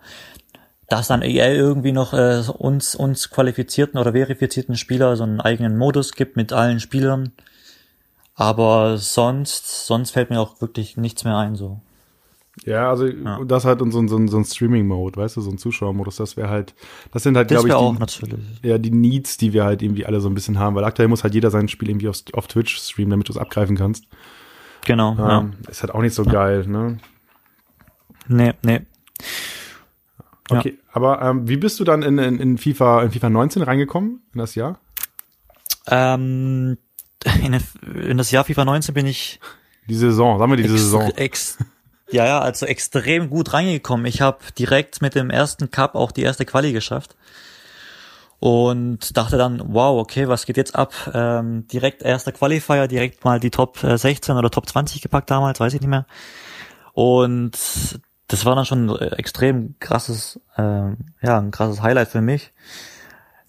dass 0.88 1.08
dann 1.08 1.22
EA 1.22 1.52
irgendwie 1.52 1.92
noch 1.92 2.12
äh, 2.12 2.42
uns, 2.58 2.94
uns 2.94 3.30
qualifizierten 3.30 3.98
oder 3.98 4.12
verifizierten 4.12 4.76
Spieler 4.76 5.16
so 5.16 5.24
einen 5.24 5.40
eigenen 5.40 5.76
Modus 5.76 6.12
gibt 6.12 6.36
mit 6.36 6.52
allen 6.52 6.80
Spielern. 6.80 7.32
Aber 8.34 8.98
sonst, 8.98 9.86
sonst 9.86 10.10
fällt 10.10 10.30
mir 10.30 10.40
auch 10.40 10.60
wirklich 10.60 10.96
nichts 10.96 11.24
mehr 11.24 11.36
ein, 11.36 11.56
so. 11.56 11.80
Ja, 12.64 12.88
also 12.88 13.06
ja. 13.06 13.44
das 13.44 13.64
halt 13.64 13.82
in 13.82 13.90
so, 13.90 14.06
so, 14.06 14.26
so 14.26 14.36
ein 14.38 14.44
Streaming-Mode, 14.44 15.20
weißt 15.20 15.36
du, 15.36 15.40
so 15.42 15.50
ein 15.50 15.58
Zuschauermodus, 15.58 16.16
das 16.16 16.36
wäre 16.36 16.48
halt, 16.48 16.74
das 17.12 17.22
sind 17.22 17.36
halt, 17.36 17.48
glaube 17.48 17.68
ich, 17.68 17.74
auch 17.74 17.98
natürlich. 17.98 18.40
ja, 18.62 18.78
die 18.78 18.90
Needs, 18.90 19.36
die 19.36 19.52
wir 19.52 19.64
halt 19.64 19.82
irgendwie 19.82 20.06
alle 20.06 20.20
so 20.20 20.28
ein 20.28 20.34
bisschen 20.34 20.58
haben, 20.58 20.74
weil 20.74 20.84
aktuell 20.84 21.08
muss 21.08 21.22
halt 21.22 21.34
jeder 21.34 21.50
sein 21.50 21.68
Spiel 21.68 21.90
irgendwie 21.90 22.08
auf, 22.08 22.18
auf 22.32 22.46
Twitch 22.46 22.78
streamen, 22.78 23.10
damit 23.10 23.28
du 23.28 23.32
es 23.32 23.38
abgreifen 23.38 23.76
kannst. 23.76 24.06
Genau. 24.86 25.12
Ähm, 25.12 25.18
ja. 25.18 25.50
Ist 25.68 25.82
halt 25.82 25.94
auch 25.94 26.00
nicht 26.00 26.14
so 26.14 26.24
ja. 26.24 26.32
geil, 26.32 26.66
ne? 26.66 26.98
Nee, 28.28 28.54
nee. 28.62 28.80
Okay, 30.48 30.78
ja. 30.78 30.90
aber 30.92 31.22
ähm, 31.22 31.48
wie 31.48 31.56
bist 31.56 31.80
du 31.80 31.84
dann 31.84 32.02
in, 32.02 32.18
in, 32.18 32.38
in, 32.38 32.58
FIFA, 32.58 33.02
in 33.02 33.10
FIFA 33.10 33.30
19 33.30 33.62
reingekommen, 33.62 34.22
in 34.32 34.38
das 34.38 34.54
Jahr? 34.54 34.78
Ähm, 35.88 36.78
in, 37.42 37.60
in 37.84 38.16
das 38.16 38.30
Jahr 38.30 38.44
FIFA 38.44 38.64
19 38.64 38.94
bin 38.94 39.06
ich. 39.06 39.40
Die 39.88 39.94
Saison, 39.94 40.38
sagen 40.38 40.52
wir 40.52 40.56
die 40.56 40.68
Saison. 40.68 41.10
Ex, 41.16 41.58
ja, 42.10 42.24
ja, 42.24 42.40
also 42.40 42.66
extrem 42.66 43.30
gut 43.30 43.52
reingekommen. 43.52 44.06
Ich 44.06 44.20
habe 44.20 44.38
direkt 44.58 45.02
mit 45.02 45.14
dem 45.14 45.30
ersten 45.30 45.70
Cup 45.70 45.94
auch 45.94 46.12
die 46.12 46.22
erste 46.22 46.44
Quali 46.44 46.72
geschafft. 46.72 47.16
Und 48.38 49.16
dachte 49.16 49.38
dann, 49.38 49.62
wow, 49.64 49.98
okay, 49.98 50.28
was 50.28 50.44
geht 50.44 50.58
jetzt 50.58 50.76
ab? 50.76 50.92
Ähm, 51.14 51.66
direkt 51.68 52.02
erster 52.02 52.32
Qualifier, 52.32 52.86
direkt 52.86 53.24
mal 53.24 53.40
die 53.40 53.50
Top 53.50 53.78
16 53.78 54.36
oder 54.36 54.50
Top 54.50 54.68
20 54.68 55.00
gepackt 55.00 55.30
damals, 55.30 55.58
weiß 55.58 55.74
ich 55.74 55.80
nicht 55.80 55.88
mehr. 55.88 56.06
Und 56.92 57.56
das 58.28 58.44
war 58.44 58.56
dann 58.56 58.64
schon 58.64 58.90
ein 58.90 59.12
extrem 59.12 59.76
krasses, 59.78 60.40
äh, 60.56 60.62
ja, 61.22 61.38
ein 61.38 61.50
krasses 61.50 61.82
Highlight 61.82 62.08
für 62.08 62.20
mich. 62.20 62.52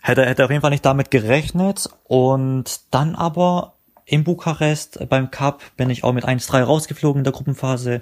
Hätte, 0.02 0.26
hätte 0.26 0.46
auf 0.46 0.52
jeden 0.52 0.62
Fall 0.62 0.72
nicht 0.72 0.86
damit 0.86 1.12
gerechnet. 1.12 1.90
Und 2.04 2.82
dann 2.92 3.16
aber 3.16 3.74
in 4.06 4.24
Bukarest 4.24 5.10
beim 5.10 5.32
Cup 5.32 5.62
bin 5.76 5.90
ich 5.90 6.04
auch 6.04 6.14
mit 6.14 6.26
1-3 6.26 6.64
rausgeflogen 6.64 7.22
in 7.22 7.24
der 7.24 7.34
Gruppenphase. 7.34 8.02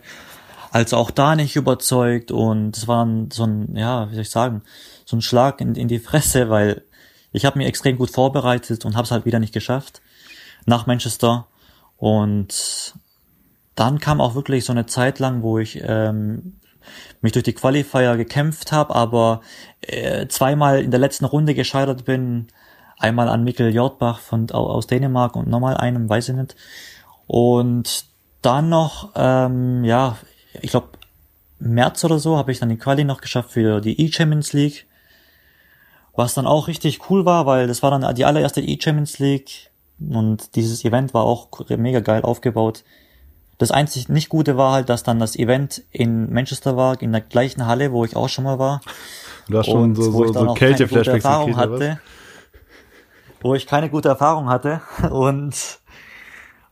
Also 0.72 0.98
auch 0.98 1.10
da 1.10 1.36
nicht 1.36 1.56
überzeugt 1.56 2.32
und 2.32 2.76
es 2.76 2.88
war 2.88 3.08
so 3.32 3.46
ein, 3.46 3.76
ja, 3.78 4.10
wie 4.10 4.16
soll 4.16 4.24
ich 4.24 4.30
sagen, 4.30 4.62
so 5.06 5.16
ein 5.16 5.22
Schlag 5.22 5.62
in, 5.62 5.76
in 5.76 5.88
die 5.88 6.00
Fresse, 6.00 6.50
weil 6.50 6.84
ich 7.32 7.46
habe 7.46 7.58
mich 7.58 7.68
extrem 7.68 7.98
gut 7.98 8.12
vorbereitet 8.12 8.84
und 8.84 8.96
habe 8.96 9.06
es 9.06 9.12
halt 9.12 9.26
wieder 9.26 9.40
nicht 9.40 9.54
geschafft 9.54 10.02
nach 10.66 10.86
Manchester. 10.86 11.48
Und 11.96 12.94
dann 13.76 14.00
kam 14.00 14.20
auch 14.20 14.36
wirklich 14.36 14.66
so 14.66 14.74
eine 14.74 14.86
Zeit 14.86 15.20
lang, 15.20 15.44
wo 15.44 15.60
ich 15.60 15.80
ähm, 15.82 16.58
mich 17.22 17.32
durch 17.32 17.44
die 17.44 17.54
Qualifier 17.54 18.18
gekämpft 18.18 18.72
habe, 18.72 18.96
aber 18.96 19.42
äh, 19.82 20.28
zweimal 20.28 20.82
in 20.82 20.92
der 20.92 21.00
letzten 21.00 21.26
Runde 21.26 21.54
gescheitert 21.54 22.06
bin. 22.06 22.48
Einmal 22.98 23.28
an 23.28 23.44
Mikkel 23.44 23.74
Jordbach 23.74 24.20
von, 24.20 24.50
aus 24.52 24.88
Dänemark 24.88 25.36
und 25.36 25.50
nochmal 25.50 25.76
einem, 25.78 26.08
weiß 26.08 26.30
ich 26.30 26.36
nicht. 26.36 26.56
Und 27.28 28.06
dann 28.42 28.70
noch, 28.70 29.12
ähm, 29.16 29.84
ja, 29.84 30.18
ich 30.62 30.72
glaube, 30.72 30.90
März 31.60 32.04
oder 32.04 32.20
so 32.20 32.38
habe 32.38 32.52
ich 32.52 32.60
dann 32.60 32.70
die 32.70 32.78
Quali 32.78 33.04
noch 33.04 33.22
geschafft 33.22 33.52
für 33.52 33.82
die 33.82 34.00
E-Champions 34.02 34.54
League. 34.54 34.86
Was 36.16 36.34
dann 36.34 36.48
auch 36.48 36.68
richtig 36.68 37.10
cool 37.10 37.26
war, 37.26 37.46
weil 37.46 37.68
das 37.68 37.84
war 37.84 37.92
dann 37.92 38.16
die 38.16 38.26
allererste 38.26 38.62
E-Champions 38.62 39.20
League 39.20 39.72
Und 40.00 40.56
dieses 40.56 40.86
Event 40.86 41.14
war 41.14 41.24
auch 41.24 41.50
mega 41.70 42.00
geil 42.00 42.22
aufgebaut. 42.22 42.84
Das 43.58 43.72
einzig 43.72 44.10
nicht 44.10 44.30
Gute 44.30 44.58
war 44.58 44.74
halt, 44.74 44.90
dass 44.90 45.04
dann 45.04 45.20
das 45.20 45.36
Event 45.36 45.84
in 45.92 46.32
Manchester 46.32 46.76
war, 46.76 47.02
in 47.02 47.12
der 47.12 47.22
gleichen 47.22 47.66
Halle, 47.66 47.92
wo 47.92 48.04
ich 48.04 48.16
auch 48.16 48.28
schon 48.28 48.44
mal 48.44 48.60
war. 48.60 48.82
Du 49.48 49.58
hast 49.58 49.68
schon 49.68 49.96
so, 49.96 50.12
so, 50.12 50.34
so 50.34 50.54
Kälteflashbacks 50.54 51.24
Erfahrung 51.24 51.56
hatte. 51.56 52.00
Wo 53.42 53.54
ich 53.54 53.68
keine 53.68 53.90
gute 53.90 54.10
Erfahrung 54.10 54.50
hatte 54.50 54.82
und 55.12 55.80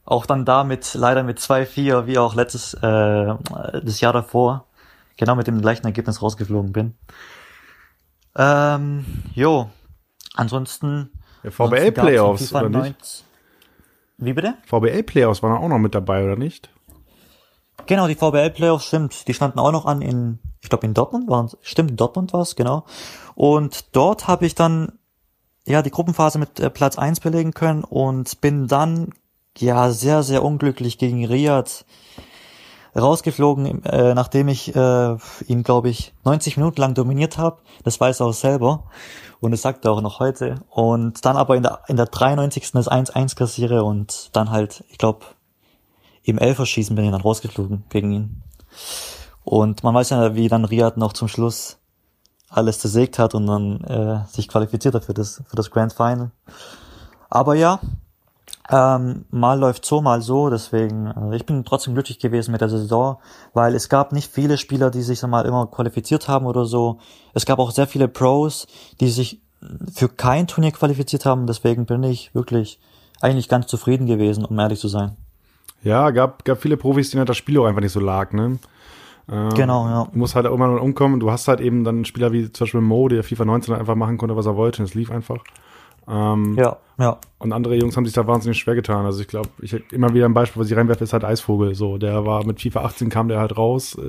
auch 0.06 0.26
dann 0.26 0.44
da 0.44 0.64
mit 0.64 0.94
leider 0.96 1.24
mit 1.24 1.40
2-4, 1.40 2.08
wie 2.08 2.18
auch 2.18 2.36
letztes 2.36 2.74
äh, 2.74 2.80
das 3.84 4.02
Jahr 4.02 4.12
davor, 4.12 4.68
genau 5.16 5.36
mit 5.36 5.48
dem 5.48 5.62
gleichen 5.62 5.86
Ergebnis 5.86 6.22
rausgeflogen 6.22 6.74
bin. 6.74 6.96
Ähm, 8.36 9.06
jo, 9.34 9.70
ansonsten 10.34 11.12
ja, 11.44 11.52
VBL 11.52 11.92
Playoffs 11.92 12.54
oder 12.54 12.70
nicht? 12.70 13.24
Wie 14.18 14.34
bitte? 14.34 14.56
VBL 14.66 15.04
Playoffs 15.04 15.44
waren 15.44 15.54
auch 15.58 15.68
noch 15.70 15.80
mit 15.80 15.96
dabei 15.96 16.24
oder 16.24 16.36
nicht? 16.36 16.70
Genau, 17.86 18.08
die 18.08 18.16
VBL 18.16 18.52
Playoffs 18.52 18.86
stimmt, 18.86 19.28
die 19.28 19.34
standen 19.34 19.60
auch 19.60 19.72
noch 19.72 19.86
an 19.86 20.02
in 20.02 20.40
ich 20.62 20.70
glaube 20.70 20.86
in 20.86 20.94
Dortmund 20.94 21.30
waren 21.30 21.50
stimmt 21.62 21.92
in 21.92 21.98
Dortmund 21.98 22.32
war 22.34 22.42
es, 22.42 22.56
genau. 22.56 22.86
Und 23.36 23.96
dort 23.96 24.28
habe 24.28 24.46
ich 24.46 24.56
dann 24.56 24.94
ja 25.66 25.82
die 25.82 25.92
Gruppenphase 25.92 26.40
mit 26.40 26.60
äh, 26.60 26.70
Platz 26.70 26.98
eins 26.98 27.20
belegen 27.20 27.54
können 27.54 27.84
und 27.84 28.40
bin 28.42 28.68
dann 28.68 29.10
ja 29.58 29.92
sehr 29.92 30.24
sehr 30.24 30.44
unglücklich 30.44 30.98
gegen 30.98 31.26
Riyadh 31.26 31.86
rausgeflogen, 32.96 33.84
äh, 33.86 34.14
nachdem 34.14 34.48
ich 34.48 34.76
äh, 34.76 35.18
ihn, 35.48 35.64
glaube 35.64 35.90
ich, 35.90 36.14
90 36.26 36.58
Minuten 36.58 36.80
lang 36.80 36.94
dominiert 36.94 37.38
habe. 37.38 37.58
Das 37.84 38.00
weiß 38.00 38.20
er 38.20 38.28
auch 38.28 38.34
selber. 38.34 38.86
Und 39.40 39.52
das 39.52 39.62
sagt 39.62 39.86
er 39.86 39.92
auch 39.92 40.02
noch 40.02 40.20
heute. 40.20 40.56
Und 40.70 41.26
dann 41.26 41.36
aber 41.36 41.56
in 41.56 41.64
der, 41.64 41.82
in 41.88 41.98
der 41.98 42.06
93. 42.06 42.72
das 42.74 42.90
1-1 42.90 43.36
kassiere 43.36 43.84
und 43.84 44.30
dann 44.34 44.52
halt, 44.52 44.84
ich 44.90 44.98
glaube, 44.98 45.26
im 46.24 46.38
Elferschießen 46.38 46.96
bin 46.96 47.06
ich 47.06 47.12
dann 47.12 47.22
rausgeflogen 47.22 47.84
gegen 47.90 48.12
ihn. 48.12 48.42
Und 49.44 49.84
man 49.84 49.94
weiß 49.94 50.12
ja, 50.12 50.36
wie 50.36 50.48
dann 50.48 50.66
Riyad 50.66 50.98
noch 50.98 51.14
zum 51.14 51.28
Schluss 51.28 51.78
alles 52.50 52.80
zersägt 52.80 53.20
hat 53.20 53.36
und 53.36 53.48
dann 53.48 53.82
äh, 53.82 54.26
sich 54.28 54.48
qualifiziert 54.48 54.96
hat 54.96 55.06
für 55.06 55.14
das, 55.14 55.42
für 55.48 55.56
das 55.56 55.72
Grand 55.72 55.94
Final. 55.94 56.32
Aber 57.30 57.56
ja, 57.56 57.80
ähm, 58.70 59.26
mal 59.30 59.60
läuft 59.60 59.86
so, 59.86 60.02
mal 60.02 60.22
so, 60.22 60.50
deswegen, 60.50 61.08
äh, 61.08 61.36
ich 61.36 61.46
bin 61.46 61.66
trotzdem 61.66 61.94
glücklich 61.94 62.20
gewesen 62.20 62.52
mit 62.52 62.62
der 62.62 62.70
Saison, 62.70 63.18
weil 63.54 63.76
es 63.76 63.90
gab 63.90 64.14
nicht 64.14 64.32
viele 64.32 64.58
Spieler, 64.58 64.92
die 64.92 65.02
sich 65.02 65.22
mal 65.24 65.46
immer 65.46 65.68
qualifiziert 65.68 66.28
haben 66.28 66.46
oder 66.46 66.66
so. 66.66 67.00
Es 67.34 67.46
gab 67.46 67.60
auch 67.60 67.72
sehr 67.72 67.88
viele 67.88 68.08
Pros, 68.08 68.68
die 69.00 69.10
sich 69.10 69.42
für 69.94 70.10
kein 70.10 70.48
Turnier 70.48 70.72
qualifiziert 70.72 71.26
haben, 71.26 71.48
deswegen 71.48 71.86
bin 71.86 72.04
ich 72.04 72.34
wirklich 72.36 72.80
eigentlich 73.22 73.50
ganz 73.50 73.68
zufrieden 73.68 74.06
gewesen, 74.06 74.46
um 74.46 74.60
ehrlich 74.60 74.80
zu 74.80 74.88
sein. 74.88 75.18
Ja, 75.84 76.12
gab, 76.12 76.46
gab 76.46 76.62
viele 76.62 76.78
Profis, 76.78 77.12
denen 77.12 77.26
das 77.26 77.38
Spiel 77.38 77.60
auch 77.60 77.66
einfach 77.66 77.82
nicht 77.82 77.92
so 77.92 78.00
lag, 78.00 78.32
ne? 78.32 78.60
Äh, 79.28 79.50
genau, 79.56 79.88
ja. 79.88 80.08
Du 80.12 80.18
musst 80.18 80.36
halt 80.36 80.46
auch 80.48 80.54
immer 80.54 80.68
noch 80.68 80.82
umkommen. 80.82 81.20
Du 81.20 81.32
hast 81.32 81.48
halt 81.48 81.62
eben 81.62 81.84
dann 81.84 82.06
Spieler 82.06 82.32
wie 82.32 82.52
zum 82.52 82.66
Beispiel 82.66 82.82
Mo, 82.82 83.08
der 83.08 83.24
FIFA 83.24 83.46
19 83.46 83.76
einfach 83.76 83.96
machen 83.96 84.18
konnte, 84.18 84.36
was 84.36 84.46
er 84.46 84.56
wollte, 84.56 84.82
und 84.82 84.86
es 84.86 84.94
lief 84.94 85.12
einfach. 85.12 85.44
Ähm, 86.08 86.56
ja, 86.58 86.78
ja. 86.98 87.18
Und 87.40 87.54
andere 87.54 87.76
Jungs 87.76 87.96
haben 87.96 88.06
sich 88.06 88.14
da 88.14 88.28
wahnsinnig 88.28 88.58
schwer 88.58 88.76
getan. 88.76 89.06
Also 89.06 89.22
ich 89.22 89.28
glaube, 89.28 89.50
ich 89.62 89.74
immer 89.92 90.14
wieder 90.14 90.26
ein 90.26 90.34
Beispiel, 90.34 90.62
was 90.62 90.70
ich 90.70 90.76
reinwerfe, 90.76 91.04
ist 91.04 91.14
halt 91.14 91.24
Eisvogel. 91.24 91.76
So, 91.76 91.98
der 91.98 92.26
war 92.26 92.46
mit 92.46 92.62
FIFA 92.62 92.84
18 92.84 93.10
kam 93.10 93.28
der 93.30 93.40
halt 93.40 93.58
raus, 93.58 93.98
äh, 93.98 94.02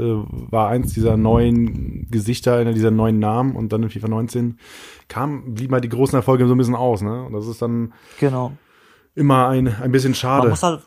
war 0.50 0.68
eins 0.68 0.92
dieser 0.94 1.16
neuen 1.16 2.08
Gesichter, 2.10 2.56
einer 2.56 2.72
dieser 2.72 2.90
neuen 2.90 3.18
Namen 3.18 3.54
und 3.54 3.72
dann 3.72 3.82
in 3.84 3.90
FIFA 3.90 4.08
19 4.08 4.58
kam, 5.08 5.54
blieben 5.54 5.72
halt 5.72 5.84
die 5.84 5.88
großen 5.88 6.16
Erfolge 6.16 6.46
so 6.46 6.54
ein 6.54 6.58
bisschen 6.58 6.74
aus, 6.74 7.02
ne? 7.02 7.24
Und 7.24 7.32
das 7.32 7.46
ist 7.46 7.62
dann 7.62 7.92
genau. 8.18 8.52
immer 9.14 9.48
ein, 9.48 9.68
ein 9.68 9.92
bisschen 9.92 10.14
schade. 10.14 10.42
Man 10.42 10.50
muss 10.50 10.62
halt, 10.62 10.82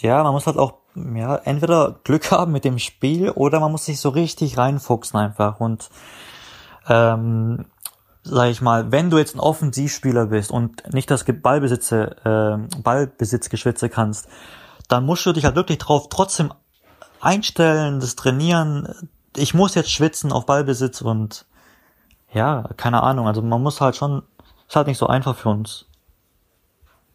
ja, 0.00 0.22
man 0.22 0.32
muss 0.32 0.46
halt 0.46 0.58
auch 0.58 0.74
ja, 0.94 1.36
entweder 1.36 2.00
Glück 2.04 2.30
haben 2.30 2.52
mit 2.52 2.64
dem 2.64 2.78
Spiel 2.78 3.30
oder 3.30 3.60
man 3.60 3.72
muss 3.72 3.86
sich 3.86 4.00
so 4.00 4.10
richtig 4.10 4.58
reinfuchsen 4.58 5.18
einfach 5.18 5.60
und 5.60 5.90
ähm, 6.88 7.66
sag 8.24 8.50
ich 8.50 8.60
mal, 8.60 8.92
wenn 8.92 9.10
du 9.10 9.18
jetzt 9.18 9.34
ein 9.34 9.40
Offensivspieler 9.40 10.26
bist 10.26 10.50
und 10.50 10.92
nicht 10.92 11.10
das 11.10 11.24
Ballbesitze, 11.24 12.16
äh, 12.24 12.80
Ballbesitzgeschwitze 12.82 13.88
kannst, 13.88 14.28
dann 14.88 15.04
musst 15.04 15.26
du 15.26 15.32
dich 15.32 15.44
halt 15.44 15.56
wirklich 15.56 15.78
drauf 15.78 16.08
trotzdem 16.08 16.52
einstellen, 17.20 18.00
das 18.00 18.16
trainieren. 18.16 19.08
Ich 19.36 19.54
muss 19.54 19.74
jetzt 19.74 19.90
schwitzen 19.90 20.32
auf 20.32 20.46
Ballbesitz 20.46 21.00
und 21.00 21.46
ja, 22.32 22.68
keine 22.76 23.02
Ahnung. 23.02 23.26
Also 23.26 23.42
man 23.42 23.62
muss 23.62 23.80
halt 23.80 23.96
schon, 23.96 24.22
ist 24.68 24.76
halt 24.76 24.86
nicht 24.86 24.98
so 24.98 25.06
einfach 25.06 25.36
für 25.36 25.48
uns. 25.48 25.86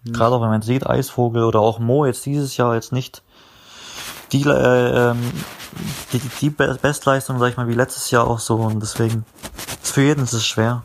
Hm. 0.08 0.14
Gerade 0.14 0.36
auch 0.36 0.42
wenn 0.42 0.50
man 0.50 0.62
sieht, 0.62 0.88
Eisvogel 0.88 1.44
oder 1.44 1.60
auch 1.60 1.80
Mo 1.80 2.06
jetzt 2.06 2.26
dieses 2.26 2.58
Jahr 2.58 2.76
jetzt 2.76 2.92
nicht 2.92 3.24
die, 4.32 4.44
äh, 4.44 5.10
ähm, 5.12 5.20
die, 6.12 6.22
die 6.42 6.50
Bestleistung, 6.50 7.40
sag 7.40 7.50
ich 7.50 7.58
mal, 7.58 7.68
wie 7.68 7.74
letztes 7.74 8.12
Jahr 8.12 8.28
auch 8.28 8.40
so 8.40 8.56
und 8.56 8.82
deswegen 8.82 9.26
für 9.82 10.02
jeden 10.02 10.24
ist 10.24 10.34
es 10.34 10.46
schwer. 10.46 10.84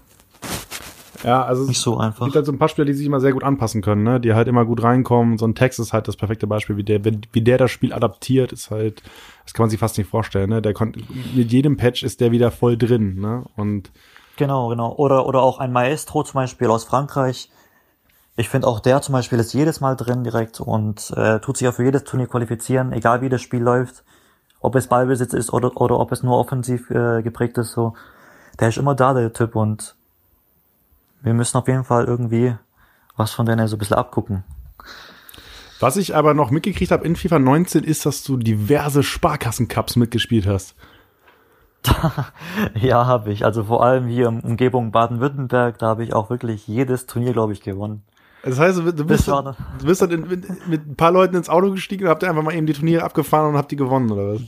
Ja, 1.25 1.45
also 1.45 1.65
nicht 1.65 1.81
so 1.81 1.99
einfach. 1.99 2.23
Es 2.23 2.27
gibt 2.27 2.37
halt 2.37 2.47
so 2.47 2.53
ein 2.53 2.59
paar 2.59 2.69
Spieler, 2.69 2.85
die 2.85 2.95
sich 2.95 3.07
immer 3.07 3.21
sehr 3.21 3.33
gut 3.33 3.45
anpassen 3.45 3.81
können, 3.81 4.03
ne? 4.03 4.21
die 4.21 4.35
halt 4.35 4.49
immer 4.49 4.65
gut 4.65 4.83
reinkommen. 4.83 5.39
So 5.39 5.47
ein 5.47 5.55
Text 5.55 5.79
ist 5.79 5.93
halt 5.93 6.09
das 6.09 6.17
perfekte 6.17 6.47
Beispiel, 6.47 6.77
wie 6.77 6.83
der, 6.83 7.05
wie 7.05 7.43
der 7.43 7.59
das 7.59 7.71
Spiel 7.71 7.93
adaptiert, 7.93 8.53
ist 8.53 8.71
halt, 8.71 9.03
das 9.45 9.55
kann 9.55 9.65
man 9.65 9.71
sich 9.71 9.79
fast 9.79 9.99
nicht 9.99 10.11
vorstellen. 10.11 10.51
Ne? 10.51 10.63
Der 10.63 10.75
konnte 10.75 11.01
mit 11.35 11.53
jedem 11.53 11.77
Patch 11.77 12.03
ist 12.03 12.21
der 12.21 12.33
wieder 12.33 12.51
voll 12.51 12.77
drin, 12.77 13.21
ne? 13.21 13.45
Und 13.57 13.93
genau, 14.37 14.69
genau. 14.69 14.95
Oder 14.97 15.27
oder 15.27 15.43
auch 15.43 15.59
ein 15.59 15.73
Maestro 15.73 16.25
zum 16.25 16.35
Beispiel 16.35 16.69
aus 16.69 16.85
Frankreich. 16.85 17.51
Ich 18.35 18.49
finde 18.49 18.67
auch 18.67 18.81
der 18.81 19.03
zum 19.03 19.13
Beispiel 19.13 19.39
ist 19.39 19.53
jedes 19.53 19.81
Mal 19.81 19.95
drin 19.95 20.25
direkt 20.25 20.61
und 20.61 21.13
äh, 21.17 21.39
tut 21.41 21.59
sich 21.59 21.67
ja 21.67 21.73
für 21.73 21.85
jedes 21.85 22.05
Turnier 22.05 22.29
qualifizieren, 22.29 22.93
egal 22.93 23.21
wie 23.21 23.29
das 23.29 23.43
Spiel 23.43 23.63
läuft, 23.63 24.05
ob 24.61 24.75
es 24.75 24.87
Ballbesitz 24.87 25.35
ist 25.35 25.53
oder 25.53 25.77
oder 25.79 25.99
ob 25.99 26.13
es 26.13 26.23
nur 26.23 26.39
offensiv 26.39 26.91
äh, 26.91 27.23
geprägt 27.23 27.59
ist. 27.59 27.73
So, 27.73 27.95
der 28.59 28.69
ist 28.69 28.79
immer 28.79 28.95
da 28.95 29.13
der 29.13 29.35
Typ 29.35 29.55
und 29.55 29.97
wir 31.21 31.35
müssen 31.35 31.59
auf 31.59 31.69
jeden 31.69 31.85
Fall 31.85 32.07
irgendwie 32.07 32.57
was 33.17 33.33
von 33.33 33.45
denen 33.45 33.69
so 33.69 33.77
ein 33.77 33.79
bisschen 33.79 33.99
abgucken. 33.99 34.45
Was 35.79 35.97
ich 35.97 36.15
aber 36.15 36.33
noch 36.33 36.51
mitgekriegt 36.51 36.93
habe 36.93 37.05
in 37.05 37.17
FIFA 37.17 37.39
19 37.39 37.85
ist, 37.85 38.07
dass 38.07 38.23
du 38.23 38.37
diverse 38.37 39.03
Sparkassen-Cups 39.03 39.97
mitgespielt 39.97 40.47
hast. 40.47 40.75
ja, 42.75 43.07
habe 43.07 43.33
ich. 43.33 43.45
Also 43.45 43.65
vor 43.65 43.85
allem 43.85 44.07
hier 44.07 44.29
in 44.29 44.41
Umgebung 44.41 44.93
Baden-Württemberg, 44.93 45.79
da 45.79 45.89
habe 45.89 46.05
ich 46.05 46.15
auch 46.15 46.31
wirklich 46.31 46.69
jedes 46.69 47.07
Turnier, 47.07 47.33
glaube 47.33 47.53
ich, 47.53 47.63
gewonnen. 47.63 48.05
Das 48.45 48.59
heißt, 48.59 48.79
du 48.79 49.05
bist, 49.05 49.29
dann, 49.29 49.57
du 49.79 49.87
bist 49.87 50.03
dann 50.03 50.11
in, 50.11 50.27
mit, 50.27 50.69
mit, 50.69 50.87
ein 50.87 50.97
paar 50.97 51.13
Leuten 51.13 51.37
ins 51.37 51.49
Auto 51.49 51.71
gestiegen 51.71 52.05
und 52.05 52.11
habt 52.11 52.25
einfach 52.25 52.43
mal 52.43 52.55
eben 52.55 52.67
die 52.67 52.73
Turniere 52.73 53.05
abgefahren 53.05 53.51
und 53.51 53.57
habt 53.57 53.71
die 53.71 53.77
gewonnen, 53.77 54.11
oder 54.11 54.35
was? 54.35 54.41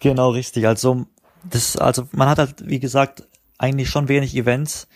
Genau, 0.00 0.30
richtig. 0.30 0.66
Also, 0.66 1.06
das, 1.44 1.76
also 1.76 2.08
man 2.12 2.28
hat 2.28 2.38
halt, 2.38 2.66
wie 2.66 2.80
gesagt, 2.80 3.22
eigentlich 3.58 3.88
schon 3.88 4.08
wenig 4.08 4.36
Events. 4.36 4.88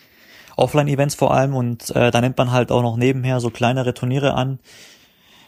Offline-Events 0.56 1.14
vor 1.14 1.32
allem 1.32 1.54
und 1.54 1.94
äh, 1.94 2.10
da 2.10 2.20
nimmt 2.20 2.36
man 2.36 2.50
halt 2.50 2.72
auch 2.72 2.82
noch 2.82 2.96
nebenher 2.96 3.38
so 3.38 3.48
kleinere 3.48 3.94
Turniere 3.94 4.34
an, 4.34 4.58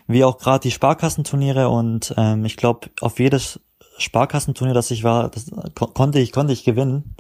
wie 0.07 0.23
auch 0.23 0.39
gerade 0.39 0.63
die 0.63 0.71
Sparkassenturniere 0.71 1.69
und 1.69 2.15
ähm, 2.17 2.45
ich 2.45 2.57
glaube 2.57 2.91
auf 3.01 3.19
jedes 3.19 3.59
Sparkassenturnier, 3.99 4.73
das 4.73 4.93
ich 4.93 5.03
war, 5.03 5.29
das 5.29 5.51
ko 5.75 5.89
konnte 5.89 6.21
ich 6.21 6.31
konnte 6.31 6.53
ich 6.53 6.63
gewinnen. 6.63 7.17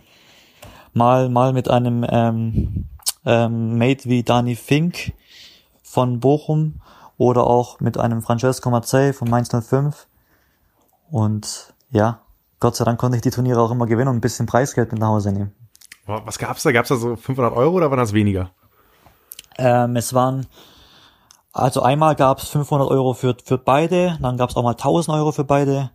Mal 0.92 1.28
mal 1.28 1.52
mit 1.52 1.68
einem 1.68 2.06
ähm, 2.08 2.86
ähm, 3.26 3.76
Mate 3.76 4.08
wie 4.08 4.22
Dani 4.22 4.54
Fink 4.54 5.12
von 5.90 6.20
Bochum 6.20 6.80
oder 7.18 7.44
auch 7.46 7.80
mit 7.80 7.98
einem 7.98 8.22
Francesco 8.22 8.70
Mazzei 8.70 9.12
von 9.12 9.28
Mainz 9.28 9.50
05 9.50 10.06
und 11.10 11.74
ja, 11.90 12.20
Gott 12.60 12.76
sei 12.76 12.84
Dank 12.84 13.00
konnte 13.00 13.16
ich 13.16 13.22
die 13.22 13.30
Turniere 13.30 13.60
auch 13.60 13.72
immer 13.72 13.86
gewinnen 13.86 14.08
und 14.08 14.16
ein 14.16 14.20
bisschen 14.20 14.46
Preisgeld 14.46 14.92
mit 14.92 15.00
nach 15.00 15.08
Hause 15.08 15.32
nehmen. 15.32 15.52
Was 16.06 16.38
gab's 16.38 16.62
da? 16.62 16.72
Gab's 16.72 16.88
da 16.88 16.96
so 16.96 17.16
500 17.16 17.52
Euro 17.54 17.76
oder 17.76 17.90
waren 17.90 17.98
das 17.98 18.12
weniger? 18.12 18.50
Ähm, 19.58 19.96
es 19.96 20.14
waren, 20.14 20.46
also 21.52 21.82
einmal 21.82 22.14
gab's 22.14 22.48
500 22.48 22.88
Euro 22.88 23.12
für, 23.12 23.36
für 23.44 23.58
beide, 23.58 24.16
dann 24.20 24.36
gab's 24.36 24.56
auch 24.56 24.62
mal 24.62 24.70
1000 24.72 25.16
Euro 25.16 25.32
für 25.32 25.44
beide. 25.44 25.90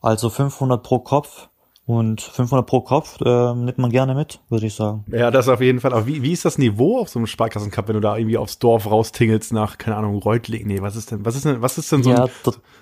Also 0.00 0.28
500 0.28 0.82
pro 0.82 0.98
Kopf. 0.98 1.48
Und 1.84 2.20
500 2.20 2.64
pro 2.64 2.80
Kopf 2.80 3.20
äh, 3.20 3.54
nimmt 3.54 3.78
man 3.78 3.90
gerne 3.90 4.14
mit, 4.14 4.40
würde 4.48 4.66
ich 4.66 4.74
sagen. 4.74 5.04
Ja, 5.08 5.32
das 5.32 5.48
auf 5.48 5.60
jeden 5.60 5.80
Fall. 5.80 5.92
Aber 5.92 6.06
wie, 6.06 6.22
wie 6.22 6.32
ist 6.32 6.44
das 6.44 6.56
Niveau 6.56 7.00
auf 7.00 7.08
so 7.08 7.18
einem 7.18 7.26
Sparkassencup, 7.26 7.88
wenn 7.88 7.94
du 7.94 8.00
da 8.00 8.16
irgendwie 8.16 8.38
aufs 8.38 8.60
Dorf 8.60 8.88
raustingelst 8.88 9.52
nach, 9.52 9.78
keine 9.78 9.96
Ahnung, 9.96 10.18
Reutling? 10.18 10.66
Nee, 10.66 10.80
was 10.80 10.94
ist 10.94 11.10
denn, 11.10 11.24
was 11.24 11.34
ist 11.34 11.44
denn, 11.44 11.60
was 11.60 11.78
ist 11.78 11.90
denn 11.90 12.04
so, 12.04 12.10
ja, 12.10 12.24
ein, 12.24 12.30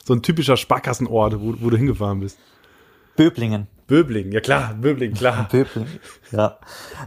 so 0.05 0.13
ein 0.13 0.23
typischer 0.23 0.59
Sparkassenort, 0.59 1.41
wo, 1.41 1.55
wo 1.61 1.71
du 1.71 1.79
hingefahren 1.79 2.21
bist? 2.21 2.39
Böblingen. 3.17 3.69
Böbling, 3.87 4.31
ja 4.31 4.41
klar, 4.41 4.75
Böbling, 4.81 5.15
klar. 5.15 5.49
Böbling, 5.51 5.87
ja. 6.31 6.59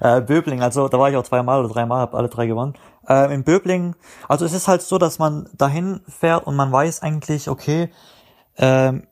Äh, 0.02 0.20
Böbling, 0.20 0.62
also 0.62 0.90
da 0.90 1.00
war 1.00 1.10
ich 1.10 1.16
auch 1.16 1.24
zweimal 1.24 1.64
oder 1.64 1.74
dreimal, 1.74 2.02
habe 2.02 2.18
alle 2.18 2.28
drei 2.28 2.46
gewonnen. 2.46 2.74
Äh, 3.08 3.34
in 3.34 3.44
Böbling, 3.44 3.96
also 4.28 4.44
es 4.44 4.52
ist 4.52 4.68
halt 4.68 4.82
so, 4.82 4.98
dass 4.98 5.18
man 5.18 5.48
dahin 5.54 6.02
fährt 6.08 6.46
und 6.46 6.58
man 6.58 6.72
weiß 6.72 7.02
eigentlich, 7.02 7.48
okay, 7.48 7.90
ähm, 8.58 9.08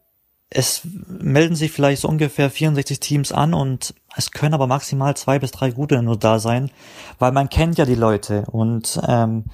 es 0.53 0.81
melden 1.07 1.55
sich 1.55 1.71
vielleicht 1.71 2.01
so 2.01 2.09
ungefähr 2.09 2.49
64 2.49 2.99
Teams 2.99 3.31
an 3.31 3.53
und 3.53 3.95
es 4.17 4.31
können 4.31 4.53
aber 4.53 4.67
maximal 4.67 5.15
zwei 5.15 5.39
bis 5.39 5.51
drei 5.51 5.71
gute 5.71 6.03
nur 6.03 6.17
da 6.17 6.39
sein, 6.39 6.69
weil 7.19 7.31
man 7.31 7.49
kennt 7.49 7.77
ja 7.77 7.85
die 7.85 7.95
Leute 7.95 8.43
und 8.51 8.99
ähm, 9.07 9.45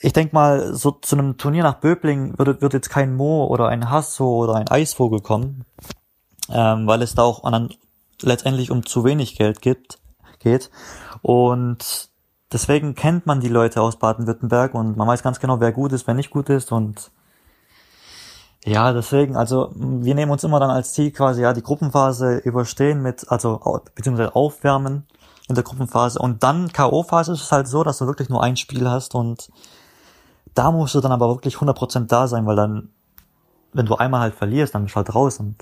ich 0.00 0.12
denk 0.12 0.32
mal, 0.32 0.74
so 0.74 0.90
zu 0.90 1.16
einem 1.16 1.36
Turnier 1.38 1.62
nach 1.62 1.80
Böbling 1.80 2.38
würde, 2.38 2.60
würde 2.60 2.78
jetzt 2.78 2.90
kein 2.90 3.14
Mo 3.14 3.46
oder 3.46 3.68
ein 3.68 3.90
Hasso 3.90 4.26
oder 4.26 4.54
ein 4.54 4.68
Eisvogel 4.68 5.20
kommen, 5.20 5.64
ähm, 6.50 6.86
weil 6.86 7.02
es 7.02 7.14
da 7.14 7.22
auch 7.22 7.50
dann 7.50 7.70
letztendlich 8.20 8.70
um 8.70 8.84
zu 8.84 9.04
wenig 9.04 9.36
Geld 9.36 9.60
gibt, 9.60 9.98
geht. 10.40 10.70
Und 11.22 12.10
deswegen 12.52 12.94
kennt 12.94 13.26
man 13.26 13.40
die 13.40 13.48
Leute 13.48 13.80
aus 13.80 13.98
Baden-Württemberg 13.98 14.74
und 14.74 14.96
man 14.96 15.08
weiß 15.08 15.22
ganz 15.22 15.40
genau, 15.40 15.60
wer 15.60 15.72
gut 15.72 15.92
ist, 15.92 16.06
wer 16.06 16.14
nicht 16.14 16.30
gut 16.30 16.50
ist 16.50 16.72
und 16.72 17.10
ja, 18.66 18.94
deswegen, 18.94 19.36
also 19.36 19.72
wir 19.74 20.14
nehmen 20.14 20.32
uns 20.32 20.42
immer 20.42 20.58
dann 20.58 20.70
als 20.70 20.94
Ziel 20.94 21.10
quasi 21.10 21.42
ja 21.42 21.52
die 21.52 21.62
Gruppenphase 21.62 22.38
überstehen 22.38 23.02
mit, 23.02 23.30
also 23.30 23.60
beziehungsweise 23.94 24.34
aufwärmen 24.34 25.06
in 25.48 25.54
der 25.54 25.64
Gruppenphase 25.64 26.18
und 26.18 26.42
dann 26.42 26.72
K.O.-Phase 26.72 27.32
ist 27.32 27.42
es 27.42 27.52
halt 27.52 27.68
so, 27.68 27.84
dass 27.84 27.98
du 27.98 28.06
wirklich 28.06 28.30
nur 28.30 28.42
ein 28.42 28.56
Spiel 28.56 28.88
hast 28.88 29.14
und 29.14 29.50
da 30.54 30.72
musst 30.72 30.94
du 30.94 31.00
dann 31.00 31.12
aber 31.12 31.28
wirklich 31.28 31.56
100% 31.56 32.06
da 32.06 32.26
sein, 32.26 32.46
weil 32.46 32.56
dann, 32.56 32.88
wenn 33.74 33.84
du 33.84 33.96
einmal 33.96 34.22
halt 34.22 34.34
verlierst, 34.34 34.74
dann 34.74 34.84
bist 34.84 34.94
du 34.94 34.96
halt 34.96 35.14
raus 35.14 35.40
und 35.40 35.56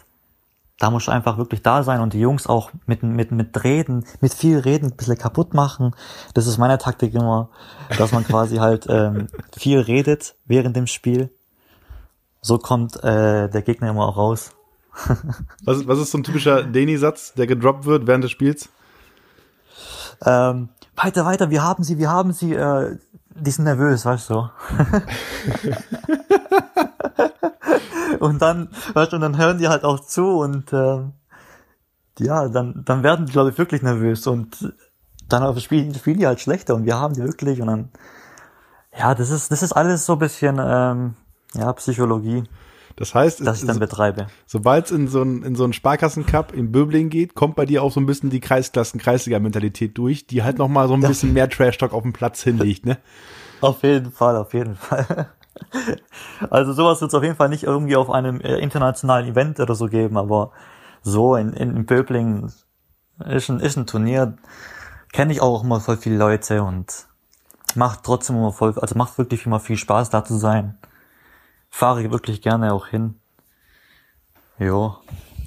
da 0.78 0.90
musst 0.90 1.08
du 1.08 1.10
einfach 1.10 1.38
wirklich 1.38 1.62
da 1.62 1.82
sein 1.82 2.00
und 2.00 2.12
die 2.12 2.20
Jungs 2.20 2.46
auch 2.46 2.70
mit, 2.86 3.02
mit, 3.02 3.32
mit 3.32 3.64
Reden, 3.64 4.04
mit 4.20 4.32
viel 4.32 4.58
Reden 4.58 4.92
ein 4.92 4.96
bisschen 4.96 5.18
kaputt 5.18 5.54
machen. 5.54 5.96
Das 6.34 6.46
ist 6.46 6.58
meine 6.58 6.78
Taktik 6.78 7.14
immer, 7.14 7.48
dass 7.98 8.12
man 8.12 8.24
quasi 8.24 8.56
halt 8.58 8.86
ähm, 8.88 9.26
viel 9.56 9.80
redet 9.80 10.36
während 10.44 10.76
dem 10.76 10.86
Spiel 10.86 11.30
so 12.42 12.59
kommt 12.59 13.02
äh, 13.02 13.48
der 13.48 13.62
Gegner 13.62 13.90
immer 13.90 14.07
auch 14.07 14.16
raus. 14.16 14.50
was, 15.64 15.87
was 15.87 15.98
ist 15.98 16.11
so 16.11 16.18
ein 16.18 16.24
typischer 16.24 16.64
Deni-Satz, 16.64 17.33
der 17.35 17.46
gedroppt 17.46 17.87
wird 17.87 18.07
während 18.07 18.24
des 18.24 18.33
Spiels? 18.33 18.68
Ähm, 20.24 20.68
weiter, 20.96 21.24
weiter, 21.24 21.50
wir 21.50 21.62
haben 21.62 21.83
sie, 21.85 21.98
wir 21.98 22.11
haben 22.11 22.33
sie, 22.33 22.52
äh, 22.52 22.98
die 23.35 23.50
sind 23.50 23.64
nervös, 23.64 24.05
weißt 24.05 24.31
du. 24.31 24.50
und 28.18 28.42
dann, 28.42 28.68
weißt 28.92 29.12
du, 29.12 29.16
und 29.16 29.22
dann 29.22 29.38
hören 29.38 29.59
die 29.59 29.68
halt 29.68 29.85
auch 29.85 30.00
zu 30.00 30.40
und 30.40 30.72
äh, 30.72 31.05
ja, 32.18 32.48
dann, 32.48 32.83
dann 32.85 33.02
werden 33.02 33.26
die, 33.26 33.33
glaube 33.33 33.50
ich, 33.50 33.59
wirklich 33.59 33.83
nervös 33.83 34.26
und 34.26 34.74
dann 35.28 35.59
spielen, 35.61 35.94
spielen 35.94 36.18
die 36.18 36.26
halt 36.26 36.40
schlechter 36.40 36.74
und 36.74 36.85
wir 36.85 36.98
haben 36.98 37.14
die 37.14 37.22
wirklich 37.22 37.62
und 37.62 37.68
dann, 37.68 37.88
ja, 38.96 39.14
das 39.14 39.31
ist, 39.31 39.50
das 39.50 39.62
ist 39.62 39.72
alles 39.72 40.05
so 40.05 40.14
ein 40.14 40.18
bisschen, 40.18 40.61
ähm, 40.61 41.14
ja, 41.54 41.72
Psychologie. 41.72 42.44
Das 42.96 43.14
heißt, 43.14 43.46
dass 43.46 43.60
ich 43.60 43.66
dann 43.66 43.78
betreibe. 43.78 44.26
Sobald 44.46 44.86
es 44.86 44.90
in 44.90 45.08
so 45.08 45.22
einen 45.22 45.42
in 45.42 45.54
so 45.54 45.64
einen 45.64 45.72
Sparkassencup 45.72 46.52
in 46.52 46.72
Böbling 46.72 47.08
geht, 47.08 47.34
kommt 47.34 47.56
bei 47.56 47.64
dir 47.64 47.82
auch 47.82 47.92
so 47.92 48.00
ein 48.00 48.06
bisschen 48.06 48.30
die 48.30 48.40
Kreisklassen 48.40 49.00
Kreisliga 49.00 49.38
Mentalität 49.38 49.96
durch, 49.96 50.26
die 50.26 50.42
halt 50.42 50.58
noch 50.58 50.68
mal 50.68 50.88
so 50.88 50.94
ein 50.94 51.00
bisschen 51.00 51.32
mehr 51.32 51.48
Trash 51.48 51.78
Talk 51.78 51.92
auf 51.92 52.02
dem 52.02 52.12
Platz 52.12 52.42
hinlegt, 52.42 52.86
ne? 52.86 52.98
Auf 53.60 53.84
jeden 53.84 54.10
Fall, 54.10 54.36
auf 54.36 54.54
jeden 54.54 54.74
Fall. 54.74 55.28
Also 56.50 56.72
sowas 56.72 57.00
wird 57.00 57.10
es 57.10 57.14
auf 57.14 57.22
jeden 57.22 57.36
Fall 57.36 57.50
nicht 57.50 57.62
irgendwie 57.62 57.94
auf 57.94 58.10
einem 58.10 58.40
äh, 58.40 58.56
internationalen 58.56 59.28
Event 59.28 59.60
oder 59.60 59.74
so 59.74 59.86
geben, 59.86 60.16
aber 60.16 60.50
so 61.02 61.36
in, 61.36 61.52
in, 61.52 61.76
in 61.76 61.86
Böbling 61.86 62.50
ist 63.26 63.48
ein, 63.50 63.60
ist 63.60 63.76
ein 63.76 63.86
Turnier, 63.86 64.34
kenne 65.12 65.30
ich 65.30 65.40
auch 65.40 65.62
immer 65.62 65.78
voll 65.78 65.98
viele 65.98 66.16
Leute 66.16 66.64
und 66.64 67.06
macht 67.76 68.02
trotzdem 68.02 68.36
immer 68.36 68.52
voll, 68.52 68.74
also 68.80 68.96
macht 68.96 69.18
wirklich 69.18 69.46
immer 69.46 69.60
viel 69.60 69.76
Spaß 69.76 70.10
da 70.10 70.24
zu 70.24 70.36
sein 70.38 70.78
fahre 71.72 72.02
ich 72.02 72.11
wirklich 72.11 72.42
gerne 72.42 72.74
auch 72.74 72.87
hin. 72.87 73.14
Jo. 74.58 74.94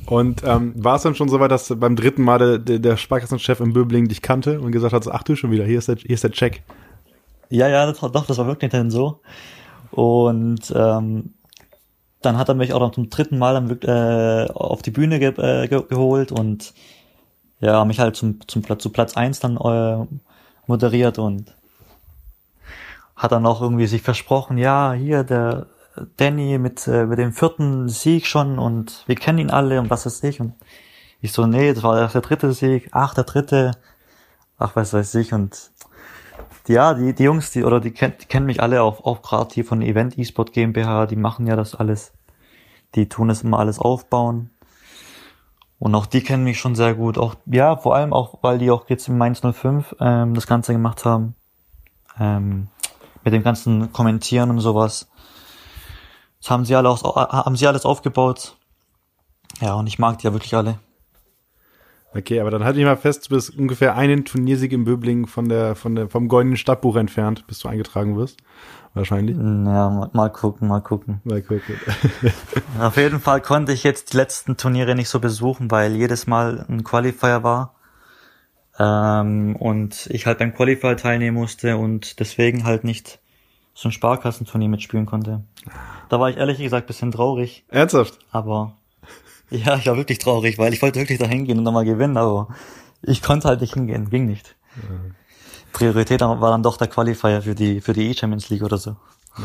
Und 0.07 0.43
ähm, 0.43 0.73
war 0.75 0.95
es 0.95 1.03
dann 1.03 1.15
schon 1.15 1.29
so 1.29 1.39
weit, 1.39 1.51
dass 1.51 1.71
beim 1.79 1.95
dritten 1.95 2.23
Mal 2.23 2.59
der, 2.59 2.79
der 2.79 2.97
Sparkassenchef 2.97 3.59
in 3.59 3.73
Böbling 3.73 4.07
dich 4.07 4.21
kannte 4.21 4.59
und 4.59 4.71
gesagt 4.71 4.93
hat, 4.93 5.03
so, 5.03 5.11
ach 5.11 5.23
du 5.23 5.35
schon 5.35 5.51
wieder, 5.51 5.63
hier 5.65 5.77
ist 5.77 5.87
der, 5.87 5.95
hier 5.97 6.15
ist 6.15 6.23
der 6.23 6.31
Check. 6.31 6.63
Ja, 7.49 7.67
ja, 7.67 7.85
das, 7.85 7.99
doch, 7.99 8.25
das 8.25 8.37
war 8.39 8.47
wirklich 8.47 8.71
dann 8.71 8.89
so. 8.89 9.21
Und 9.91 10.73
ähm, 10.75 11.35
dann 12.21 12.37
hat 12.37 12.49
er 12.49 12.55
mich 12.55 12.73
auch 12.73 12.79
noch 12.79 12.91
zum 12.91 13.09
dritten 13.09 13.37
Mal 13.37 13.53
dann, 13.53 13.79
äh, 13.81 14.51
auf 14.51 14.81
die 14.81 14.91
Bühne 14.91 15.19
ge 15.19 15.29
äh, 15.37 15.67
ge 15.67 15.83
geholt 15.87 16.31
und 16.31 16.73
ja, 17.59 17.85
mich 17.85 17.99
halt 17.99 18.15
zum, 18.15 18.39
zum 18.47 18.63
Platz, 18.63 18.81
zu 18.81 18.89
Platz 18.89 19.15
eins 19.15 19.39
dann 19.39 19.57
äh, 19.57 20.05
moderiert 20.65 21.19
und 21.19 21.53
hat 23.15 23.31
dann 23.31 23.45
auch 23.45 23.61
irgendwie 23.61 23.87
sich 23.87 24.01
versprochen, 24.01 24.57
ja, 24.57 24.93
hier, 24.93 25.23
der 25.23 25.67
Danny 26.17 26.57
mit, 26.57 26.87
äh, 26.87 27.05
mit 27.05 27.19
dem 27.19 27.33
vierten 27.33 27.89
Sieg 27.89 28.25
schon 28.25 28.59
und 28.59 29.03
wir 29.07 29.15
kennen 29.15 29.39
ihn 29.39 29.51
alle 29.51 29.79
und 29.79 29.89
was 29.89 30.05
weiß 30.05 30.23
ich. 30.23 30.41
Und 30.41 30.53
ich 31.21 31.31
so, 31.31 31.45
nee, 31.47 31.73
das 31.73 31.83
war 31.83 32.07
der 32.07 32.21
dritte 32.21 32.53
Sieg, 32.53 32.89
ach, 32.91 33.13
der 33.13 33.23
dritte, 33.23 33.71
ach, 34.57 34.75
was 34.75 34.93
weiß 34.93 35.15
ich. 35.15 35.33
Und 35.33 35.71
ja, 36.67 36.93
die, 36.93 37.13
die 37.13 37.23
Jungs, 37.23 37.51
die, 37.51 37.63
oder 37.63 37.79
die, 37.79 37.91
kenn, 37.91 38.13
die 38.21 38.25
kennen 38.25 38.45
mich 38.45 38.61
alle 38.61 38.81
auch, 38.83 39.03
auch 39.05 39.21
gerade 39.21 39.53
hier 39.53 39.65
von 39.65 39.81
Event 39.81 40.17
eSport 40.17 40.53
GmbH, 40.53 41.05
die 41.05 41.15
machen 41.15 41.47
ja 41.47 41.55
das 41.55 41.75
alles. 41.75 42.13
Die 42.95 43.09
tun 43.09 43.29
es 43.29 43.43
immer 43.43 43.59
alles 43.59 43.79
aufbauen. 43.79 44.49
Und 45.79 45.93
auch 45.95 46.05
die 46.05 46.21
kennen 46.21 46.43
mich 46.43 46.59
schon 46.59 46.75
sehr 46.75 46.95
gut. 46.95 47.17
Auch, 47.17 47.35
ja, 47.45 47.75
vor 47.75 47.95
allem 47.95 48.13
auch, 48.13 48.39
weil 48.41 48.57
die 48.57 48.71
auch 48.71 48.89
jetzt 48.89 49.07
im 49.07 49.17
Mainz 49.17 49.41
05 49.41 49.95
ähm, 49.99 50.33
das 50.33 50.47
Ganze 50.47 50.73
gemacht 50.73 51.05
haben. 51.05 51.35
Ähm, 52.19 52.69
mit 53.23 53.33
dem 53.33 53.43
ganzen 53.43 53.91
Kommentieren 53.91 54.51
und 54.51 54.59
sowas. 54.59 55.09
Das 56.45 56.51
haben 56.51 56.63
sie 56.63 56.75
alle 56.75 56.89
auch, 56.89 57.15
haben 57.15 57.55
sie 57.55 57.65
alles 57.65 57.85
aufgebaut. 57.85 58.55
Ja, 59.61 59.73
und 59.73 59.87
ich 59.87 59.97
mag 59.97 60.19
die 60.19 60.27
ja 60.27 60.33
wirklich 60.33 60.53
alle. 60.53 60.77
Okay, 62.13 62.39
aber 62.39 62.51
dann 62.51 62.63
halte 62.63 62.77
ich 62.77 62.85
mal 62.85 62.97
fest, 62.97 63.25
du 63.25 63.33
bist 63.33 63.57
ungefähr 63.57 63.95
einen 63.95 64.25
Turniersieg 64.25 64.71
im 64.71 64.85
Böbling 64.85 65.25
von 65.25 65.49
der, 65.49 65.73
von 65.73 65.95
der, 65.95 66.07
vom 66.07 66.27
goldenen 66.27 66.55
Stadtbuch 66.55 66.97
entfernt, 66.97 67.47
bis 67.47 67.57
du 67.57 67.67
eingetragen 67.67 68.15
wirst. 68.15 68.37
Wahrscheinlich. 68.93 69.35
Ja, 69.35 69.89
mal, 69.89 70.11
mal 70.13 70.29
gucken, 70.29 70.67
mal 70.67 70.81
gucken. 70.81 71.19
Mal 71.23 71.41
gucken. 71.41 71.79
Auf 72.79 72.95
jeden 72.97 73.19
Fall 73.21 73.41
konnte 73.41 73.71
ich 73.71 73.83
jetzt 73.83 74.13
die 74.13 74.17
letzten 74.17 74.55
Turniere 74.55 74.93
nicht 74.93 75.09
so 75.09 75.19
besuchen, 75.19 75.71
weil 75.71 75.95
jedes 75.95 76.27
Mal 76.27 76.63
ein 76.69 76.83
Qualifier 76.83 77.41
war. 77.41 77.73
Ähm, 78.77 79.55
und 79.55 80.05
ich 80.11 80.27
halt 80.27 80.37
beim 80.37 80.53
Qualifier 80.53 80.95
teilnehmen 80.95 81.37
musste 81.37 81.75
und 81.77 82.19
deswegen 82.19 82.65
halt 82.65 82.83
nicht 82.83 83.19
so 83.75 83.89
ein 83.89 83.91
Sparkassenturnier 83.91 84.69
mitspielen 84.69 85.05
konnte. 85.05 85.43
Da 86.09 86.19
war 86.19 86.29
ich 86.29 86.37
ehrlich 86.37 86.57
gesagt 86.57 86.87
bisschen 86.87 87.11
traurig. 87.11 87.65
Ernsthaft? 87.67 88.17
Aber 88.31 88.73
ja, 89.51 89.75
ich 89.75 89.85
war 89.85 89.97
wirklich 89.97 90.17
traurig, 90.17 90.57
weil 90.57 90.73
ich 90.73 90.81
wollte 90.81 90.99
wirklich 90.99 91.19
da 91.19 91.27
hingehen 91.27 91.57
und 91.57 91.65
nochmal 91.65 91.85
gewinnen, 91.85 92.17
aber 92.17 92.47
ich 93.03 93.21
konnte 93.21 93.49
halt 93.49 93.61
nicht 93.61 93.73
hingehen, 93.73 94.09
ging 94.09 94.25
nicht. 94.25 94.55
Ja. 94.77 94.81
Priorität 95.73 96.21
war 96.21 96.51
dann 96.51 96.63
doch 96.63 96.77
der 96.77 96.87
Qualifier 96.87 97.41
für 97.41 97.53
die 97.53 97.81
für 97.81 97.91
die 97.91 98.09
E-Champions 98.09 98.49
League 98.49 98.63
oder 98.63 98.77
so. 98.77 98.95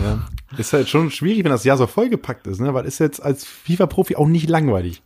Ja. 0.00 0.20
Ist 0.56 0.72
halt 0.72 0.88
schon 0.88 1.10
schwierig, 1.10 1.42
wenn 1.42 1.50
das 1.50 1.64
Jahr 1.64 1.76
so 1.76 1.88
vollgepackt 1.88 2.46
ist, 2.46 2.60
ne? 2.60 2.72
Weil 2.72 2.84
ist 2.84 3.00
jetzt 3.00 3.20
als 3.20 3.44
FIFA-Profi 3.44 4.14
auch 4.14 4.28
nicht 4.28 4.48
langweilig. 4.48 5.02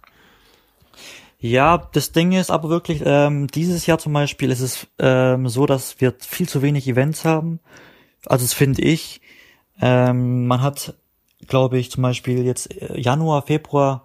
Ja, 1.39 1.89
das 1.93 2.13
Ding 2.13 2.33
ist 2.33 2.51
aber 2.51 2.69
wirklich, 2.69 3.03
ähm, 3.05 3.47
dieses 3.49 3.87
Jahr 3.87 3.99
zum 3.99 4.13
Beispiel 4.13 4.51
ist 4.51 4.61
es 4.61 4.87
ähm, 4.99 5.49
so, 5.49 5.65
dass 5.65 6.01
wir 6.01 6.15
viel 6.19 6.49
zu 6.49 6.61
wenig 6.61 6.87
Events 6.87 7.25
haben 7.25 7.61
also 8.27 8.45
das 8.45 8.53
finde 8.53 8.83
ich. 8.83 9.21
Ähm, 9.81 10.47
man 10.47 10.63
hat, 10.63 10.95
glaube 11.47 11.79
ich, 11.79 11.91
zum 11.91 12.03
Beispiel 12.03 12.45
jetzt 12.45 12.73
äh, 12.81 12.99
Januar, 13.01 13.43
Februar 13.43 14.05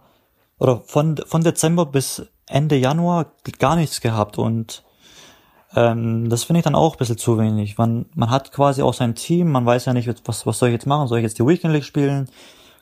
oder 0.58 0.82
von, 0.82 1.18
von 1.26 1.44
Dezember 1.44 1.86
bis 1.86 2.26
Ende 2.48 2.76
Januar 2.76 3.34
gar 3.60 3.76
nichts 3.76 4.02
gehabt 4.02 4.38
und 4.38 4.84
ähm, 5.76 6.30
das 6.30 6.44
finde 6.44 6.60
ich 6.60 6.64
dann 6.64 6.76
auch 6.76 6.96
ein 6.96 6.98
bisschen 6.98 7.18
zu 7.18 7.38
wenig. 7.38 7.78
Man, 7.78 8.08
man 8.16 8.32
hat 8.32 8.52
quasi 8.52 8.82
auch 8.82 8.94
sein 8.94 9.16
Team, 9.16 9.52
man 9.52 9.66
weiß 9.66 9.86
ja 9.86 9.94
nicht, 9.94 10.10
was, 10.26 10.46
was 10.46 10.58
soll 10.58 10.70
ich 10.70 10.74
jetzt 10.74 10.88
machen? 10.88 11.08
Soll 11.08 11.20
ich 11.20 11.24
jetzt 11.24 11.38
die 11.38 11.46
Weekend 11.46 11.74
League 11.74 11.84
spielen? 11.84 12.30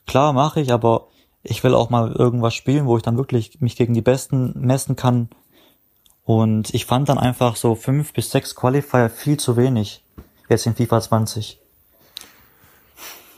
Klar, 0.06 0.32
mache 0.32 0.62
ich, 0.62 0.72
aber 0.72 1.08
ich 1.44 1.64
will 1.64 1.76
auch 1.76 1.90
mal 1.90 2.14
irgendwas 2.14 2.54
spielen, 2.54 2.86
wo 2.86 2.96
ich 2.96 3.04
dann 3.04 3.18
wirklich 3.18 3.60
mich 3.60 3.76
gegen 3.76 3.94
die 3.94 4.02
Besten 4.02 4.54
messen 4.56 4.96
kann. 4.96 5.30
Und 6.24 6.74
ich 6.74 6.86
fand 6.86 7.10
dann 7.10 7.18
einfach 7.18 7.56
so 7.56 7.76
fünf 7.76 8.14
bis 8.14 8.32
sechs 8.32 8.56
Qualifier 8.56 9.10
viel 9.10 9.38
zu 9.38 9.58
wenig 9.58 10.04
jetzt 10.50 10.66
in 10.66 10.76
FIFA 10.76 11.02
20. 11.02 11.60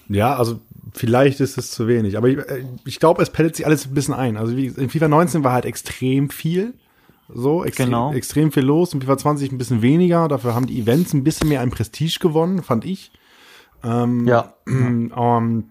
Ja, 0.10 0.36
also 0.36 0.60
vielleicht 0.94 1.40
ist 1.40 1.58
es 1.58 1.72
zu 1.72 1.88
wenig, 1.88 2.18
aber 2.18 2.28
ich, 2.30 2.38
äh, 2.38 2.66
ich 2.86 3.00
glaube, 3.00 3.22
es 3.22 3.30
pellet 3.30 3.56
sich 3.56 3.66
alles 3.66 3.86
ein 3.86 3.94
bisschen 3.94 4.14
ein. 4.14 4.38
Also 4.38 4.58
wie, 4.58 4.68
in 4.68 4.90
FIFA 4.90 5.08
19 5.08 5.44
war 5.44 5.54
halt 5.54 5.66
extrem 5.66 6.30
viel, 6.30 6.74
so 7.32 7.64
extrem, 7.64 7.88
genau. 7.88 8.12
extrem 8.14 8.52
viel 8.52 8.64
los. 8.64 8.94
In 8.94 9.02
FIFA 9.02 9.18
20 9.18 9.52
ein 9.52 9.58
bisschen 9.58 9.82
weniger. 9.82 10.28
Dafür 10.28 10.56
haben 10.56 10.66
die 10.66 10.80
Events 10.80 11.14
ein 11.14 11.24
bisschen 11.24 11.48
mehr 11.50 11.62
an 11.62 11.70
Prestige 11.70 12.18
gewonnen, 12.20 12.64
fand 12.64 12.86
ich. 12.86 13.12
Ähm, 13.84 14.28
ja. 14.28 14.54
Ähm, 14.68 15.70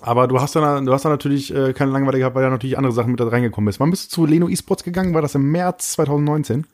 aber 0.00 0.26
du 0.26 0.40
hast 0.40 0.56
dann, 0.56 0.84
du 0.84 0.92
hast 0.92 1.04
dann 1.04 1.12
natürlich 1.12 1.54
äh, 1.54 1.72
keine 1.74 1.92
Langeweile 1.92 2.18
gehabt, 2.18 2.34
weil 2.34 2.42
da 2.42 2.50
natürlich 2.50 2.76
andere 2.76 2.92
Sachen 2.92 3.12
mit 3.12 3.20
da 3.20 3.28
reingekommen 3.28 3.68
ist. 3.68 3.78
Wann 3.78 3.90
bist 3.90 4.10
du 4.10 4.14
zu 4.14 4.26
Leno 4.26 4.48
Esports 4.48 4.82
gegangen? 4.82 5.14
War 5.14 5.22
das 5.22 5.36
im 5.36 5.50
März 5.50 5.92
2019? 5.92 6.66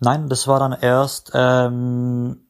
Nein, 0.00 0.28
das 0.28 0.46
war 0.46 0.58
dann 0.58 0.72
erst 0.78 1.32
ähm, 1.34 2.45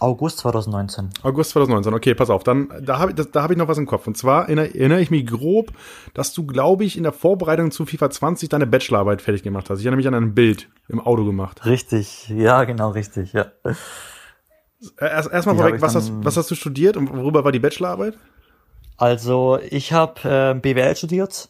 August 0.00 0.38
2019. 0.38 1.10
August 1.22 1.50
2019, 1.50 1.94
okay, 1.94 2.14
pass 2.14 2.30
auf. 2.30 2.44
Dann, 2.44 2.68
da 2.82 2.98
habe 2.98 3.14
da 3.14 3.42
hab 3.42 3.50
ich 3.50 3.56
noch 3.56 3.68
was 3.68 3.78
im 3.78 3.86
Kopf. 3.86 4.06
Und 4.06 4.16
zwar 4.16 4.44
erinnere, 4.44 4.74
erinnere 4.74 5.00
ich 5.00 5.10
mich 5.10 5.26
grob, 5.26 5.72
dass 6.14 6.32
du, 6.32 6.46
glaube 6.46 6.84
ich, 6.84 6.96
in 6.96 7.02
der 7.02 7.12
Vorbereitung 7.12 7.70
zu 7.70 7.86
FIFA 7.86 8.10
20 8.10 8.48
deine 8.48 8.66
Bachelorarbeit 8.66 9.22
fertig 9.22 9.42
gemacht 9.42 9.70
hast. 9.70 9.80
Ich 9.80 9.86
habe 9.86 9.96
nämlich 9.96 10.08
an 10.08 10.14
ein 10.14 10.34
Bild 10.34 10.68
im 10.88 11.00
Auto 11.00 11.24
gemacht. 11.24 11.64
Richtig, 11.66 12.28
ja, 12.28 12.64
genau, 12.64 12.90
richtig, 12.90 13.32
ja. 13.32 13.46
Erst 14.98 15.32
erstmal 15.32 15.56
vorweg, 15.56 15.80
was 15.80 15.94
hast, 15.94 16.12
was 16.22 16.36
hast 16.36 16.50
du 16.50 16.54
studiert 16.54 16.96
und 16.96 17.12
worüber 17.14 17.44
war 17.44 17.52
die 17.52 17.58
Bachelorarbeit? 17.58 18.14
Also 18.96 19.58
ich 19.70 19.92
habe 19.92 20.20
äh, 20.24 20.54
BWL 20.54 20.96
studiert. 20.96 21.48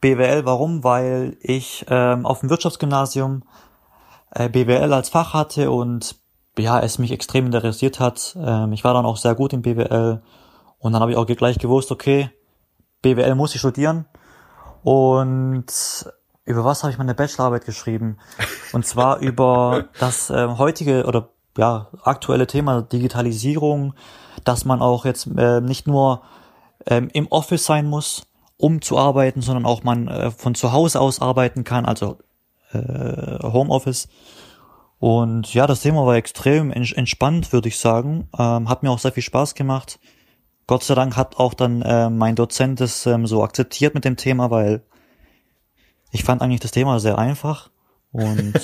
BWL, 0.00 0.44
warum? 0.44 0.84
Weil 0.84 1.36
ich 1.40 1.84
ähm, 1.88 2.26
auf 2.26 2.40
dem 2.40 2.50
Wirtschaftsgymnasium 2.50 3.42
äh, 4.30 4.48
BWL 4.48 4.92
als 4.92 5.08
Fach 5.08 5.32
hatte 5.34 5.70
und 5.70 6.16
ja, 6.58 6.80
es 6.80 6.98
mich 6.98 7.12
extrem 7.12 7.46
interessiert 7.46 8.00
hat. 8.00 8.36
Ähm, 8.38 8.72
ich 8.72 8.84
war 8.84 8.94
dann 8.94 9.06
auch 9.06 9.16
sehr 9.16 9.34
gut 9.34 9.52
in 9.52 9.62
BWL 9.62 10.22
und 10.78 10.92
dann 10.92 11.00
habe 11.00 11.12
ich 11.12 11.16
auch 11.16 11.26
gleich 11.26 11.58
gewusst, 11.58 11.90
okay, 11.90 12.30
BWL 13.02 13.34
muss 13.34 13.54
ich 13.54 13.60
studieren. 13.60 14.06
Und 14.82 15.66
über 16.44 16.64
was 16.64 16.82
habe 16.82 16.92
ich 16.92 16.98
meine 16.98 17.14
Bachelorarbeit 17.14 17.64
geschrieben? 17.64 18.18
Und 18.72 18.86
zwar 18.86 19.18
über 19.20 19.86
das 19.98 20.30
äh, 20.30 20.48
heutige 20.58 21.04
oder 21.06 21.30
ja 21.56 21.88
aktuelle 22.02 22.46
Thema 22.46 22.82
Digitalisierung, 22.82 23.94
dass 24.44 24.64
man 24.64 24.82
auch 24.82 25.04
jetzt 25.04 25.26
äh, 25.36 25.60
nicht 25.60 25.86
nur 25.86 26.22
ähm, 26.86 27.08
im 27.12 27.28
Office 27.28 27.64
sein 27.64 27.86
muss, 27.86 28.26
um 28.56 28.82
zu 28.82 28.98
arbeiten, 28.98 29.40
sondern 29.40 29.66
auch 29.66 29.82
man 29.82 30.08
äh, 30.08 30.30
von 30.30 30.54
zu 30.54 30.72
Hause 30.72 31.00
aus 31.00 31.20
arbeiten 31.20 31.64
kann, 31.64 31.86
also 31.86 32.18
äh, 32.72 33.38
Homeoffice. 33.42 34.08
Und 34.98 35.52
ja, 35.52 35.66
das 35.66 35.80
Thema 35.80 36.06
war 36.06 36.16
extrem 36.16 36.70
entspannt, 36.70 37.52
würde 37.52 37.68
ich 37.68 37.78
sagen. 37.78 38.28
Ähm, 38.38 38.68
hat 38.68 38.82
mir 38.82 38.90
auch 38.90 38.98
sehr 38.98 39.12
viel 39.12 39.22
Spaß 39.22 39.54
gemacht. 39.54 39.98
Gott 40.66 40.82
sei 40.82 40.94
Dank 40.94 41.16
hat 41.16 41.36
auch 41.36 41.54
dann 41.54 41.82
äh, 41.82 42.08
mein 42.08 42.36
Dozent 42.36 42.80
es 42.80 43.04
ähm, 43.06 43.26
so 43.26 43.42
akzeptiert 43.42 43.94
mit 43.94 44.04
dem 44.04 44.16
Thema, 44.16 44.50
weil 44.50 44.82
ich 46.10 46.24
fand 46.24 46.40
eigentlich 46.40 46.60
das 46.60 46.70
Thema 46.70 47.00
sehr 47.00 47.18
einfach. 47.18 47.70
Und 48.12 48.54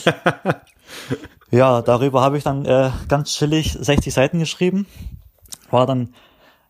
ja, 1.51 1.83
darüber 1.83 2.23
habe 2.23 2.39
ich 2.39 2.45
dann 2.45 2.65
äh, 2.65 2.91
ganz 3.09 3.37
chillig 3.37 3.77
60 3.79 4.15
Seiten 4.15 4.39
geschrieben. 4.39 4.87
War 5.71 5.87
dann, 5.87 6.15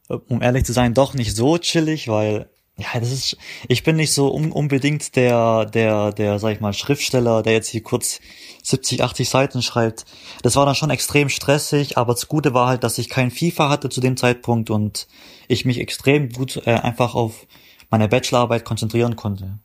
äh, 0.09 0.15
um 0.29 0.43
ehrlich 0.43 0.65
zu 0.65 0.73
sein, 0.73 0.95
doch 0.95 1.15
nicht 1.15 1.37
so 1.37 1.59
chillig, 1.59 2.09
weil 2.09 2.49
ja, 2.81 2.99
das 2.99 3.13
ist, 3.13 3.37
ich 3.69 3.83
bin 3.83 3.97
nicht 3.97 4.13
so 4.13 4.35
un 4.35 4.53
unbedingt 4.53 5.15
der, 5.15 5.67
der, 5.67 6.13
der, 6.13 6.39
sag 6.39 6.55
ich 6.55 6.61
mal, 6.61 6.73
Schriftsteller, 6.73 7.43
der 7.43 7.53
jetzt 7.53 7.69
hier 7.69 7.83
kurz 7.83 8.21
70, 8.63 9.03
80 9.03 9.29
Seiten 9.29 9.63
schreibt. 9.63 10.05
Das 10.43 10.57
war 10.57 10.67
dann 10.67 10.75
schon 10.75 10.91
extrem 10.91 11.29
stressig, 11.29 11.99
aber 11.99 12.13
das 12.13 12.29
Gute 12.29 12.55
war 12.55 12.69
halt, 12.69 12.85
dass 12.85 12.99
ich 12.99 13.09
kein 13.09 13.31
FIFA 13.31 13.69
hatte 13.69 13.89
zu 13.89 14.01
dem 14.01 14.17
Zeitpunkt 14.17 14.71
und 14.71 15.07
ich 15.49 15.65
mich 15.65 15.81
extrem 15.81 16.31
gut 16.31 16.63
äh, 16.67 16.75
einfach 16.75 17.15
auf 17.15 17.47
meine 17.91 18.09
Bachelorarbeit 18.09 18.65
konzentrieren 18.65 19.17
konnte. 19.17 19.59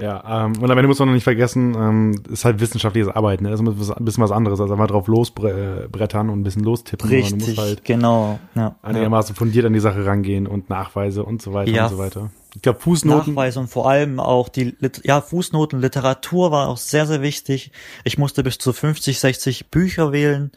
Ja, 0.00 0.46
ähm, 0.46 0.54
und 0.60 0.68
am 0.68 0.76
Ende 0.76 0.88
muss 0.88 0.98
man 0.98 1.08
noch 1.08 1.14
nicht 1.14 1.22
vergessen, 1.22 1.74
ähm, 1.76 2.22
ist 2.28 2.44
halt 2.44 2.58
wissenschaftliches 2.58 3.08
Arbeiten, 3.14 3.44
ne? 3.44 3.50
Das 3.50 3.60
ist 3.60 3.90
ein 3.92 4.04
bisschen 4.04 4.24
was 4.24 4.32
anderes, 4.32 4.60
als 4.60 4.72
einfach 4.72 4.88
drauf 4.88 5.06
losbrettern 5.06 6.30
und 6.30 6.40
ein 6.40 6.42
bisschen 6.42 6.64
lostippen. 6.64 7.08
Richtig, 7.08 7.56
halt 7.56 7.84
genau. 7.84 8.40
Ja, 8.56 8.74
einigermaßen 8.82 9.36
ja. 9.36 9.38
fundiert 9.38 9.66
an 9.66 9.72
die 9.72 9.78
Sache 9.78 10.04
rangehen 10.04 10.48
und 10.48 10.68
Nachweise 10.68 11.22
und 11.22 11.40
so 11.40 11.52
weiter 11.52 11.70
ja, 11.70 11.84
und 11.84 11.90
so 11.92 11.98
weiter. 11.98 12.30
Ich 12.54 12.62
glaube, 12.62 12.80
Fußnoten. 12.80 13.34
Nachweise 13.34 13.60
und 13.60 13.68
vor 13.68 13.88
allem 13.88 14.20
auch 14.20 14.48
die, 14.48 14.76
ja, 15.02 15.20
Fußnoten, 15.20 15.80
Literatur 15.80 16.52
war 16.52 16.68
auch 16.68 16.76
sehr, 16.76 17.06
sehr 17.06 17.20
wichtig. 17.20 17.72
Ich 18.04 18.16
musste 18.16 18.42
bis 18.42 18.58
zu 18.58 18.72
50, 18.72 19.18
60 19.18 19.70
Bücher 19.70 20.12
wählen, 20.12 20.52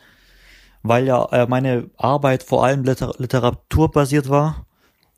weil 0.83 1.05
ja 1.05 1.25
äh, 1.31 1.47
meine 1.47 1.89
Arbeit 1.97 2.43
vor 2.43 2.63
allem 2.63 2.83
Liter 2.83 3.13
literaturbasiert 3.17 4.29
war. 4.29 4.65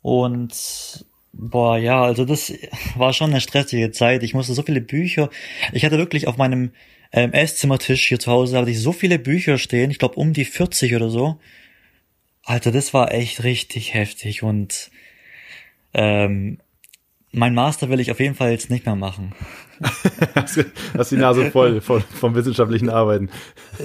Und 0.02 1.04
Boah, 1.32 1.78
ja, 1.78 2.02
also 2.02 2.24
das 2.24 2.52
war 2.96 3.12
schon 3.12 3.30
eine 3.30 3.40
stressige 3.40 3.92
Zeit. 3.92 4.22
Ich 4.22 4.34
musste 4.34 4.54
so 4.54 4.62
viele 4.62 4.80
Bücher. 4.80 5.30
Ich 5.72 5.84
hatte 5.84 5.98
wirklich 5.98 6.26
auf 6.26 6.36
meinem 6.36 6.72
ähm, 7.12 7.32
Esszimmertisch 7.32 8.08
hier 8.08 8.18
zu 8.18 8.30
Hause 8.30 8.58
hatte 8.58 8.70
ich 8.70 8.80
so 8.80 8.92
viele 8.92 9.18
Bücher 9.18 9.58
stehen. 9.58 9.90
Ich 9.90 9.98
glaube 9.98 10.16
um 10.16 10.32
die 10.32 10.44
40 10.44 10.94
oder 10.94 11.10
so. 11.10 11.38
Alter, 12.44 12.72
das 12.72 12.94
war 12.94 13.12
echt 13.12 13.44
richtig 13.44 13.94
heftig 13.94 14.42
und 14.42 14.90
ähm, 15.94 16.58
mein 17.32 17.54
Master 17.54 17.88
will 17.88 18.00
ich 18.00 18.10
auf 18.10 18.20
jeden 18.20 18.34
Fall 18.34 18.50
jetzt 18.50 18.70
nicht 18.70 18.86
mehr 18.86 18.96
machen. 18.96 19.34
hast 20.34 21.10
die 21.10 21.16
Nase 21.16 21.50
voll 21.50 21.80
von, 21.80 22.02
vom 22.02 22.34
wissenschaftlichen 22.34 22.90
Arbeiten. 22.90 23.30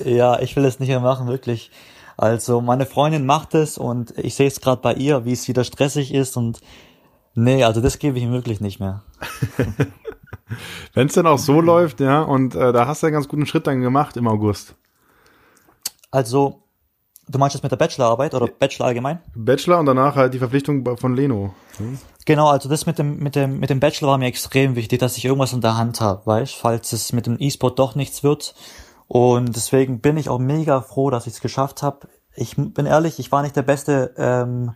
Ja, 0.03 0.39
ich 0.39 0.55
will 0.55 0.65
es 0.65 0.79
nicht 0.79 0.89
mehr 0.89 0.99
machen, 0.99 1.27
wirklich. 1.27 1.71
Also 2.17 2.61
meine 2.61 2.85
Freundin 2.85 3.25
macht 3.25 3.55
es 3.55 3.77
und 3.77 4.17
ich 4.17 4.35
sehe 4.35 4.47
es 4.47 4.61
gerade 4.61 4.81
bei 4.81 4.93
ihr, 4.93 5.25
wie 5.25 5.33
es 5.33 5.47
wieder 5.47 5.63
stressig 5.63 6.13
ist 6.13 6.37
und 6.37 6.61
Nee, 7.35 7.65
also 7.65 7.81
das 7.81 7.99
gebe 7.99 8.17
ich 8.17 8.23
ihm 8.23 8.31
wirklich 8.31 8.61
nicht 8.61 8.79
mehr. 8.79 9.03
Wenn 10.93 11.07
es 11.07 11.13
dann 11.13 11.27
auch 11.27 11.37
so 11.37 11.59
läuft, 11.59 11.99
ja, 11.99 12.21
und 12.21 12.55
äh, 12.55 12.71
da 12.71 12.87
hast 12.87 13.03
du 13.03 13.07
einen 13.07 13.13
ganz 13.13 13.27
guten 13.27 13.45
Schritt 13.45 13.67
dann 13.67 13.81
gemacht 13.81 14.15
im 14.15 14.27
August. 14.27 14.75
Also, 16.11 16.63
du 17.27 17.39
meinst 17.39 17.55
das 17.55 17.63
mit 17.63 17.71
der 17.71 17.77
Bachelorarbeit 17.77 18.33
oder 18.33 18.47
Bachelor 18.47 18.87
allgemein? 18.87 19.19
Bachelor 19.35 19.79
und 19.79 19.85
danach 19.85 20.15
halt 20.15 20.33
die 20.33 20.39
Verpflichtung 20.39 20.97
von 20.97 21.15
Leno. 21.15 21.53
Hm? 21.77 21.97
Genau, 22.25 22.49
also 22.49 22.69
das 22.69 22.85
mit 22.85 22.97
dem, 22.97 23.19
mit 23.19 23.35
dem, 23.35 23.59
mit 23.59 23.69
dem 23.69 23.79
Bachelor 23.79 24.09
war 24.09 24.17
mir 24.17 24.27
extrem 24.27 24.75
wichtig, 24.75 24.99
dass 24.99 25.17
ich 25.17 25.25
irgendwas 25.25 25.53
in 25.53 25.61
der 25.61 25.77
Hand 25.77 26.01
habe, 26.01 26.25
weißt, 26.25 26.55
falls 26.55 26.91
es 26.91 27.13
mit 27.13 27.27
dem 27.27 27.37
E-Sport 27.39 27.77
doch 27.77 27.95
nichts 27.95 28.23
wird. 28.23 28.55
Und 29.07 29.55
deswegen 29.55 30.01
bin 30.01 30.17
ich 30.17 30.29
auch 30.29 30.39
mega 30.39 30.81
froh, 30.81 31.11
dass 31.11 31.27
ich 31.27 31.33
es 31.33 31.41
geschafft 31.41 31.83
habe. 31.83 32.07
Ich 32.35 32.55
bin 32.55 32.85
ehrlich, 32.85 33.19
ich 33.19 33.31
war 33.31 33.43
nicht 33.43 33.55
der 33.55 33.61
beste 33.61 34.13
ähm, 34.17 34.73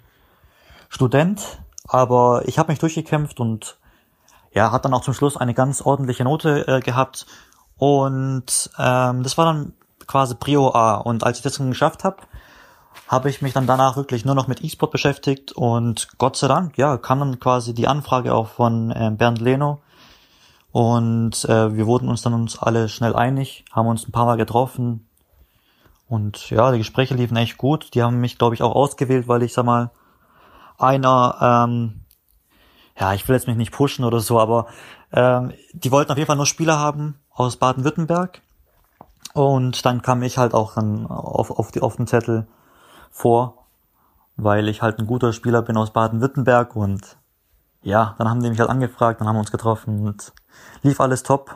Student, 0.89 1.59
aber 1.87 2.43
ich 2.45 2.59
habe 2.59 2.71
mich 2.71 2.79
durchgekämpft 2.79 3.39
und 3.39 3.79
ja, 4.53 4.71
hat 4.71 4.85
dann 4.85 4.93
auch 4.93 5.01
zum 5.01 5.13
Schluss 5.13 5.37
eine 5.37 5.53
ganz 5.53 5.81
ordentliche 5.81 6.23
Note 6.23 6.67
äh, 6.67 6.79
gehabt. 6.79 7.25
Und 7.77 8.69
ähm, 8.77 9.23
das 9.23 9.37
war 9.37 9.45
dann 9.45 9.73
quasi 10.05 10.35
Prio 10.35 10.73
A. 10.73 10.95
Und 10.95 11.23
als 11.23 11.37
ich 11.37 11.43
das 11.43 11.57
dann 11.57 11.69
geschafft 11.69 12.03
habe, 12.03 12.17
habe 13.09 13.29
ich 13.29 13.41
mich 13.41 13.53
dann 13.53 13.65
danach 13.65 13.97
wirklich 13.97 14.23
nur 14.23 14.35
noch 14.35 14.47
mit 14.47 14.63
E-Sport 14.63 14.91
beschäftigt 14.91 15.51
und 15.51 16.09
Gott 16.19 16.37
sei 16.37 16.47
Dank, 16.47 16.77
ja, 16.77 16.95
kam 16.97 17.19
dann 17.19 17.39
quasi 17.39 17.73
die 17.73 17.87
Anfrage 17.87 18.35
auch 18.35 18.47
von 18.47 18.91
äh, 18.91 19.11
Bernd 19.11 19.41
Leno 19.41 19.81
und 20.71 21.43
äh, 21.45 21.75
wir 21.75 21.87
wurden 21.87 22.07
uns 22.07 22.21
dann 22.21 22.35
uns 22.35 22.59
alle 22.59 22.87
schnell 22.87 23.15
einig, 23.15 23.65
haben 23.71 23.87
uns 23.87 24.07
ein 24.07 24.11
paar 24.11 24.25
Mal 24.25 24.37
getroffen 24.37 25.09
und 26.07 26.51
ja, 26.51 26.71
die 26.71 26.77
Gespräche 26.77 27.15
liefen 27.15 27.35
echt 27.35 27.57
gut. 27.57 27.93
Die 27.95 28.03
haben 28.03 28.19
mich, 28.19 28.37
glaube 28.37 28.55
ich, 28.55 28.61
auch 28.61 28.75
ausgewählt, 28.75 29.27
weil 29.27 29.41
ich 29.41 29.53
sag 29.53 29.65
mal 29.65 29.89
einer, 30.77 31.65
ähm, 31.67 32.01
ja, 32.99 33.13
ich 33.13 33.27
will 33.27 33.35
jetzt 33.35 33.47
mich 33.47 33.57
nicht 33.57 33.71
pushen 33.71 34.05
oder 34.05 34.19
so, 34.19 34.39
aber 34.39 34.67
ähm, 35.11 35.53
die 35.73 35.91
wollten 35.91 36.11
auf 36.11 36.17
jeden 36.17 36.27
Fall 36.27 36.35
nur 36.35 36.45
Spieler 36.45 36.77
haben 36.77 37.19
aus 37.31 37.57
Baden-Württemberg. 37.57 38.41
Und 39.33 39.83
dann 39.85 40.03
kam 40.03 40.21
ich 40.21 40.37
halt 40.37 40.53
auch 40.53 40.75
dann 40.75 41.07
auf, 41.07 41.51
auf, 41.51 41.71
die, 41.71 41.81
auf 41.81 41.97
Zettel 42.05 42.47
vor, 43.09 43.65
weil 44.37 44.67
ich 44.67 44.81
halt 44.81 44.99
ein 44.99 45.07
guter 45.07 45.33
Spieler 45.33 45.61
bin 45.61 45.77
aus 45.77 45.91
Baden-Württemberg 45.91 46.75
und 46.75 47.17
ja, 47.81 48.15
dann 48.17 48.29
haben 48.29 48.41
die 48.41 48.49
mich 48.49 48.59
halt 48.59 48.69
angefragt, 48.69 49.21
dann 49.21 49.27
haben 49.27 49.35
wir 49.35 49.41
uns 49.41 49.51
getroffen 49.51 50.05
und 50.05 50.33
lief 50.83 50.99
alles 50.99 51.23
top. 51.23 51.55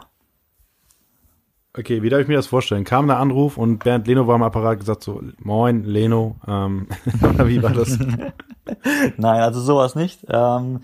Okay, 1.76 2.04
wie 2.04 2.10
darf 2.10 2.22
ich 2.22 2.28
mir 2.28 2.36
das 2.36 2.48
vorstellen? 2.48 2.84
Kam 2.84 3.08
der 3.08 3.18
Anruf 3.18 3.58
und 3.58 3.84
Bernd 3.84 4.06
Leno 4.06 4.28
war 4.28 4.36
am 4.36 4.44
Apparat 4.44 4.80
gesagt 4.80 5.04
so, 5.04 5.22
moin, 5.40 5.84
Leno, 5.84 6.36
ähm, 6.48 6.88
wie 7.06 7.64
war 7.64 7.72
das? 7.72 7.98
Nein, 9.18 9.42
also 9.42 9.60
sowas 9.60 9.96
nicht. 9.96 10.24
Ähm, 10.30 10.82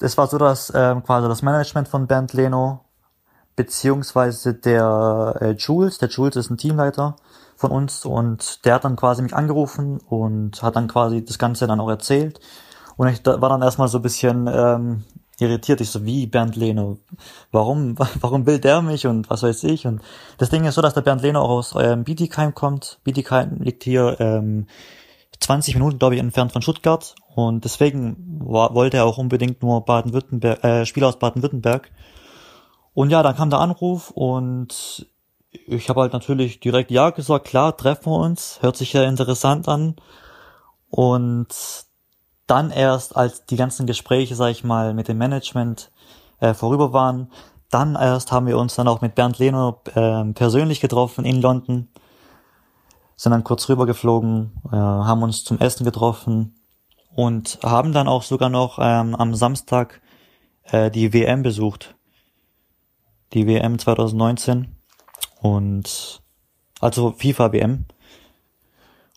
es 0.00 0.16
war 0.16 0.26
so, 0.28 0.38
dass 0.38 0.72
ähm, 0.74 1.04
quasi 1.04 1.28
das 1.28 1.42
Management 1.42 1.88
von 1.88 2.06
Bernd 2.06 2.32
Leno 2.32 2.86
beziehungsweise 3.54 4.54
der 4.54 5.36
äh, 5.40 5.50
Jules, 5.52 5.98
der 5.98 6.08
Jules 6.08 6.36
ist 6.36 6.50
ein 6.50 6.56
Teamleiter 6.56 7.16
von 7.62 7.70
uns 7.70 8.04
und 8.04 8.64
der 8.64 8.74
hat 8.74 8.84
dann 8.84 8.96
quasi 8.96 9.22
mich 9.22 9.34
angerufen 9.34 9.98
und 10.08 10.62
hat 10.62 10.76
dann 10.76 10.88
quasi 10.88 11.24
das 11.24 11.38
Ganze 11.38 11.66
dann 11.66 11.80
auch 11.80 11.88
erzählt. 11.88 12.40
Und 12.96 13.08
ich 13.08 13.24
war 13.24 13.48
dann 13.48 13.62
erstmal 13.62 13.88
so 13.88 13.98
ein 13.98 14.02
bisschen 14.02 14.50
ähm, 14.52 15.04
irritiert. 15.38 15.80
Ich 15.80 15.90
so, 15.90 16.04
wie 16.04 16.26
Bernd 16.26 16.56
Leno? 16.56 16.98
Warum, 17.52 17.96
warum 18.20 18.46
will 18.46 18.58
der 18.58 18.82
mich 18.82 19.06
und 19.06 19.30
was 19.30 19.44
weiß 19.44 19.64
ich? 19.64 19.86
Und 19.86 20.02
das 20.38 20.50
Ding 20.50 20.64
ist 20.64 20.74
so, 20.74 20.82
dass 20.82 20.94
der 20.94 21.02
Bernd 21.02 21.22
Leno 21.22 21.40
auch 21.40 21.50
aus 21.50 21.74
ähm, 21.78 22.04
Bietigheim 22.04 22.52
kommt. 22.52 22.98
Bietigheim 23.04 23.58
liegt 23.60 23.84
hier 23.84 24.16
ähm, 24.18 24.66
20 25.40 25.74
Minuten, 25.74 25.98
glaube 25.98 26.16
ich, 26.16 26.20
entfernt 26.20 26.52
von 26.52 26.62
Stuttgart. 26.62 27.14
Und 27.34 27.64
deswegen 27.64 28.40
war, 28.44 28.74
wollte 28.74 28.98
er 28.98 29.04
auch 29.04 29.18
unbedingt 29.18 29.62
nur 29.62 29.84
Baden-Württemberg, 29.84 30.64
äh, 30.64 30.84
Spieler 30.84 31.08
aus 31.08 31.18
Baden-Württemberg. 31.18 31.90
Und 32.94 33.10
ja, 33.10 33.22
dann 33.22 33.36
kam 33.36 33.50
der 33.50 33.60
Anruf 33.60 34.10
und 34.10 35.06
ich 35.52 35.88
habe 35.88 36.00
halt 36.00 36.12
natürlich 36.12 36.60
direkt 36.60 36.90
ja 36.90 37.10
gesagt, 37.10 37.46
klar, 37.46 37.76
treffen 37.76 38.06
wir 38.06 38.18
uns, 38.18 38.58
hört 38.62 38.76
sich 38.76 38.92
ja 38.92 39.04
interessant 39.04 39.68
an. 39.68 39.96
Und 40.90 41.48
dann 42.46 42.70
erst, 42.70 43.16
als 43.16 43.46
die 43.46 43.56
ganzen 43.56 43.86
Gespräche, 43.86 44.34
sag 44.34 44.50
ich 44.50 44.64
mal, 44.64 44.94
mit 44.94 45.08
dem 45.08 45.18
Management 45.18 45.90
äh, 46.40 46.54
vorüber 46.54 46.92
waren, 46.92 47.30
dann 47.70 47.94
erst 47.94 48.32
haben 48.32 48.46
wir 48.46 48.58
uns 48.58 48.74
dann 48.74 48.88
auch 48.88 49.00
mit 49.00 49.14
Bernd 49.14 49.38
Lehner 49.38 49.78
äh, 49.94 50.24
persönlich 50.32 50.80
getroffen 50.80 51.24
in 51.24 51.40
London, 51.40 51.88
sind 53.16 53.32
dann 53.32 53.44
kurz 53.44 53.68
rübergeflogen, 53.68 54.52
äh, 54.70 54.76
haben 54.76 55.22
uns 55.22 55.44
zum 55.44 55.58
Essen 55.58 55.84
getroffen 55.84 56.54
und 57.14 57.58
haben 57.62 57.92
dann 57.92 58.08
auch 58.08 58.22
sogar 58.22 58.50
noch 58.50 58.78
ähm, 58.80 59.14
am 59.14 59.34
Samstag 59.34 60.02
äh, 60.64 60.90
die 60.90 61.12
WM 61.12 61.42
besucht. 61.42 61.94
Die 63.32 63.46
WM 63.46 63.78
2019 63.78 64.76
und 65.42 66.22
also 66.80 67.12
FIFA 67.12 67.52
WM. 67.52 67.84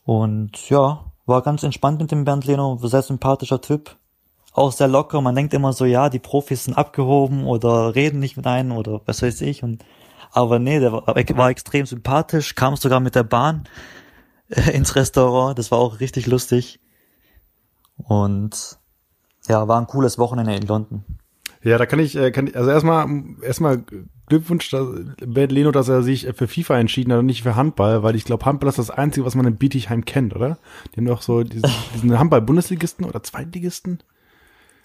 Und 0.04 0.70
ja, 0.70 1.12
war 1.26 1.42
ganz 1.44 1.64
entspannt 1.64 2.02
mit 2.02 2.12
dem 2.12 2.26
Bernd 2.26 2.46
Leno, 2.46 2.78
sehr 2.82 3.04
sympathischer 3.04 3.62
Typ. 3.62 3.96
Auch 4.52 4.72
sehr 4.72 4.88
locker. 4.88 5.22
Man 5.22 5.36
denkt 5.36 5.54
immer 5.54 5.74
so, 5.74 5.86
ja, 5.86 6.10
die 6.10 6.20
Profis 6.20 6.66
sind 6.66 6.74
abgehoben 6.74 7.46
oder 7.46 7.94
reden 7.94 8.20
nicht 8.20 8.38
mit 8.38 8.48
einem 8.48 8.72
oder 8.72 9.02
was 9.06 9.22
weiß 9.22 9.42
ich. 9.42 9.64
Und 9.64 9.86
aber 10.32 10.60
nee, 10.60 10.80
der 10.80 10.92
war, 10.92 11.06
war 11.06 11.50
extrem 11.50 11.86
sympathisch, 11.86 12.56
kam 12.56 12.76
sogar 12.76 13.00
mit 13.00 13.16
der 13.16 13.24
Bahn 13.24 13.66
äh, 14.50 14.72
ins 14.72 14.96
Restaurant. 14.96 15.58
Das 15.60 15.72
war 15.72 15.78
auch 15.78 16.00
richtig 16.00 16.26
lustig. 16.26 16.80
Und 17.98 18.80
ja, 19.48 19.68
war 19.68 19.80
ein 19.80 19.88
cooles 19.88 20.18
Wochenende 20.18 20.56
in 20.56 20.66
London. 20.66 21.04
Ja, 21.62 21.78
da 21.78 21.86
kann 21.86 22.00
ich, 22.00 22.16
äh, 22.16 22.32
kann 22.32 22.48
ich 22.48 22.56
also 22.56 22.70
erstmal, 22.70 23.08
erstmal 23.42 23.86
Glückwunsch, 24.28 24.70
dass, 24.70 24.88
Bert 25.26 25.52
Leno, 25.52 25.72
dass 25.72 25.88
er 25.88 26.02
sich 26.02 26.28
für 26.34 26.48
FIFA 26.48 26.80
entschieden 26.80 27.14
hat 27.14 27.20
und 27.20 27.28
nicht 27.28 27.44
für 27.44 27.56
Handball, 27.56 28.04
weil 28.04 28.16
ich 28.16 28.26
glaube, 28.26 28.46
Handball 28.46 28.70
ist 28.70 28.80
das 28.80 28.90
Einzige, 28.90 29.26
was 29.26 29.36
man 29.36 29.46
in 29.46 29.58
Bietigheim 29.58 30.06
kennt, 30.06 30.36
oder? 30.36 30.58
Die 30.94 30.98
haben 30.98 31.06
doch 31.06 31.22
so 31.22 31.44
diesen, 31.44 31.70
diesen 31.94 32.18
Handball-Bundesligisten 32.18 33.06
oder 33.06 33.22
Zweitligisten. 33.22 34.00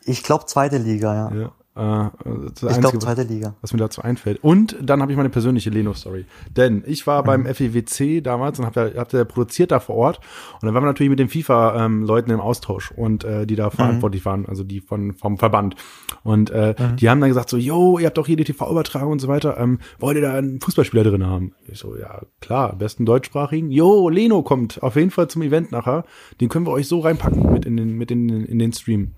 Ich 0.04 0.22
glaube 0.22 0.46
zweite 0.46 0.78
Liga, 0.78 1.14
ja. 1.14 1.36
ja. 1.36 1.52
Äh, 1.76 2.06
ich 2.46 2.80
glaube, 2.80 2.98
zweite 2.98 3.22
Liga. 3.22 3.54
Was 3.60 3.72
mir 3.72 3.78
dazu 3.78 4.02
einfällt. 4.02 4.42
Und 4.42 4.76
dann 4.82 5.00
habe 5.00 5.12
ich 5.12 5.16
meine 5.16 5.30
persönliche 5.30 5.70
Leno-Story. 5.70 6.26
Denn 6.56 6.82
ich 6.86 7.06
war 7.06 7.22
mhm. 7.22 7.26
beim 7.26 7.46
FEWC 7.46 8.22
damals 8.22 8.58
und 8.58 8.66
habe 8.66 8.94
hab 8.96 9.08
der 9.08 9.24
produziert 9.24 9.70
da 9.70 9.78
vor 9.78 9.96
Ort. 9.96 10.20
Und 10.60 10.66
dann 10.66 10.74
waren 10.74 10.82
wir 10.82 10.88
natürlich 10.88 11.10
mit 11.10 11.20
den 11.20 11.28
FIFA-Leuten 11.28 12.30
im 12.30 12.40
Austausch 12.40 12.90
und 12.90 13.24
äh, 13.24 13.46
die 13.46 13.54
da 13.54 13.66
mhm. 13.66 13.72
verantwortlich 13.72 14.24
waren, 14.24 14.46
also 14.46 14.64
die 14.64 14.80
von 14.80 15.12
vom 15.12 15.38
Verband. 15.38 15.76
Und 16.24 16.50
äh, 16.50 16.74
mhm. 16.76 16.96
die 16.96 17.08
haben 17.08 17.20
dann 17.20 17.30
gesagt 17.30 17.48
so, 17.48 17.56
yo, 17.56 17.98
ihr 17.98 18.06
habt 18.06 18.18
doch 18.18 18.26
hier 18.26 18.36
die 18.36 18.44
TV-Übertragung 18.44 19.12
und 19.12 19.20
so 19.20 19.28
weiter. 19.28 19.56
Ähm, 19.58 19.78
wollt 20.00 20.16
ihr 20.16 20.22
da 20.22 20.34
einen 20.34 20.60
Fußballspieler 20.60 21.04
drin 21.04 21.24
haben? 21.24 21.54
Ich 21.68 21.78
so, 21.78 21.96
ja, 21.96 22.22
klar, 22.40 22.74
besten 22.76 23.06
deutschsprachigen. 23.06 23.70
Yo, 23.70 24.08
Leno 24.08 24.42
kommt 24.42 24.82
auf 24.82 24.96
jeden 24.96 25.10
Fall 25.10 25.28
zum 25.28 25.42
Event 25.42 25.70
nachher. 25.70 26.04
Den 26.40 26.48
können 26.48 26.66
wir 26.66 26.72
euch 26.72 26.88
so 26.88 26.98
reinpacken 26.98 27.52
mit 27.52 27.64
in 27.64 27.76
den, 27.76 27.96
mit 27.96 28.10
in, 28.10 28.28
in 28.28 28.58
den 28.58 28.72
Stream 28.72 29.12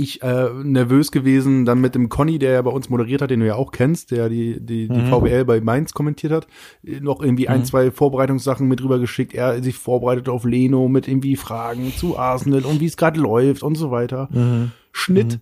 ich 0.00 0.22
äh, 0.22 0.48
nervös 0.62 1.12
gewesen, 1.12 1.64
dann 1.64 1.80
mit 1.80 1.94
dem 1.94 2.08
Conny, 2.08 2.38
der 2.38 2.52
ja 2.52 2.62
bei 2.62 2.70
uns 2.70 2.88
moderiert 2.88 3.22
hat, 3.22 3.30
den 3.30 3.40
du 3.40 3.46
ja 3.46 3.54
auch 3.54 3.72
kennst, 3.72 4.10
der 4.10 4.28
die, 4.28 4.58
die, 4.60 4.88
die 4.88 5.00
mhm. 5.00 5.08
VBL 5.08 5.44
bei 5.44 5.60
Mainz 5.60 5.92
kommentiert 5.92 6.32
hat, 6.32 6.46
noch 6.82 7.20
irgendwie 7.20 7.44
mhm. 7.44 7.54
ein, 7.54 7.64
zwei 7.64 7.90
Vorbereitungssachen 7.90 8.66
mit 8.66 8.82
rüber 8.82 8.98
geschickt. 8.98 9.34
Er 9.34 9.62
sich 9.62 9.76
vorbereitet 9.76 10.28
auf 10.28 10.44
Leno 10.44 10.88
mit 10.88 11.08
irgendwie 11.08 11.36
Fragen 11.36 11.92
zu 11.96 12.18
Arsenal 12.18 12.64
und 12.64 12.80
wie 12.80 12.86
es 12.86 12.96
gerade 12.96 13.20
läuft 13.20 13.62
und 13.62 13.76
so 13.76 13.90
weiter. 13.90 14.28
Mhm. 14.32 14.72
Schnitt. 14.92 15.40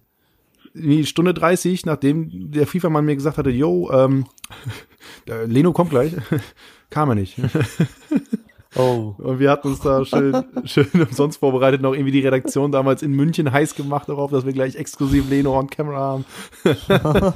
Mhm. 0.74 1.04
Stunde 1.04 1.34
30, 1.34 1.86
nachdem 1.86 2.50
der 2.52 2.66
FIFA-Mann 2.66 3.04
mir 3.04 3.16
gesagt 3.16 3.38
hatte, 3.38 3.50
yo, 3.50 3.90
ähm, 3.92 4.26
Leno 5.46 5.72
kommt 5.72 5.90
gleich, 5.90 6.12
kam 6.90 7.11
er 7.11 7.14
nicht. 7.14 7.36
Oh. 8.76 9.14
Und 9.18 9.38
wir 9.38 9.50
hatten 9.50 9.68
uns 9.68 9.80
da 9.80 10.04
schön, 10.04 10.44
schön 10.64 10.88
umsonst 10.92 11.40
vorbereitet, 11.40 11.80
noch 11.80 11.94
irgendwie 11.94 12.12
die 12.12 12.20
Redaktion 12.20 12.70
damals 12.70 13.02
in 13.02 13.12
München 13.12 13.50
heiß 13.50 13.74
gemacht 13.74 14.08
darauf, 14.08 14.30
dass 14.30 14.44
wir 14.44 14.52
gleich 14.52 14.76
exklusiv 14.76 15.28
Leno 15.30 15.58
on 15.58 15.70
Camera 15.70 15.98
haben. 15.98 16.24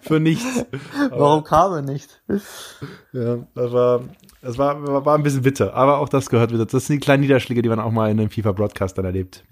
Für 0.00 0.18
nichts. 0.18 0.66
Warum 1.10 1.44
kam 1.44 1.72
er 1.72 1.82
nicht? 1.82 2.20
Ja, 3.12 3.38
das 3.54 3.72
war, 3.72 4.00
das 4.42 4.58
war, 4.58 5.04
war, 5.04 5.14
ein 5.14 5.22
bisschen 5.22 5.42
bitter. 5.42 5.74
Aber 5.74 5.98
auch 5.98 6.08
das 6.08 6.28
gehört 6.30 6.52
wieder. 6.52 6.66
Das 6.66 6.86
sind 6.86 6.96
die 6.96 7.04
kleinen 7.04 7.22
Niederschläge, 7.22 7.62
die 7.62 7.68
man 7.68 7.78
auch 7.78 7.92
mal 7.92 8.10
in 8.10 8.18
einem 8.18 8.30
FIFA-Broadcast 8.30 8.98
dann 8.98 9.04
erlebt. 9.04 9.44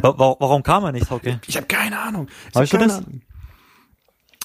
Warum 0.00 0.62
kam 0.62 0.84
er 0.84 0.92
nicht, 0.92 1.10
okay? 1.10 1.38
Ich 1.46 1.56
habe 1.56 1.66
keine 1.66 1.98
Ahnung. 1.98 2.28
Ich 2.50 2.72
hab 2.72 2.80
keine 2.80 2.94
Ahnung. 2.94 3.20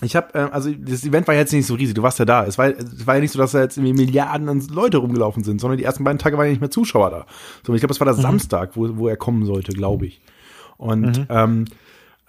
Ich 0.02 0.16
habe, 0.16 0.34
äh, 0.34 0.49
also 0.52 0.72
das 0.72 1.04
Event 1.06 1.28
war 1.28 1.36
jetzt 1.36 1.54
nicht 1.54 1.66
so 1.66 1.76
riesig, 1.76 1.95
du 1.95 2.04
warst 2.04 2.20
ja 2.20 2.26
da. 2.26 2.45
Es 2.45 2.58
war, 2.58 2.70
es 2.70 3.06
war 3.06 3.16
ja 3.16 3.22
nicht 3.22 3.32
so, 3.32 3.39
dass 3.39 3.52
da 3.52 3.62
jetzt 3.62 3.78
irgendwie 3.78 3.93
Milliarden 3.93 4.49
an 4.49 4.62
Leute 4.72 4.97
rumgelaufen 4.97 5.43
sind, 5.43 5.62
sondern 5.62 5.78
die 5.78 5.84
ersten 5.84 6.04
beiden 6.04 6.20
Tage 6.20 6.38
waren 6.38 6.45
ja 6.45 6.52
nicht 6.52 6.62
mehr 6.62 6.72
Zuschauer 6.72 7.12
da. 7.12 7.26
So, 7.66 7.74
ich 7.74 7.82
glaube, 7.82 7.93
es 7.93 7.99
war 7.99 8.06
der 8.06 8.16
mhm. 8.16 8.22
Samstag, 8.22 8.76
wo, 8.76 8.97
wo 8.97 9.08
er 9.08 9.18
kommen 9.18 9.45
sollte, 9.45 9.72
glaube 9.74 10.08
ich. 10.08 10.22
Und 10.78 11.20
mhm. 11.20 11.26
ähm, 11.30 11.66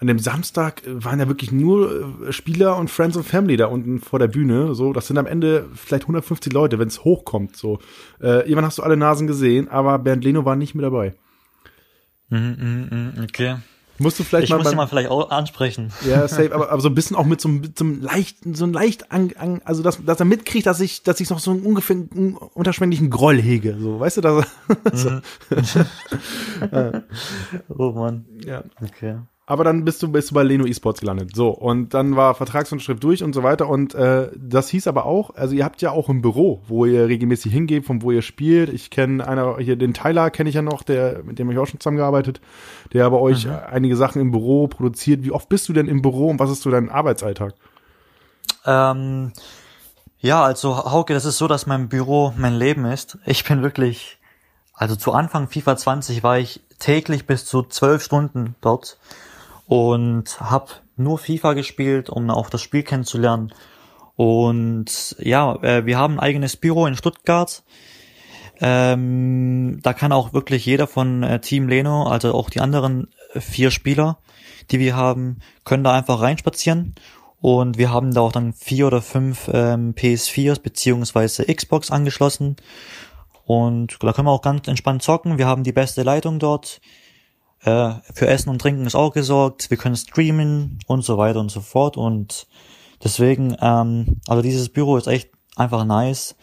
an 0.03 0.09
dem 0.09 0.19
Samstag 0.19 0.83
waren 0.85 1.21
ja 1.21 1.29
wirklich 1.29 1.53
nur 1.53 2.27
äh, 2.27 2.33
Spieler 2.33 2.77
und 2.77 2.91
Friends 2.91 3.17
and 3.17 3.25
Family 3.25 3.57
da 3.57 3.67
unten 3.67 4.01
vor 4.01 4.19
der 4.19 4.27
Bühne. 4.27 4.75
So, 4.75 4.93
das 4.93 5.07
sind 5.07 5.17
am 5.17 5.27
Ende 5.27 5.69
vielleicht 5.75 6.05
150 6.05 6.53
Leute, 6.53 6.79
wenn 6.79 6.89
es 6.89 7.05
hochkommt. 7.05 7.57
So, 7.57 7.79
äh, 8.21 8.41
irgendwann 8.41 8.67
hast 8.67 8.79
du 8.79 8.83
alle 8.83 8.97
Nasen 8.97 9.27
gesehen, 9.27 9.69
aber 9.69 9.99
Bernd 10.01 10.25
Leno 10.25 10.45
war 10.45 10.57
nicht 10.57 10.75
mit 10.75 10.85
dabei. 10.85 11.15
Mhm, 12.31 12.89
mh, 12.91 12.97
mh, 12.97 13.23
okay. 13.23 13.57
Musst 13.99 14.19
du 14.19 14.25
vielleicht 14.25 14.45
ich 14.45 14.51
mal. 14.51 14.59
Ich 14.59 14.65
muss 14.65 14.73
ihn 14.73 14.77
mal 14.77 14.87
vielleicht 14.87 15.11
auch 15.11 15.31
ansprechen. 15.31 15.93
Ja, 16.07 16.27
safe, 16.29 16.55
aber, 16.55 16.71
aber 16.71 16.81
so 16.81 16.89
ein 16.89 16.95
bisschen 16.95 17.17
auch 17.17 17.25
mit 17.25 17.41
so, 17.41 17.49
mit 17.49 17.79
so 17.79 17.85
einem 17.85 18.01
leichten, 18.01 18.55
so 18.55 18.65
ein 18.65 18.73
leicht, 18.73 19.13
an, 19.13 19.33
an, 19.39 19.61
also 19.65 19.83
dass, 19.83 20.05
dass 20.05 20.21
er 20.21 20.27
mitkriegt, 20.27 20.67
dass 20.67 20.81
ich, 20.81 21.03
dass 21.03 21.21
ich 21.21 21.31
noch 21.31 21.39
so 21.39 21.51
einen 21.51 21.63
ungefähr 21.63 21.97
einen 21.97 22.37
unterschwänglichen 22.37 23.11
Groll 23.11 23.41
hege, 23.41 23.77
so, 23.79 24.01
weißt 24.01 24.19
du, 24.19 24.21
dass 24.23 24.47
er, 24.93 24.93
so. 24.93 25.11
Mhm. 25.11 25.23
ja. 26.73 27.03
Oh 27.69 27.93
Mann. 27.93 28.25
Ja. 28.45 28.65
Okay. 28.81 29.17
Aber 29.45 29.65
dann 29.65 29.85
bist 29.85 30.01
du, 30.03 30.09
bist 30.11 30.31
du 30.31 30.35
bei 30.35 30.45
Leno 30.45 30.65
Esports 30.65 31.01
gelandet. 31.01 31.35
So, 31.35 31.49
und 31.49 31.95
dann 31.95 32.15
war 32.15 32.35
Vertragsunterschrift 32.35 33.03
durch 33.03 33.25
und 33.25 33.35
so 33.35 33.43
weiter. 33.43 33.69
Und 33.69 33.93
äh, 33.93 34.31
das 34.37 34.69
hieß 34.69 34.87
aber 34.87 35.05
auch, 35.05 35.35
also 35.35 35.55
ihr 35.55 35.65
habt 35.65 35.83
ja 35.83 35.91
auch 35.91 36.09
ein 36.09 36.23
Büro, 36.23 36.63
wo 36.69 36.87
ihr 36.87 37.09
regelmäßig 37.09 37.53
hingeht, 37.53 37.85
von 37.85 38.03
wo 38.03 38.13
ihr 38.13 38.23
spielt. 38.23 38.69
Ich 38.69 38.91
kenne 38.91 39.27
einer, 39.27 39.59
hier 39.59 39.75
den 39.75 39.95
Tyler 39.95 40.31
kenne 40.31 40.49
ich 40.49 40.55
ja 40.55 40.63
noch, 40.63 40.85
der, 40.85 41.25
mit 41.25 41.41
dem 41.41 41.49
habe 41.49 41.55
ich 41.55 41.59
auch 41.59 41.67
schon 41.67 41.81
zusammengearbeitet, 41.81 42.41
der 42.93 43.11
bei 43.11 43.17
euch 43.17 43.47
mhm. 43.47 43.59
einige 43.69 43.97
Sachen 43.97 44.23
im 44.23 44.31
Büro 44.31 44.69
produziert. 44.69 45.25
Wie 45.25 45.33
oft 45.33 45.49
bist 45.49 45.69
du 45.69 45.73
denn 45.73 45.89
im 45.89 46.03
Büro 46.03 46.29
und 46.29 46.39
was 46.39 46.51
ist 46.51 46.63
so 46.63 46.71
dein 46.71 46.89
Arbeitsalltag? 46.89 47.55
Ähm, 48.65 49.33
ja, 50.21 50.45
also 50.45 50.77
Hauke, 50.77 51.15
das 51.15 51.25
ist 51.25 51.39
so, 51.39 51.49
dass 51.49 51.67
mein 51.67 51.89
Büro 51.89 52.33
mein 52.37 52.55
Leben 52.55 52.85
ist. 52.85 53.19
Ich 53.27 53.43
bin 53.43 53.61
wirklich, 53.61 54.19
also 54.73 54.95
zu 54.95 55.11
Anfang 55.11 55.49
FIFA 55.49 55.77
20 55.77 56.23
war 56.23 56.39
ich 56.39 56.61
täglich 56.79 57.27
bis 57.27 57.45
zu 57.45 57.65
zwölf 57.65 58.05
Stunden 58.05 58.55
dort 58.61 58.99
und 59.67 60.41
habe 60.41 60.73
nur 60.97 61.19
FIFA 61.19 61.55
gespielt, 61.55 62.11
um 62.11 62.31
auch 62.31 62.51
das 62.51 62.63
Spiel 62.63 62.83
kennenzulernen. 62.83 63.53
Und 64.17 65.17
ja, 65.19 65.55
äh, 65.63 65.87
wir 65.87 65.99
haben 65.99 66.15
ein 66.15 66.21
eigenes 66.21 66.57
Büro 66.57 66.87
in 66.87 66.97
Stuttgart. 66.97 67.63
Ähm, 68.61 69.81
da 69.83 69.93
kann 69.93 70.13
auch 70.13 70.33
wirklich 70.33 70.67
jeder 70.67 70.87
von 70.87 71.23
äh, 71.23 71.41
Team 71.41 71.69
Leno, 71.69 72.05
also 72.05 72.35
auch 72.35 72.51
die 72.51 72.61
anderen 72.61 73.09
vier 73.35 73.71
Spieler, 73.71 74.19
die 74.71 74.79
wir 74.79 74.95
haben, 74.95 75.39
können 75.65 75.85
da 75.85 75.93
einfach 75.93 76.21
reinspazieren. 76.21 76.95
Und 77.41 77.77
wir 77.77 77.91
haben 77.91 78.15
da 78.15 78.21
auch 78.21 78.31
dann 78.31 78.53
vier 78.53 78.87
oder 78.87 79.03
fünf 79.03 79.51
ähm, 79.53 79.95
PS4s 79.95 80.61
beziehungsweise 80.61 81.45
Xbox 81.45 81.91
angeschlossen. 81.91 82.57
Und 83.45 83.99
da 84.01 84.13
können 84.13 84.29
wir 84.29 84.33
auch 84.33 84.43
ganz 84.43 84.69
entspannt 84.69 85.03
zocken. 85.03 85.39
Wir 85.39 85.49
haben 85.49 85.65
die 85.65 85.73
beste 85.73 86.05
Leitung 86.05 86.39
dort. 86.39 86.81
Äh, 87.65 87.95
für 88.13 88.27
Essen 88.27 88.51
und 88.51 88.61
Trinken 88.61 88.87
ist 88.87 88.95
auch 88.95 89.13
gesorgt. 89.13 89.71
Wir 89.71 89.77
können 89.77 89.97
streamen 89.97 90.79
und 90.87 91.05
so 91.05 91.17
weiter 91.19 91.41
und 91.41 91.51
so 91.51 91.61
fort. 91.61 91.97
Und 91.97 92.47
deswegen, 93.03 93.57
ähm, 93.61 94.21
also 94.27 94.43
dieses 94.43 94.69
Büro 94.69 94.97
ist 94.97 95.07
echt 95.07 95.31
einfach 95.57 95.85
nice. 95.85 96.37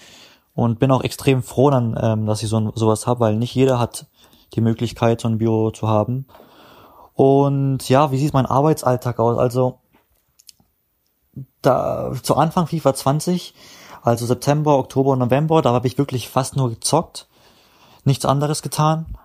Und 0.55 0.79
bin 0.79 0.91
auch 0.91 1.03
extrem 1.03 1.43
froh 1.43 1.69
dann, 1.69 1.97
ähm, 2.01 2.25
dass 2.25 2.43
ich 2.43 2.49
so 2.49 2.71
sowas 2.75 3.07
habe, 3.07 3.21
weil 3.21 3.35
nicht 3.35 3.55
jeder 3.55 3.79
hat 3.79 4.07
die 4.53 4.61
Möglichkeit, 4.61 5.21
so 5.21 5.27
ein 5.27 5.37
Büro 5.37 5.71
zu 5.71 5.87
haben. 5.87 6.25
Und 7.13 7.87
ja, 7.89 8.11
wie 8.11 8.17
sieht 8.17 8.33
mein 8.33 8.45
Arbeitsalltag 8.45 9.19
aus? 9.19 9.37
Also 9.37 9.79
da 11.61 12.13
zu 12.23 12.35
Anfang 12.35 12.67
FIFA 12.67 12.93
20, 12.93 13.53
also 14.01 14.25
September, 14.25 14.77
Oktober, 14.77 15.15
November, 15.15 15.61
da 15.61 15.73
habe 15.73 15.87
ich 15.87 15.97
wirklich 15.97 16.29
fast 16.29 16.55
nur 16.55 16.69
gezockt, 16.69 17.27
nichts 18.05 18.25
anderes 18.25 18.61
getan. 18.61 19.17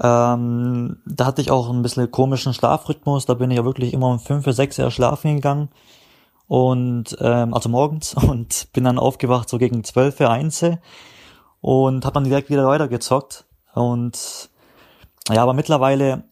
Ähm, 0.00 0.98
da 1.06 1.26
hatte 1.26 1.42
ich 1.42 1.50
auch 1.50 1.68
ein 1.70 1.82
bisschen 1.82 2.10
komischen 2.10 2.54
Schlafrhythmus. 2.54 3.26
Da 3.26 3.34
bin 3.34 3.50
ich 3.50 3.56
ja 3.56 3.64
wirklich 3.64 3.92
immer 3.92 4.08
um 4.08 4.20
fünf, 4.20 4.46
sechs 4.46 4.78
Uhr 4.78 4.90
schlafen 4.90 5.36
gegangen. 5.36 5.68
Und 6.46 7.16
ähm, 7.20 7.52
also 7.52 7.68
morgens 7.68 8.14
und 8.14 8.72
bin 8.72 8.84
dann 8.84 8.98
aufgewacht 8.98 9.48
so 9.48 9.58
gegen 9.58 9.84
zwölf, 9.84 10.20
eins 10.20 10.64
und 11.60 12.04
habe 12.04 12.14
dann 12.14 12.24
direkt 12.24 12.50
wieder 12.50 12.66
weitergezockt. 12.66 13.44
Und 13.74 14.50
ja, 15.30 15.42
aber 15.42 15.52
mittlerweile 15.52 16.24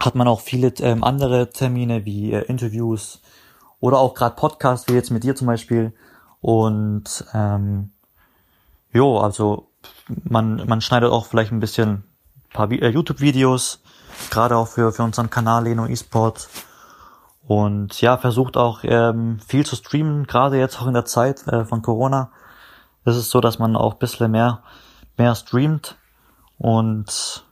hat 0.00 0.14
man 0.14 0.28
auch 0.28 0.40
viele 0.40 0.68
ähm, 0.80 1.02
andere 1.02 1.50
Termine 1.50 2.04
wie 2.04 2.32
äh, 2.32 2.42
Interviews 2.42 3.20
oder 3.80 3.98
auch 3.98 4.14
gerade 4.14 4.36
Podcasts, 4.36 4.88
wie 4.88 4.94
jetzt 4.94 5.10
mit 5.10 5.24
dir 5.24 5.34
zum 5.34 5.46
Beispiel. 5.46 5.92
Und 6.40 7.24
ähm, 7.34 7.90
jo, 8.92 9.18
also 9.18 9.68
man, 10.24 10.66
man 10.66 10.80
schneidet 10.80 11.10
auch 11.10 11.26
vielleicht 11.26 11.52
ein 11.52 11.60
bisschen 11.60 12.04
paar 12.52 12.70
äh, 12.70 12.88
YouTube-Videos, 12.88 13.80
gerade 14.30 14.56
auch 14.56 14.68
für, 14.68 14.92
für 14.92 15.02
unseren 15.02 15.30
Kanal 15.30 15.64
Leno 15.64 15.86
eSport. 15.86 16.48
Und 17.46 18.00
ja, 18.00 18.18
versucht 18.18 18.56
auch 18.56 18.80
ähm, 18.82 19.40
viel 19.46 19.64
zu 19.64 19.76
streamen, 19.76 20.26
gerade 20.26 20.58
jetzt 20.58 20.80
auch 20.80 20.86
in 20.86 20.94
der 20.94 21.06
Zeit 21.06 21.46
äh, 21.46 21.64
von 21.64 21.82
Corona. 21.82 22.30
Es 23.04 23.16
ist 23.16 23.30
so, 23.30 23.40
dass 23.40 23.58
man 23.58 23.74
auch 23.76 23.94
ein 23.94 23.98
bisschen 23.98 24.30
mehr, 24.30 24.62
mehr 25.16 25.34
streamt. 25.34 25.96
Und 26.58 27.46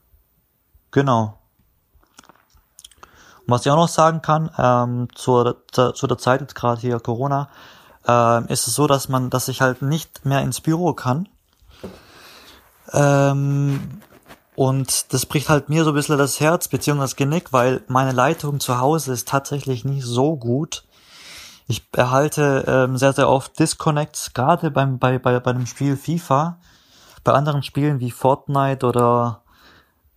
genau. 0.90 1.38
Und 3.47 3.53
was 3.53 3.64
ich 3.64 3.72
auch 3.72 3.76
noch 3.76 3.88
sagen 3.88 4.20
kann, 4.20 4.51
ähm, 4.59 5.09
zur, 5.14 5.62
zu, 5.72 6.07
der 6.07 6.18
Zeit 6.18 6.40
jetzt 6.40 6.55
gerade 6.55 6.80
hier 6.80 7.01
Corona, 7.01 7.49
äh, 8.07 8.53
ist 8.53 8.66
es 8.66 8.74
so, 8.74 8.86
dass 8.86 9.09
man, 9.09 9.30
dass 9.30 9.49
ich 9.49 9.62
halt 9.62 9.80
nicht 9.80 10.26
mehr 10.26 10.42
ins 10.42 10.61
Büro 10.61 10.92
kann 10.92 11.28
Ähm, 12.92 14.01
und 14.57 15.12
das 15.12 15.26
bricht 15.26 15.48
halt 15.48 15.68
mir 15.68 15.84
so 15.84 15.90
ein 15.90 15.94
bisschen 15.94 16.18
das 16.18 16.40
Herz 16.40 16.68
beziehungsweise 16.68 17.11
das 17.11 17.16
Genick, 17.16 17.52
weil 17.52 17.82
meine 17.88 18.12
Leitung 18.12 18.59
zu 18.59 18.78
Hause 18.78 19.12
ist 19.12 19.28
tatsächlich 19.28 19.84
nicht 19.84 20.04
so 20.04 20.36
gut. 20.36 20.84
Ich 21.68 21.86
erhalte 21.92 22.64
ähm, 22.66 22.96
sehr, 22.96 23.12
sehr 23.12 23.28
oft 23.28 23.59
Disconnects, 23.59 24.32
gerade 24.32 24.70
beim, 24.70 24.98
bei, 24.98 25.18
bei, 25.18 25.38
bei 25.40 25.52
dem 25.52 25.66
Spiel 25.66 25.96
FIFA. 25.96 26.59
Bei 27.22 27.32
anderen 27.32 27.62
Spielen 27.62 28.00
wie 28.00 28.11
Fortnite 28.11 28.86
oder 28.86 29.42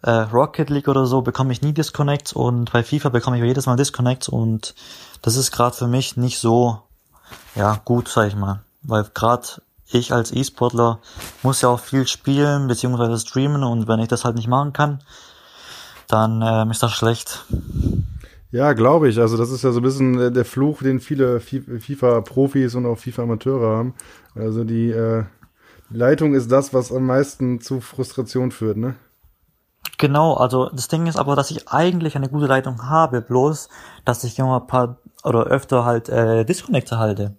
äh, 0.04 0.12
Rocket 0.12 0.70
League 0.70 0.88
oder 0.88 1.06
so 1.06 1.22
bekomme 1.22 1.52
ich 1.52 1.62
nie 1.62 1.74
Disconnects 1.74 2.34
und 2.34 2.72
bei 2.72 2.84
FIFA 2.84 3.10
bekomme 3.10 3.38
ich 3.38 3.44
jedes 3.44 3.66
Mal 3.66 3.76
Disconnects 3.76 4.30
und 4.30 4.76
das 5.22 5.36
ist 5.36 5.52
gerade 5.52 5.76
für 5.76 5.88
mich 5.88 6.18
nicht 6.18 6.40
so 6.40 6.82
ja 7.56 7.80
gut, 7.84 8.08
sag 8.08 8.28
ich 8.28 8.36
mal. 8.36 8.62
Weil 8.84 9.04
gerade 9.14 9.48
ich 9.92 10.14
als 10.14 10.32
E-Sportler 10.32 11.00
muss 11.44 11.62
ja 11.62 11.70
auch 11.70 11.80
viel 11.80 12.08
spielen 12.08 12.68
beziehungsweise 12.68 13.18
streamen 13.20 13.64
und 13.64 13.88
wenn 13.88 14.00
ich 14.00 14.08
das 14.08 14.26
halt 14.26 14.36
nicht 14.36 14.48
machen 14.48 14.74
kann, 14.74 15.00
dann 16.08 16.42
ähm, 16.44 16.72
ist 16.72 16.84
das 16.84 16.92
schlecht. 16.92 17.46
Ja, 18.52 18.74
glaube 18.74 19.10
ich. 19.10 19.20
Also 19.20 19.38
das 19.38 19.52
ist 19.52 19.64
ja 19.64 19.72
so 19.72 19.80
ein 19.80 19.84
bisschen 19.84 20.34
der 20.34 20.46
Fluch, 20.46 20.82
den 20.82 21.00
viele 21.00 21.40
FIFA-Profis 21.40 22.76
und 22.76 22.86
auch 22.86 22.98
FIFA-Amateure 22.98 23.78
haben. 23.78 23.94
Also 24.34 24.64
die 24.64 24.90
äh, 24.90 25.24
Leitung 25.92 26.34
ist 26.34 26.52
das, 26.52 26.74
was 26.74 26.92
am 26.92 27.06
meisten 27.06 27.62
zu 27.62 27.80
Frustration 27.80 28.52
führt, 28.52 28.78
ne? 28.78 28.96
Genau, 29.98 30.36
also 30.36 30.70
das 30.70 30.88
Ding 30.88 31.08
ist 31.08 31.18
aber, 31.18 31.36
dass 31.36 31.52
ich 31.52 31.68
eigentlich 31.68 32.16
eine 32.16 32.30
gute 32.30 32.46
Leitung 32.46 32.90
habe, 32.90 33.22
bloß, 33.22 33.70
dass 34.06 34.24
ich 34.24 34.40
immer 34.40 34.62
ein 34.62 34.68
paar 34.68 34.98
oder 35.24 35.46
öfter 35.46 35.84
halt 35.84 36.08
äh, 36.10 36.46
Disconnecte 36.46 36.98
halte. 36.98 37.36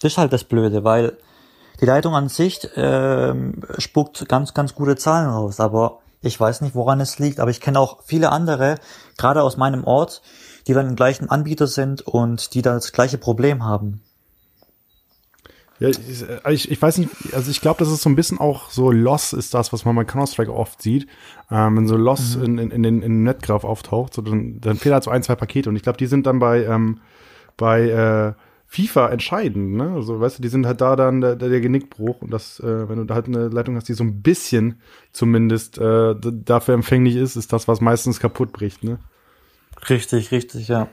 Das 0.00 0.12
ist 0.12 0.18
halt 0.18 0.32
das 0.32 0.44
Blöde, 0.44 0.84
weil 0.84 1.16
die 1.80 1.86
Leitung 1.86 2.14
an 2.14 2.28
sich 2.28 2.68
ähm, 2.76 3.62
spuckt 3.78 4.28
ganz, 4.28 4.54
ganz 4.54 4.74
gute 4.74 4.96
Zahlen 4.96 5.30
raus, 5.30 5.60
aber 5.60 6.00
ich 6.20 6.38
weiß 6.38 6.62
nicht, 6.62 6.74
woran 6.74 7.00
es 7.00 7.18
liegt, 7.18 7.38
aber 7.40 7.50
ich 7.50 7.60
kenne 7.60 7.78
auch 7.78 8.02
viele 8.04 8.30
andere, 8.30 8.76
gerade 9.16 9.42
aus 9.42 9.56
meinem 9.56 9.84
Ort, 9.84 10.22
die 10.66 10.74
dann 10.74 10.88
im 10.88 10.96
gleichen 10.96 11.30
Anbieter 11.30 11.66
sind 11.66 12.02
und 12.02 12.54
die 12.54 12.62
da 12.62 12.74
das 12.74 12.92
gleiche 12.92 13.18
Problem 13.18 13.64
haben. 13.64 14.02
Ja, 15.80 15.90
ich, 16.50 16.70
ich 16.72 16.82
weiß 16.82 16.98
nicht, 16.98 17.10
also 17.32 17.52
ich 17.52 17.60
glaube, 17.60 17.78
das 17.78 17.92
ist 17.92 18.02
so 18.02 18.10
ein 18.10 18.16
bisschen 18.16 18.38
auch 18.38 18.70
so 18.70 18.90
Loss 18.90 19.32
ist 19.32 19.54
das, 19.54 19.72
was 19.72 19.84
man 19.84 19.94
bei 19.94 20.04
Counter-Strike 20.04 20.52
oft 20.52 20.82
sieht. 20.82 21.06
Ähm, 21.52 21.76
wenn 21.76 21.86
so 21.86 21.96
Loss 21.96 22.36
mhm. 22.36 22.44
in, 22.44 22.58
in, 22.58 22.70
in 22.72 22.82
den 22.82 23.02
in 23.02 23.22
Netgraph 23.22 23.62
auftaucht, 23.62 24.12
so 24.14 24.22
dann, 24.22 24.60
dann 24.60 24.76
fehlen 24.76 24.94
halt 24.94 25.04
so 25.04 25.12
ein, 25.12 25.22
zwei 25.22 25.36
Pakete 25.36 25.68
und 25.68 25.76
ich 25.76 25.84
glaube, 25.84 25.98
die 25.98 26.06
sind 26.06 26.26
dann 26.26 26.40
bei, 26.40 26.64
ähm, 26.64 27.00
bei 27.56 27.88
äh, 27.88 28.32
FIFA 28.70 29.08
entscheidend, 29.08 29.76
ne? 29.76 29.94
Also, 29.94 30.20
weißt 30.20 30.38
du, 30.38 30.42
die 30.42 30.48
sind 30.48 30.66
halt 30.66 30.82
da 30.82 30.94
dann 30.94 31.22
der, 31.22 31.36
der 31.36 31.60
Genickbruch 31.60 32.20
und 32.20 32.30
das, 32.30 32.60
äh, 32.60 32.88
wenn 32.88 33.06
du 33.06 33.14
halt 33.14 33.26
eine 33.26 33.48
Leitung 33.48 33.76
hast, 33.76 33.88
die 33.88 33.94
so 33.94 34.04
ein 34.04 34.20
bisschen 34.20 34.82
zumindest 35.10 35.78
äh, 35.78 36.14
dafür 36.20 36.74
empfänglich 36.74 37.16
ist, 37.16 37.36
ist 37.36 37.52
das, 37.54 37.66
was 37.66 37.80
meistens 37.80 38.20
kaputt 38.20 38.52
bricht, 38.52 38.84
ne? 38.84 38.98
Richtig, 39.88 40.32
richtig, 40.32 40.68
ja. 40.68 40.88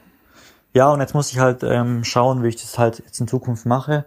Ja, 0.73 0.89
und 0.89 1.01
jetzt 1.01 1.13
muss 1.13 1.32
ich 1.34 1.39
halt 1.39 1.63
ähm, 1.63 2.05
schauen, 2.05 2.43
wie 2.43 2.47
ich 2.47 2.55
das 2.55 2.80
halt 2.80 2.99
jetzt 2.99 3.19
in 3.19 3.28
Zukunft 3.28 3.65
mache. 3.65 4.05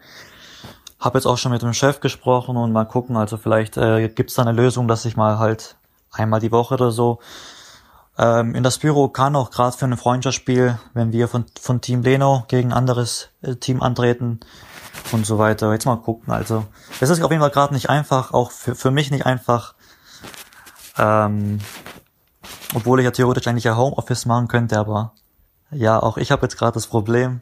Hab 0.99 1.14
jetzt 1.14 1.27
auch 1.27 1.37
schon 1.37 1.53
mit 1.53 1.61
dem 1.61 1.75
Chef 1.75 2.01
gesprochen 2.01 2.57
und 2.57 2.73
mal 2.73 2.87
gucken, 2.87 3.19
also 3.19 3.37
vielleicht 3.37 3.77
äh, 3.77 4.09
gibt 4.09 4.31
es 4.31 4.37
da 4.37 4.43
eine 4.43 4.53
Lösung, 4.53 4.89
dass 4.89 5.05
ich 5.05 5.16
mal 5.16 5.39
halt 5.39 5.77
einmal 6.11 6.41
die 6.41 6.53
Woche 6.53 6.75
oder 6.75 6.91
so 6.91 7.21
ähm, 8.19 8.55
in 8.55 8.62
das 8.62 8.79
Büro 8.79 9.09
kann 9.09 9.37
auch 9.37 9.51
gerade 9.51 9.77
für 9.77 9.85
ein 9.85 9.97
Freundschaftsspiel, 9.97 10.79
wenn 10.93 11.12
wir 11.12 11.29
von, 11.29 11.45
von 11.61 11.81
Team 11.81 12.03
Leno 12.03 12.45
gegen 12.49 12.73
anderes 12.73 13.29
äh, 13.43 13.55
Team 13.55 13.81
antreten 13.81 14.41
und 15.12 15.25
so 15.25 15.39
weiter. 15.39 15.73
Jetzt 15.73 15.87
mal 15.87 15.97
gucken. 15.97 16.33
Also 16.33 16.66
es 17.01 17.11
ist 17.11 17.23
auf 17.23 17.31
jeden 17.31 17.41
Fall 17.41 17.51
gerade 17.51 17.75
nicht 17.75 17.89
einfach, 17.89 18.33
auch 18.33 18.51
für, 18.51 18.75
für 18.75 18.91
mich 18.91 19.11
nicht 19.11 19.25
einfach. 19.25 19.75
Ähm, 20.99 21.61
obwohl 22.75 22.99
ich 22.99 23.05
ja 23.05 23.12
theoretisch 23.12 23.47
eigentlich 23.47 23.64
ja 23.64 23.77
Homeoffice 23.77 24.27
machen 24.27 24.49
könnte, 24.49 24.79
aber 24.79 25.12
ja, 25.71 26.03
auch 26.03 26.16
ich 26.16 26.33
habe 26.33 26.43
jetzt 26.43 26.59
gerade 26.59 26.73
das 26.73 26.87
Problem. 26.87 27.41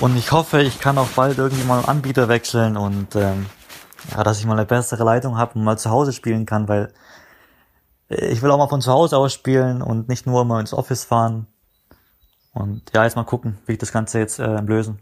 Und 0.00 0.16
ich 0.16 0.32
hoffe, 0.32 0.60
ich 0.60 0.80
kann 0.80 0.98
auch 0.98 1.08
bald 1.08 1.38
irgendwie 1.38 1.64
mal 1.64 1.78
einen 1.78 1.88
Anbieter 1.88 2.28
wechseln 2.28 2.76
und 2.76 3.16
ähm, 3.16 3.46
ja, 4.12 4.22
dass 4.22 4.38
ich 4.38 4.44
mal 4.44 4.54
eine 4.54 4.66
bessere 4.66 5.04
Leitung 5.04 5.38
habe 5.38 5.54
und 5.54 5.64
mal 5.64 5.78
zu 5.78 5.90
Hause 5.90 6.12
spielen 6.12 6.44
kann, 6.46 6.68
weil 6.68 6.92
ich 8.08 8.42
will 8.42 8.50
auch 8.50 8.58
mal 8.58 8.68
von 8.68 8.80
zu 8.80 8.92
Hause 8.92 9.16
aus 9.16 9.32
spielen 9.32 9.82
und 9.82 10.08
nicht 10.08 10.26
nur 10.26 10.44
mal 10.44 10.60
ins 10.60 10.74
Office 10.74 11.04
fahren. 11.04 11.46
Und 12.52 12.82
ja, 12.94 13.04
jetzt 13.04 13.16
mal 13.16 13.24
gucken, 13.24 13.58
wie 13.66 13.72
ich 13.72 13.78
das 13.78 13.92
Ganze 13.92 14.18
jetzt 14.18 14.38
äh, 14.38 14.60
lösen 14.60 15.00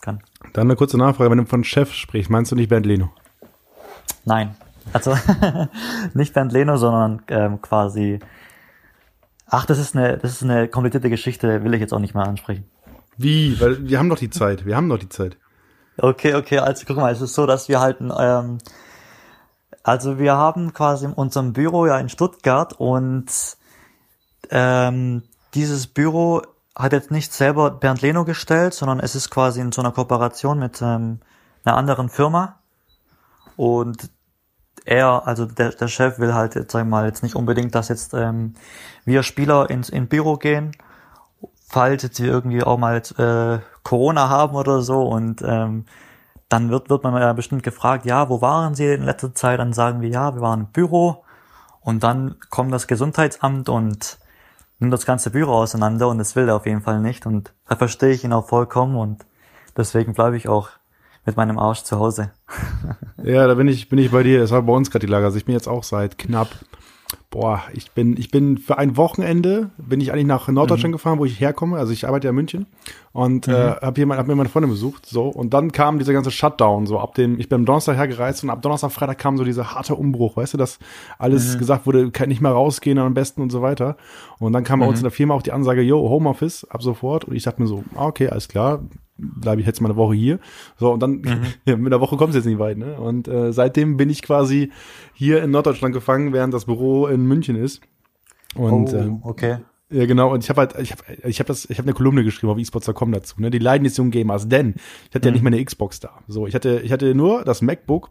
kann. 0.00 0.20
Dann 0.52 0.66
eine 0.66 0.76
kurze 0.76 0.98
Nachfrage, 0.98 1.30
wenn 1.30 1.38
du 1.38 1.46
von 1.46 1.64
Chef 1.64 1.92
sprichst, 1.92 2.30
meinst 2.30 2.50
du 2.50 2.56
nicht 2.56 2.68
Bernd 2.68 2.86
Leno? 2.86 3.10
Nein, 4.24 4.56
also 4.92 5.16
nicht 6.14 6.34
Bernd 6.34 6.52
Leno, 6.52 6.76
sondern 6.76 7.22
ähm, 7.28 7.62
quasi. 7.62 8.18
Ach, 9.46 9.64
das 9.64 9.78
ist 9.78 9.96
eine, 9.96 10.18
das 10.18 10.32
ist 10.32 10.42
eine 10.42 10.68
komplizierte 10.68 11.08
Geschichte, 11.08 11.64
will 11.64 11.74
ich 11.74 11.80
jetzt 11.80 11.94
auch 11.94 12.00
nicht 12.00 12.14
mal 12.14 12.24
ansprechen. 12.24 12.64
Wie? 13.16 13.60
Weil 13.60 13.88
wir 13.88 13.98
haben 13.98 14.10
doch 14.10 14.18
die 14.18 14.30
Zeit. 14.30 14.66
Wir 14.66 14.76
haben 14.76 14.88
doch 14.88 14.98
die 14.98 15.08
Zeit. 15.08 15.36
Okay, 15.96 16.34
okay, 16.34 16.58
also 16.58 16.84
guck 16.86 16.96
mal, 16.96 17.12
es 17.12 17.20
ist 17.20 17.34
so, 17.34 17.46
dass 17.46 17.68
wir 17.68 17.80
halt 17.80 18.00
ein 18.00 18.12
ähm, 18.16 18.58
also 19.88 20.18
wir 20.18 20.36
haben 20.36 20.74
quasi 20.74 21.06
in 21.06 21.14
unserem 21.14 21.54
Büro 21.54 21.86
ja 21.86 21.98
in 21.98 22.10
Stuttgart 22.10 22.74
und 22.74 23.26
ähm, 24.50 25.22
dieses 25.54 25.86
Büro 25.86 26.42
hat 26.76 26.92
jetzt 26.92 27.10
nicht 27.10 27.32
selber 27.32 27.70
Bernd 27.70 28.02
Leno 28.02 28.26
gestellt, 28.26 28.74
sondern 28.74 29.00
es 29.00 29.14
ist 29.14 29.30
quasi 29.30 29.62
in 29.62 29.72
so 29.72 29.80
einer 29.80 29.92
Kooperation 29.92 30.58
mit 30.58 30.82
ähm, 30.82 31.20
einer 31.64 31.78
anderen 31.78 32.10
Firma. 32.10 32.60
Und 33.56 34.10
er, 34.84 35.26
also 35.26 35.46
der, 35.46 35.70
der 35.70 35.88
Chef 35.88 36.18
will 36.18 36.34
halt 36.34 36.54
jetzt, 36.54 36.72
sag 36.72 36.82
ich 36.82 36.88
mal, 36.88 37.06
jetzt 37.06 37.22
nicht 37.22 37.34
unbedingt, 37.34 37.74
dass 37.74 37.88
jetzt 37.88 38.12
ähm, 38.12 38.54
wir 39.06 39.22
Spieler 39.22 39.70
ins 39.70 39.88
in 39.88 40.06
Büro 40.06 40.36
gehen, 40.36 40.72
falls 41.66 42.02
jetzt 42.02 42.20
wir 42.20 42.28
irgendwie 42.30 42.62
auch 42.62 42.76
mal 42.76 42.94
jetzt, 42.94 43.18
äh, 43.18 43.58
Corona 43.84 44.28
haben 44.28 44.54
oder 44.54 44.82
so 44.82 45.08
und 45.08 45.40
ähm, 45.42 45.86
dann 46.48 46.70
wird, 46.70 46.88
wird 46.88 47.02
man 47.02 47.20
ja 47.20 47.32
bestimmt 47.32 47.62
gefragt, 47.62 48.06
ja, 48.06 48.28
wo 48.28 48.40
waren 48.40 48.74
Sie 48.74 48.86
in 48.86 49.02
letzter 49.02 49.34
Zeit? 49.34 49.60
Dann 49.60 49.72
sagen 49.72 50.00
wir, 50.00 50.08
ja, 50.08 50.34
wir 50.34 50.40
waren 50.40 50.60
im 50.60 50.66
Büro. 50.66 51.24
Und 51.80 52.02
dann 52.02 52.36
kommt 52.50 52.72
das 52.72 52.86
Gesundheitsamt 52.86 53.68
und 53.68 54.18
nimmt 54.78 54.92
das 54.92 55.06
ganze 55.06 55.30
Büro 55.30 55.52
auseinander 55.52 56.08
und 56.08 56.18
das 56.18 56.36
will 56.36 56.48
er 56.48 56.56
auf 56.56 56.66
jeden 56.66 56.82
Fall 56.82 57.00
nicht. 57.00 57.26
Und 57.26 57.52
da 57.68 57.76
verstehe 57.76 58.10
ich 58.10 58.24
ihn 58.24 58.32
auch 58.32 58.48
vollkommen 58.48 58.96
und 58.96 59.24
deswegen 59.76 60.14
bleibe 60.14 60.36
ich 60.36 60.48
auch 60.48 60.70
mit 61.24 61.36
meinem 61.36 61.58
Arsch 61.58 61.82
zu 61.82 61.98
Hause. 61.98 62.30
ja, 63.22 63.46
da 63.46 63.54
bin 63.54 63.68
ich, 63.68 63.88
bin 63.88 63.98
ich 63.98 64.10
bei 64.10 64.22
dir. 64.22 64.42
Es 64.42 64.50
war 64.50 64.62
bei 64.62 64.72
uns 64.72 64.90
gerade 64.90 65.06
die 65.06 65.12
Lage. 65.12 65.26
Also 65.26 65.36
ich 65.36 65.44
bin 65.44 65.54
jetzt 65.54 65.68
auch 65.68 65.84
seit 65.84 66.16
knapp 66.18 66.48
Boah, 67.30 67.62
ich 67.72 67.90
bin, 67.92 68.16
ich 68.16 68.30
bin 68.30 68.58
für 68.58 68.78
ein 68.78 68.96
Wochenende 68.96 69.70
bin 69.76 70.00
ich 70.00 70.12
eigentlich 70.12 70.26
nach 70.26 70.48
Norddeutschland 70.48 70.92
mhm. 70.92 70.96
gefahren, 70.96 71.18
wo 71.18 71.24
ich 71.24 71.40
herkomme. 71.40 71.78
Also 71.78 71.92
ich 71.92 72.06
arbeite 72.06 72.26
ja 72.26 72.30
in 72.30 72.36
München 72.36 72.66
und 73.12 73.46
mhm. 73.46 73.54
äh, 73.54 73.56
habe 73.80 74.16
hab 74.16 74.26
mir 74.26 74.34
meine 74.34 74.48
Freundin 74.48 74.70
besucht. 74.70 75.06
So 75.06 75.28
und 75.28 75.54
dann 75.54 75.72
kam 75.72 75.98
dieser 75.98 76.12
ganze 76.12 76.30
Shutdown. 76.30 76.86
So 76.86 76.98
ab 76.98 77.14
dem, 77.14 77.38
ich 77.38 77.48
bin 77.48 77.56
am 77.56 77.64
Donnerstag 77.64 77.96
hergereist 77.96 78.44
und 78.44 78.50
ab 78.50 78.60
Donnerstag, 78.60 78.92
Freitag 78.92 79.18
kam 79.18 79.38
so 79.38 79.44
dieser 79.44 79.74
harte 79.74 79.94
Umbruch, 79.94 80.36
weißt 80.36 80.54
du, 80.54 80.58
dass 80.58 80.78
alles 81.18 81.54
mhm. 81.54 81.58
gesagt 81.58 81.86
wurde, 81.86 82.10
kann 82.10 82.28
nicht 82.28 82.40
mehr 82.40 82.52
rausgehen 82.52 82.98
am 82.98 83.14
besten 83.14 83.40
und 83.42 83.50
so 83.50 83.62
weiter. 83.62 83.96
Und 84.38 84.52
dann 84.52 84.64
kam 84.64 84.80
bei 84.80 84.86
uns 84.86 84.96
mhm. 84.96 85.00
in 85.00 85.04
der 85.04 85.12
Firma 85.12 85.34
auch 85.34 85.42
die 85.42 85.52
Ansage, 85.52 85.82
yo, 85.82 86.08
Homeoffice 86.08 86.64
ab 86.64 86.82
sofort. 86.82 87.24
Und 87.24 87.36
ich 87.36 87.42
dachte 87.42 87.62
mir 87.62 87.68
so, 87.68 87.84
ah, 87.94 88.06
okay, 88.06 88.28
alles 88.28 88.48
klar, 88.48 88.80
bleibe 89.18 89.60
ich 89.60 89.66
jetzt 89.66 89.80
mal 89.80 89.88
eine 89.88 89.96
Woche 89.96 90.14
hier. 90.14 90.38
So, 90.78 90.92
und 90.92 91.02
dann 91.02 91.20
mhm. 91.20 91.42
ja, 91.64 91.76
mit 91.76 91.92
einer 91.92 92.00
Woche 92.00 92.16
kommt 92.16 92.30
es 92.30 92.36
jetzt 92.36 92.46
nicht 92.46 92.58
weit. 92.58 92.78
Ne? 92.78 92.98
Und 92.98 93.28
äh, 93.28 93.52
seitdem 93.52 93.96
bin 93.96 94.08
ich 94.10 94.22
quasi 94.22 94.70
hier 95.12 95.42
in 95.42 95.50
Norddeutschland 95.50 95.94
gefangen, 95.94 96.32
während 96.32 96.54
das 96.54 96.64
Büro 96.64 97.06
in 97.06 97.24
München 97.26 97.56
ist. 97.56 97.82
Und, 98.54 98.94
oh, 98.94 98.96
ähm, 98.96 99.20
okay. 99.22 99.58
Ja, 99.90 100.04
genau. 100.06 100.32
Und 100.32 100.44
ich 100.44 100.50
habe 100.50 100.60
halt, 100.60 100.78
ich 100.78 100.92
habe, 100.92 101.02
ich 101.24 101.38
habe 101.40 101.48
das, 101.48 101.64
ich 101.68 101.78
habe 101.78 101.86
eine 101.86 101.94
Kolumne 101.94 102.22
geschrieben 102.22 102.52
auf 102.52 102.58
esports.com 102.58 103.12
dazu. 103.12 103.40
Ne, 103.40 103.50
die 103.50 103.58
Leiden 103.58 103.84
des 103.84 103.96
jungen 103.96 104.10
Gamers, 104.10 104.48
denn 104.48 104.74
ich 105.08 105.14
hatte 105.14 105.20
mhm. 105.20 105.24
ja 105.24 105.30
nicht 105.32 105.42
meine 105.42 105.64
Xbox 105.64 106.00
da. 106.00 106.10
So, 106.28 106.46
ich 106.46 106.54
hatte, 106.54 106.80
ich 106.84 106.92
hatte 106.92 107.14
nur 107.14 107.44
das 107.44 107.62
MacBook 107.62 108.10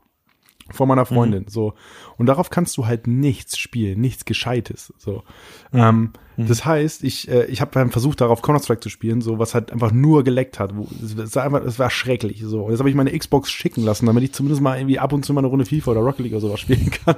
von 0.72 0.88
meiner 0.88 1.05
Freundin. 1.05 1.43
Mhm. 1.43 1.49
So 1.49 1.74
und 2.18 2.26
darauf 2.26 2.49
kannst 2.49 2.78
du 2.78 2.86
halt 2.86 3.07
nichts 3.07 3.57
spielen, 3.57 4.01
nichts 4.01 4.26
Gescheites. 4.26 4.93
So, 4.97 5.24
mhm. 5.72 5.80
ähm, 5.80 6.13
mhm. 6.36 6.47
das 6.47 6.65
heißt, 6.65 7.03
ich 7.03 7.30
äh, 7.30 7.45
ich 7.45 7.61
habe 7.61 7.72
beim 7.74 7.91
Versuch 7.91 8.15
darauf 8.15 8.41
Counter 8.41 8.63
Strike 8.63 8.82
zu 8.82 8.89
spielen, 8.89 9.22
so 9.22 9.39
was 9.39 9.53
halt 9.53 9.72
einfach 9.72 9.91
nur 9.91 10.24
geleckt 10.24 10.59
hat. 10.59 10.76
Wo, 10.76 10.88
es 11.01 11.36
war 11.36 11.43
einfach, 11.43 11.63
es 11.63 11.80
war 11.80 11.89
schrecklich. 11.89 12.41
So, 12.43 12.63
und 12.63 12.72
jetzt 12.72 12.80
habe 12.80 12.89
ich 12.89 12.95
meine 12.95 13.18
Xbox 13.18 13.51
schicken 13.51 13.84
lassen, 13.84 14.05
damit 14.05 14.24
ich 14.24 14.34
zumindest 14.34 14.61
mal 14.61 14.78
irgendwie 14.78 14.99
ab 14.99 15.13
und 15.13 15.24
zu 15.24 15.34
mal 15.34 15.41
eine 15.41 15.47
Runde 15.47 15.65
FIFA 15.65 15.91
oder 15.91 16.01
Rocket 16.01 16.20
League 16.20 16.34
oder 16.34 16.41
sowas 16.41 16.59
spielen 16.59 16.91
kann. 16.91 17.18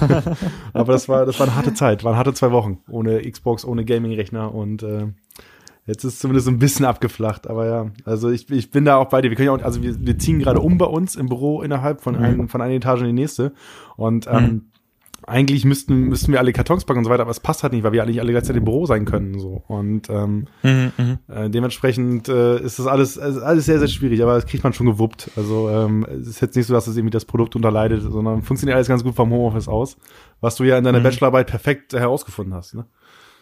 Aber 0.72 0.92
das 0.92 1.08
war 1.08 1.26
das 1.26 1.38
war 1.38 1.46
eine 1.46 1.56
harte 1.56 1.74
Zeit, 1.74 2.04
waren 2.04 2.16
harte 2.16 2.34
zwei 2.34 2.50
Wochen 2.50 2.78
ohne 2.88 3.22
Xbox, 3.30 3.64
ohne 3.64 3.84
Gaming 3.84 4.14
Rechner 4.14 4.54
und 4.54 4.82
äh, 4.82 5.06
Jetzt 5.86 6.02
ist 6.04 6.20
zumindest 6.20 6.48
ein 6.48 6.58
bisschen 6.58 6.86
abgeflacht, 6.86 7.46
aber 7.46 7.66
ja, 7.66 7.86
also 8.06 8.30
ich, 8.30 8.50
ich 8.50 8.70
bin 8.70 8.86
da 8.86 8.96
auch 8.96 9.10
bei 9.10 9.20
dir. 9.20 9.28
Wir 9.28 9.36
können 9.36 9.46
ja 9.46 9.52
auch, 9.52 9.62
also 9.62 9.82
wir, 9.82 9.94
wir 9.98 10.18
ziehen 10.18 10.38
gerade 10.38 10.60
um 10.60 10.78
bei 10.78 10.86
uns 10.86 11.14
im 11.14 11.28
Büro 11.28 11.60
innerhalb 11.60 12.00
von, 12.00 12.16
mhm. 12.16 12.24
ein, 12.24 12.48
von 12.48 12.62
einer 12.62 12.72
Etage 12.72 13.00
in 13.00 13.08
die 13.08 13.12
nächste. 13.12 13.52
Und 13.96 14.26
ähm, 14.26 14.42
mhm. 14.42 14.62
eigentlich 15.26 15.66
müssten, 15.66 16.04
müssten 16.04 16.32
wir 16.32 16.38
alle 16.38 16.54
Kartons 16.54 16.86
packen 16.86 17.00
und 17.00 17.04
so 17.04 17.10
weiter, 17.10 17.20
aber 17.20 17.32
es 17.32 17.40
passt 17.40 17.62
halt 17.62 17.74
nicht, 17.74 17.82
weil 17.82 17.92
wir 17.92 18.02
eigentlich 18.02 18.18
alle 18.18 18.32
gleichzeitig 18.32 18.60
im 18.60 18.64
Büro 18.64 18.86
sein 18.86 19.04
können. 19.04 19.38
So. 19.38 19.62
Und 19.68 20.08
ähm, 20.08 20.46
mhm, 20.62 20.92
mhm. 20.96 21.18
äh, 21.28 21.50
dementsprechend 21.50 22.30
äh, 22.30 22.62
ist 22.62 22.78
das 22.78 22.86
alles, 22.86 23.18
ist 23.18 23.42
alles 23.42 23.66
sehr, 23.66 23.78
sehr 23.78 23.88
schwierig, 23.88 24.22
aber 24.22 24.36
das 24.36 24.46
kriegt 24.46 24.64
man 24.64 24.72
schon 24.72 24.86
gewuppt. 24.86 25.32
Also 25.36 25.68
ähm, 25.68 26.06
es 26.18 26.28
ist 26.28 26.40
jetzt 26.40 26.56
nicht 26.56 26.66
so, 26.66 26.72
dass 26.72 26.86
es 26.86 26.96
irgendwie 26.96 27.12
das 27.12 27.26
Produkt 27.26 27.56
unterleidet, 27.56 28.00
sondern 28.00 28.40
funktioniert 28.40 28.76
alles 28.76 28.88
ganz 28.88 29.04
gut 29.04 29.14
vom 29.14 29.30
Homeoffice 29.30 29.68
aus, 29.68 29.98
was 30.40 30.56
du 30.56 30.64
ja 30.64 30.78
in 30.78 30.84
deiner 30.84 31.00
mhm. 31.00 31.04
Bachelorarbeit 31.04 31.46
perfekt 31.46 31.92
herausgefunden 31.92 32.54
hast. 32.54 32.74
Ne? 32.74 32.86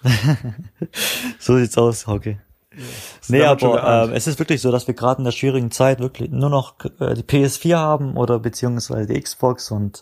so 1.38 1.56
sieht's 1.56 1.78
aus, 1.78 2.06
okay. 2.08 2.38
Ja, 2.74 2.84
nee, 3.28 3.44
aber 3.44 4.08
äh, 4.08 4.14
es 4.14 4.26
ist 4.26 4.38
wirklich 4.38 4.62
so, 4.62 4.72
dass 4.72 4.86
wir 4.86 4.94
gerade 4.94 5.18
in 5.18 5.24
der 5.24 5.32
schwierigen 5.32 5.70
Zeit 5.70 6.00
wirklich 6.00 6.30
nur 6.30 6.48
noch 6.48 6.74
äh, 7.00 7.14
die 7.14 7.22
PS4 7.22 7.76
haben 7.76 8.16
oder 8.16 8.38
beziehungsweise 8.38 9.12
die 9.12 9.20
Xbox 9.20 9.70
und 9.70 10.00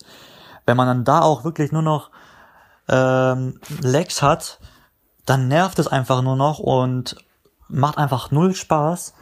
wenn 0.67 0.77
man 0.77 0.87
dann 0.87 1.05
da 1.05 1.23
auch 1.23 1.45
wirklich 1.45 1.73
nur 1.73 1.83
noch 1.83 2.11
ähm, 2.89 3.59
Lags 3.81 4.23
hat, 4.23 4.61
dann 5.27 5.49
nervt 5.49 5.79
es 5.79 5.89
einfach 5.89 6.23
nur 6.23 6.37
noch 6.37 6.59
und 6.59 7.17
macht 7.69 7.99
einfach 7.99 8.31
null 8.31 8.55
Spaß. 8.55 9.15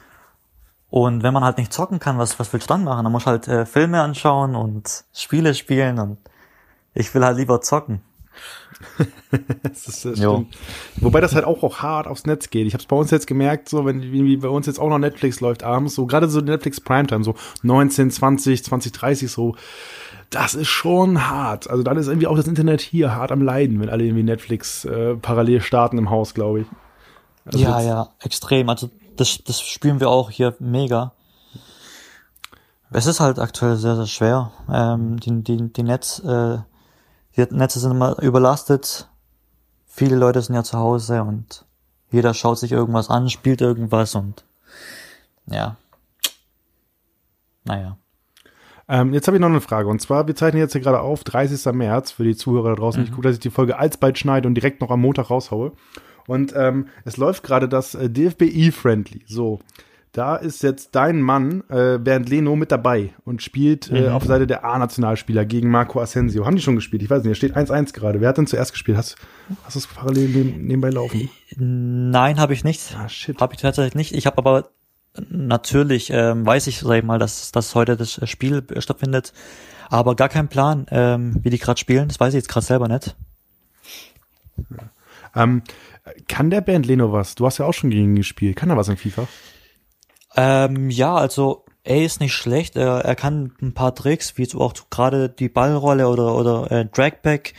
Und 0.91 1.22
wenn 1.22 1.35
man 1.35 1.45
halt 1.45 1.59
nicht 1.59 1.72
zocken 1.72 1.99
kann, 1.99 2.18
was, 2.18 2.39
was 2.39 2.53
willst 2.53 2.68
du 2.68 2.74
dann 2.74 2.85
machen? 2.85 3.05
Dann 3.05 3.12
muss 3.12 3.26
halt 3.26 3.47
äh, 3.47 3.66
Filme 3.66 4.01
anschauen 4.01 4.57
und 4.57 5.05
Spiele 5.12 5.55
spielen 5.55 5.99
und 5.99 6.18
ich 6.95 7.14
will 7.14 7.24
halt 7.24 7.37
lieber 7.37 7.61
zocken. 7.61 8.03
das 9.62 9.86
ist, 9.86 10.05
das. 10.05 10.20
Wobei 10.97 11.20
das 11.20 11.34
halt 11.34 11.45
auch, 11.45 11.62
auch 11.62 11.78
hart 11.78 12.07
aufs 12.07 12.26
Netz 12.26 12.51
geht. 12.51 12.66
Ich 12.66 12.74
habe 12.74 12.82
es 12.82 12.86
bei 12.86 12.97
uns 12.97 13.11
jetzt 13.11 13.26
gemerkt, 13.26 13.68
so 13.68 13.84
wenn 13.84 14.03
wie 14.03 14.36
bei 14.36 14.49
uns 14.49 14.66
jetzt 14.66 14.78
auch 14.78 14.89
noch 14.89 14.99
Netflix 14.99 15.41
läuft 15.41 15.64
abends, 15.64 15.95
so 15.95 16.07
gerade 16.07 16.28
so 16.28 16.41
Netflix 16.41 16.80
Primetime, 16.80 17.24
so 17.24 17.34
19, 17.62 18.11
20, 18.11 18.64
20, 18.64 18.93
30 18.93 19.30
so 19.30 19.57
das 20.30 20.55
ist 20.55 20.68
schon 20.68 21.28
hart. 21.28 21.70
Also 21.70 21.82
dann 21.82 21.97
ist 21.97 22.07
irgendwie 22.07 22.26
auch 22.26 22.36
das 22.36 22.47
Internet 22.47 22.80
hier 22.80 23.14
hart 23.14 23.32
am 23.32 23.43
Leiden, 23.43 23.80
wenn 23.80 23.89
alle 23.89 24.05
irgendwie 24.05 24.22
Netflix 24.22 24.84
äh, 24.84 25.14
parallel 25.16 25.61
starten 25.61 25.99
im 25.99 26.11
Haus, 26.11 26.34
glaube 26.34 26.61
ich. 26.61 26.66
Also 27.47 27.59
ja, 27.59 27.80
ja, 27.80 28.09
extrem. 28.20 28.68
Also 28.68 28.91
das, 29.16 29.39
das 29.45 29.61
spüren 29.61 30.01
wir 30.01 30.11
auch 30.11 30.30
hier 30.30 30.55
mega. 30.59 31.12
Es 32.91 33.07
ist 33.07 33.20
halt 33.20 33.39
aktuell 33.39 33.76
sehr, 33.76 33.97
sehr 33.97 34.07
schwer. 34.07 34.53
Ähm, 34.70 35.18
die, 35.20 35.43
die, 35.43 35.72
die, 35.72 35.82
Netz, 35.82 36.20
äh, 36.20 36.59
die 37.47 37.55
Netze 37.55 37.78
sind 37.78 37.93
immer 37.93 38.20
überlastet. 38.20 39.09
Viele 39.86 40.16
Leute 40.16 40.43
sind 40.43 40.55
ja 40.55 40.64
zu 40.64 40.78
Hause 40.78 41.22
und 41.22 41.64
jeder 42.11 42.34
schaut 42.34 42.59
sich 42.59 42.72
irgendwas 42.72 43.11
an, 43.11 43.30
spielt 43.30 43.61
irgendwas 43.61 44.14
und 44.14 44.45
ja. 45.47 45.76
Naja. 47.64 47.97
Ähm, 48.89 49.12
jetzt 49.12 49.26
habe 49.26 49.36
ich 49.36 49.41
noch 49.41 49.49
eine 49.49 49.61
Frage. 49.61 49.89
Und 49.89 50.01
zwar, 50.01 50.26
wir 50.26 50.34
zeichnen 50.34 50.62
jetzt 50.62 50.72
hier 50.72 50.80
gerade 50.80 51.01
auf, 51.01 51.22
30. 51.22 51.72
März, 51.74 52.11
für 52.12 52.24
die 52.24 52.36
Zuhörer 52.36 52.70
da 52.70 52.76
draußen. 52.76 53.01
Mhm. 53.01 53.07
Ich 53.07 53.12
gucke, 53.12 53.28
dass 53.28 53.34
ich 53.34 53.41
die 53.41 53.51
Folge 53.51 53.78
alsbald 53.78 54.18
schneide 54.18 54.49
und 54.49 54.55
direkt 54.55 54.80
noch 54.80 54.91
am 54.91 55.01
Montag 55.01 55.28
raushaue. 55.30 55.72
Und 56.26 56.55
ähm, 56.57 56.89
es 57.05 57.16
läuft 57.18 57.43
gerade 57.43 57.68
das 57.68 57.95
äh, 57.95 58.09
DFB-E-Friendly. 58.09 59.24
So. 59.26 59.61
Da 60.12 60.36
ist 60.36 60.62
jetzt 60.62 60.94
dein 60.94 61.20
Mann, 61.20 61.62
äh, 61.68 61.98
Bernd 61.98 62.28
Leno, 62.28 62.56
mit 62.56 62.72
dabei 62.72 63.11
und 63.24 63.42
spielt 63.42 63.90
äh, 63.90 64.09
mhm. 64.09 64.09
auf 64.09 64.24
Seite 64.24 64.46
der 64.46 64.64
A-Nationalspieler 64.64 65.44
gegen 65.44 65.70
Marco 65.70 66.00
Asensio. 66.00 66.46
Haben 66.46 66.56
die 66.56 66.62
schon 66.62 66.76
gespielt? 66.76 67.02
Ich 67.02 67.11
weiß 67.11 67.22
nicht, 67.22 67.30
er 67.30 67.34
steht 67.34 67.56
1-1 67.56 67.92
gerade. 67.92 68.20
Wer 68.20 68.28
hat 68.30 68.38
denn 68.38 68.46
zuerst 68.46 68.72
gespielt? 68.72 68.96
Hast, 68.96 69.16
hast 69.64 69.76
du 69.76 69.80
es 69.80 69.86
parallel 69.86 70.28
nebenbei 70.28 70.90
laufen? 70.90 71.28
Nein, 71.56 72.40
habe 72.40 72.54
ich 72.54 72.64
nicht. 72.64 72.96
Ah, 72.98 73.09
shit. 73.09 73.40
Habe 73.40 73.54
ich 73.54 73.61
tatsächlich 73.61 73.94
nicht. 73.94 74.14
Ich 74.14 74.26
habe 74.26 74.38
aber 74.38 74.70
natürlich 75.28 76.11
ähm, 76.11 76.46
weiß 76.46 76.66
ich, 76.68 76.80
sag 76.80 76.98
ich 76.98 77.04
mal, 77.04 77.18
dass, 77.18 77.52
dass 77.52 77.74
heute 77.74 77.96
das 77.96 78.20
Spiel 78.28 78.62
stattfindet, 78.78 79.32
aber 79.90 80.16
gar 80.16 80.28
kein 80.28 80.48
Plan, 80.48 80.86
ähm, 80.90 81.36
wie 81.42 81.50
die 81.50 81.59
gerade 81.59 81.80
spielen. 81.80 82.09
Das 82.09 82.20
weiß 82.20 82.34
ich 82.34 82.38
jetzt 82.38 82.48
gerade 82.48 82.66
selber 82.66 82.88
nicht. 82.88 83.16
Ähm, 85.34 85.62
kann 86.26 86.50
der 86.50 86.61
Band 86.61 86.86
Leno 86.86 87.12
was? 87.12 87.34
Du 87.34 87.46
hast 87.46 87.59
ja 87.59 87.66
auch 87.66 87.74
schon 87.74 87.90
gegen 87.90 88.11
ihn 88.11 88.16
gespielt. 88.16 88.56
Kann 88.56 88.70
er 88.70 88.76
was 88.76 88.88
in 88.88 88.96
FIFA? 88.96 89.28
Ähm, 90.41 90.89
ja, 90.89 91.16
also 91.16 91.64
er 91.82 92.05
ist 92.05 92.20
nicht 92.20 92.32
schlecht. 92.32 92.76
Er, 92.76 93.05
er 93.05 93.16
kann 93.16 93.55
ein 93.61 93.74
paar 93.74 93.93
Tricks, 93.93 94.39
wie 94.39 94.49
auch 94.55 94.72
gerade 94.89 95.28
die 95.28 95.49
Ballrolle 95.49 96.09
oder 96.09 96.36
oder 96.36 96.70
äh, 96.70 96.84
Dragback. 96.86 97.55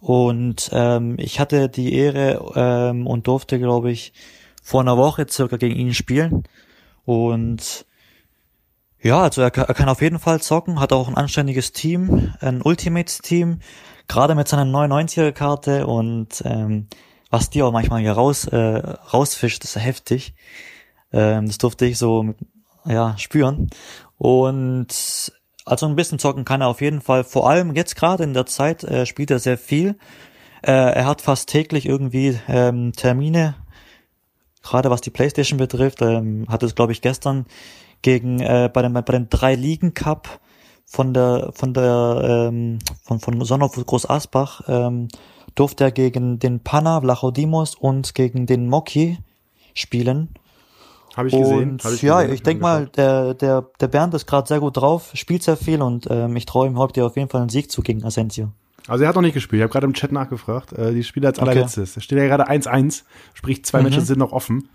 Und 0.00 0.70
ähm, 0.72 1.16
ich 1.18 1.40
hatte 1.40 1.68
die 1.68 1.92
Ehre 1.92 2.52
ähm, 2.54 3.08
und 3.08 3.26
durfte, 3.26 3.58
glaube 3.58 3.90
ich, 3.90 4.12
vor 4.62 4.80
einer 4.80 4.96
Woche 4.96 5.26
circa 5.28 5.56
gegen 5.56 5.74
ihn 5.74 5.92
spielen. 5.92 6.44
Und 7.04 7.84
ja, 9.02 9.22
also 9.22 9.42
er, 9.42 9.56
er 9.56 9.74
kann 9.74 9.88
auf 9.88 10.00
jeden 10.00 10.20
Fall 10.20 10.40
zocken, 10.40 10.78
hat 10.78 10.92
auch 10.92 11.08
ein 11.08 11.16
anständiges 11.16 11.72
Team, 11.72 12.32
ein 12.40 12.62
Ultimates-Team, 12.62 13.58
gerade 14.06 14.36
mit 14.36 14.46
seiner 14.46 14.70
99er-Karte 14.70 15.88
und 15.88 16.42
ähm, 16.44 16.86
was 17.28 17.50
die 17.50 17.62
auch 17.62 17.72
manchmal 17.72 18.02
hier 18.02 18.12
raus, 18.12 18.44
äh, 18.46 18.56
rausfischt, 18.56 19.64
ist 19.64 19.76
heftig. 19.76 20.34
Ähm, 21.12 21.46
das 21.46 21.58
durfte 21.58 21.86
ich 21.86 21.98
so 21.98 22.34
ja, 22.84 23.16
spüren. 23.18 23.70
Und 24.18 25.32
also 25.64 25.86
ein 25.86 25.96
bisschen 25.96 26.18
zocken 26.18 26.44
kann 26.44 26.60
er 26.60 26.68
auf 26.68 26.80
jeden 26.80 27.00
Fall. 27.00 27.24
Vor 27.24 27.48
allem 27.48 27.74
jetzt 27.74 27.96
gerade 27.96 28.24
in 28.24 28.34
der 28.34 28.46
Zeit 28.46 28.84
äh, 28.84 29.06
spielt 29.06 29.30
er 29.30 29.38
sehr 29.38 29.58
viel. 29.58 29.96
Äh, 30.62 30.72
er 30.72 31.06
hat 31.06 31.22
fast 31.22 31.48
täglich 31.48 31.86
irgendwie 31.86 32.38
ähm, 32.48 32.92
Termine 32.92 33.54
gerade 34.62 34.90
was 34.90 35.00
die 35.00 35.10
PlayStation 35.10 35.58
betrifft, 35.58 36.02
ähm, 36.02 36.46
hat 36.48 36.62
es 36.62 36.74
glaube 36.74 36.92
ich 36.92 37.00
gestern 37.00 37.46
gegen 38.02 38.40
äh, 38.40 38.70
bei 38.72 38.82
dem 38.82 38.92
bei 38.92 39.02
dem 39.02 39.28
drei 39.28 39.54
Ligen 39.54 39.94
Cup 39.94 40.40
von 40.84 41.14
der 41.14 41.50
von 41.54 41.74
der 41.74 42.48
ähm, 42.48 42.78
von 43.02 43.20
von 43.20 43.44
Sonnenhof 43.44 43.74
Groß 43.74 44.08
Asbach 44.08 44.62
ähm, 44.68 45.08
durfte 45.54 45.84
er 45.84 45.92
gegen 45.92 46.38
den 46.38 46.60
Panna 46.60 47.00
Vlachodimos 47.00 47.74
und 47.74 48.14
gegen 48.14 48.46
den 48.46 48.68
Moki 48.68 49.18
spielen. 49.74 50.28
Habe 51.16 51.28
ich 51.28 51.34
gesehen. 51.34 51.72
Und, 51.72 51.84
ich 51.84 52.02
ja, 52.02 52.20
gesehen, 52.20 52.34
ich 52.34 52.42
denke 52.42 52.62
mal, 52.62 52.86
der 52.86 53.34
der 53.34 53.66
der 53.80 53.88
Bernd 53.88 54.14
ist 54.14 54.26
gerade 54.26 54.46
sehr 54.46 54.60
gut 54.60 54.76
drauf, 54.76 55.10
spielt 55.14 55.42
sehr 55.42 55.56
viel 55.56 55.82
und 55.82 56.06
ähm, 56.10 56.36
ich 56.36 56.46
traue 56.46 56.66
ihm 56.66 56.78
heute 56.78 57.04
auf 57.04 57.16
jeden 57.16 57.28
Fall 57.28 57.40
einen 57.40 57.50
Sieg 57.50 57.70
zu 57.70 57.82
gegen 57.82 58.04
Asensio. 58.04 58.52
Also 58.86 59.04
er 59.04 59.08
hat 59.08 59.16
noch 59.16 59.22
nicht 59.22 59.34
gespielt. 59.34 59.60
Ich 59.60 59.62
habe 59.62 59.72
gerade 59.72 59.86
im 59.86 59.94
Chat 59.94 60.12
nachgefragt. 60.12 60.72
Äh, 60.72 60.92
die 60.92 61.04
spielen 61.04 61.26
als 61.26 61.38
allerletztes. 61.38 61.90
Okay. 61.90 61.98
Es 61.98 62.04
steht 62.04 62.18
ja 62.18 62.26
gerade 62.26 62.48
1-1, 62.48 63.04
sprich 63.34 63.64
zwei 63.64 63.78
mhm. 63.78 63.84
Matches 63.84 64.06
sind 64.06 64.18
noch 64.18 64.32
offen. 64.32 64.68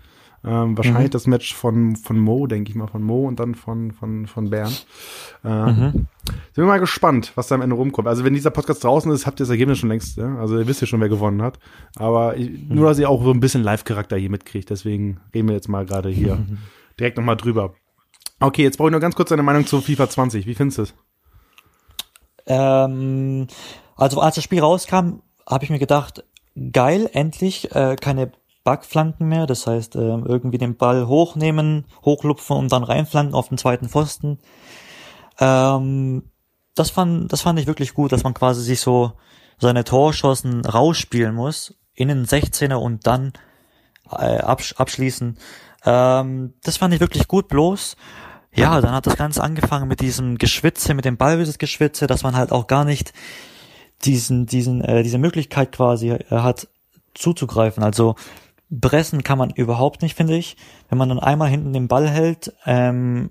Ähm, 0.44 0.76
wahrscheinlich 0.76 1.08
mhm. 1.08 1.10
das 1.10 1.26
Match 1.26 1.54
von, 1.54 1.96
von 1.96 2.18
Mo, 2.18 2.46
denke 2.46 2.70
ich 2.70 2.76
mal, 2.76 2.86
von 2.86 3.02
Mo 3.02 3.26
und 3.26 3.40
dann 3.40 3.54
von, 3.54 3.90
von, 3.92 4.26
von 4.26 4.50
Bern. 4.50 4.72
Äh, 5.44 5.48
mhm. 5.48 5.92
Sind 5.92 6.06
wir 6.54 6.66
mal 6.66 6.78
gespannt, 6.78 7.32
was 7.34 7.48
da 7.48 7.54
am 7.56 7.62
Ende 7.62 7.74
rumkommt. 7.74 8.06
Also 8.06 8.24
wenn 8.24 8.34
dieser 8.34 8.50
Podcast 8.50 8.84
draußen 8.84 9.10
ist, 9.10 9.26
habt 9.26 9.40
ihr 9.40 9.44
das 9.44 9.50
Ergebnis 9.50 9.78
schon 9.78 9.88
längst. 9.88 10.16
Ja? 10.16 10.36
Also 10.36 10.58
ihr 10.58 10.66
wisst 10.66 10.80
ja 10.80 10.86
schon, 10.86 11.00
wer 11.00 11.08
gewonnen 11.08 11.42
hat. 11.42 11.58
Aber 11.96 12.36
ich, 12.36 12.50
mhm. 12.50 12.74
nur, 12.74 12.88
dass 12.88 12.98
ihr 12.98 13.10
auch 13.10 13.22
so 13.24 13.32
ein 13.32 13.40
bisschen 13.40 13.62
Live-Charakter 13.62 14.16
hier 14.16 14.30
mitkriegt. 14.30 14.70
Deswegen 14.70 15.20
reden 15.34 15.48
wir 15.48 15.54
jetzt 15.54 15.68
mal 15.68 15.84
gerade 15.84 16.10
hier 16.10 16.36
mhm. 16.36 16.58
direkt 16.98 17.16
nochmal 17.16 17.36
drüber. 17.36 17.74
Okay, 18.38 18.62
jetzt 18.62 18.76
brauche 18.76 18.88
ich 18.88 18.92
nur 18.92 19.00
ganz 19.00 19.16
kurz 19.16 19.30
deine 19.30 19.42
Meinung 19.42 19.66
zu 19.66 19.80
FIFA 19.80 20.08
20. 20.08 20.46
Wie 20.46 20.54
findest 20.54 20.78
du 20.78 20.82
es? 20.82 20.94
Ähm, 22.46 23.46
also 23.96 24.20
als 24.20 24.34
das 24.36 24.44
Spiel 24.44 24.60
rauskam, 24.60 25.20
habe 25.48 25.64
ich 25.64 25.70
mir 25.70 25.78
gedacht, 25.78 26.24
geil, 26.72 27.08
endlich 27.12 27.74
äh, 27.74 27.96
keine 27.96 28.32
Backflanken 28.66 29.28
mehr. 29.28 29.46
Das 29.46 29.66
heißt, 29.66 29.94
äh, 29.96 30.00
irgendwie 30.00 30.58
den 30.58 30.76
Ball 30.76 31.06
hochnehmen, 31.06 31.86
hochlupfen 32.04 32.56
und 32.56 32.72
dann 32.72 32.84
reinflanken 32.84 33.34
auf 33.34 33.48
den 33.48 33.58
zweiten 33.58 33.88
Pfosten. 33.88 34.38
Ähm, 35.38 36.24
das 36.74 36.90
fand, 36.90 37.32
das 37.32 37.40
fand 37.40 37.58
ich 37.58 37.66
wirklich 37.66 37.94
gut, 37.94 38.12
dass 38.12 38.24
man 38.24 38.34
quasi 38.34 38.62
sich 38.62 38.80
so 38.80 39.12
seine 39.58 39.84
Torschossen 39.84 40.64
rausspielen 40.66 41.34
muss, 41.34 41.74
in 41.94 42.08
den 42.08 42.26
16er 42.26 42.74
und 42.74 43.06
dann 43.06 43.32
äh, 44.10 44.38
absch 44.40 44.74
abschließen. 44.76 45.38
Ähm, 45.84 46.54
das 46.64 46.76
fand 46.76 46.92
ich 46.92 47.00
wirklich 47.00 47.28
gut, 47.28 47.48
bloß 47.48 47.96
ja, 48.56 48.80
dann 48.80 48.92
hat 48.92 49.06
das 49.06 49.16
Ganze 49.16 49.42
angefangen 49.42 49.86
mit 49.86 50.00
diesem 50.00 50.38
Geschwitze, 50.38 50.94
mit 50.94 51.04
dem 51.04 51.18
Ballbesitzgeschwitze, 51.18 52.06
dass 52.06 52.22
man 52.22 52.34
halt 52.34 52.52
auch 52.52 52.66
gar 52.66 52.84
nicht 52.84 53.12
diesen, 54.04 54.46
diesen, 54.46 54.82
äh, 54.82 55.02
diese 55.02 55.18
Möglichkeit 55.18 55.72
quasi 55.72 56.10
äh, 56.10 56.24
hat 56.30 56.68
zuzugreifen. 57.14 57.82
Also 57.82 58.16
pressen 58.70 59.22
kann 59.22 59.38
man 59.38 59.50
überhaupt 59.50 60.02
nicht, 60.02 60.16
finde 60.16 60.36
ich. 60.36 60.56
Wenn 60.88 60.98
man 60.98 61.08
dann 61.08 61.20
einmal 61.20 61.48
hinten 61.48 61.72
den 61.72 61.88
Ball 61.88 62.08
hält, 62.08 62.52
ähm, 62.64 63.30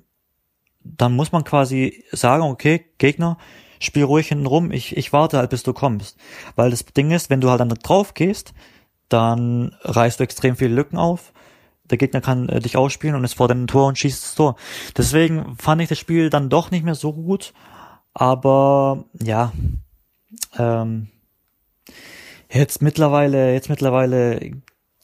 dann 0.84 1.16
muss 1.16 1.32
man 1.32 1.44
quasi 1.44 2.04
sagen, 2.12 2.44
okay, 2.44 2.86
Gegner, 2.98 3.38
spiel 3.80 4.04
ruhig 4.04 4.28
hinten 4.28 4.46
rum, 4.46 4.72
ich, 4.72 4.96
ich 4.96 5.14
warte 5.14 5.38
halt, 5.38 5.50
bis 5.50 5.64
du 5.64 5.74
kommst. 5.74 6.18
Weil 6.56 6.72
das 6.72 6.86
Ding 6.86 7.12
ist, 7.12 7.30
wenn 7.30 7.42
du 7.42 7.50
halt 7.50 7.60
dann 7.60 7.70
drauf 7.70 8.14
gehst, 8.14 8.54
dann 9.10 9.76
reißt 9.82 10.20
du 10.20 10.24
extrem 10.24 10.56
viele 10.56 10.74
Lücken 10.74 10.98
auf. 10.98 11.34
Der 11.90 11.98
Gegner 11.98 12.22
kann 12.22 12.50
äh, 12.50 12.60
dich 12.60 12.78
ausspielen 12.78 13.16
und 13.16 13.24
ist 13.24 13.36
vor 13.36 13.48
dem 13.48 13.68
Tor 13.68 13.88
und 13.88 13.98
schießt 13.98 14.24
das 14.24 14.36
Tor. 14.36 14.56
Deswegen 14.98 15.56
fand 15.58 15.82
ich 15.82 15.90
das 15.90 16.00
Spiel 16.00 16.30
dann 16.30 16.50
doch 16.50 16.72
nicht 16.72 16.84
mehr 16.84 16.96
so 16.96 17.14
gut. 17.14 17.54
Aber 18.14 19.06
ja, 19.22 19.52
ähm, 20.58 21.10
jetzt 22.50 22.82
mittlerweile, 22.82 23.54
jetzt 23.54 23.70
mittlerweile, 23.70 24.40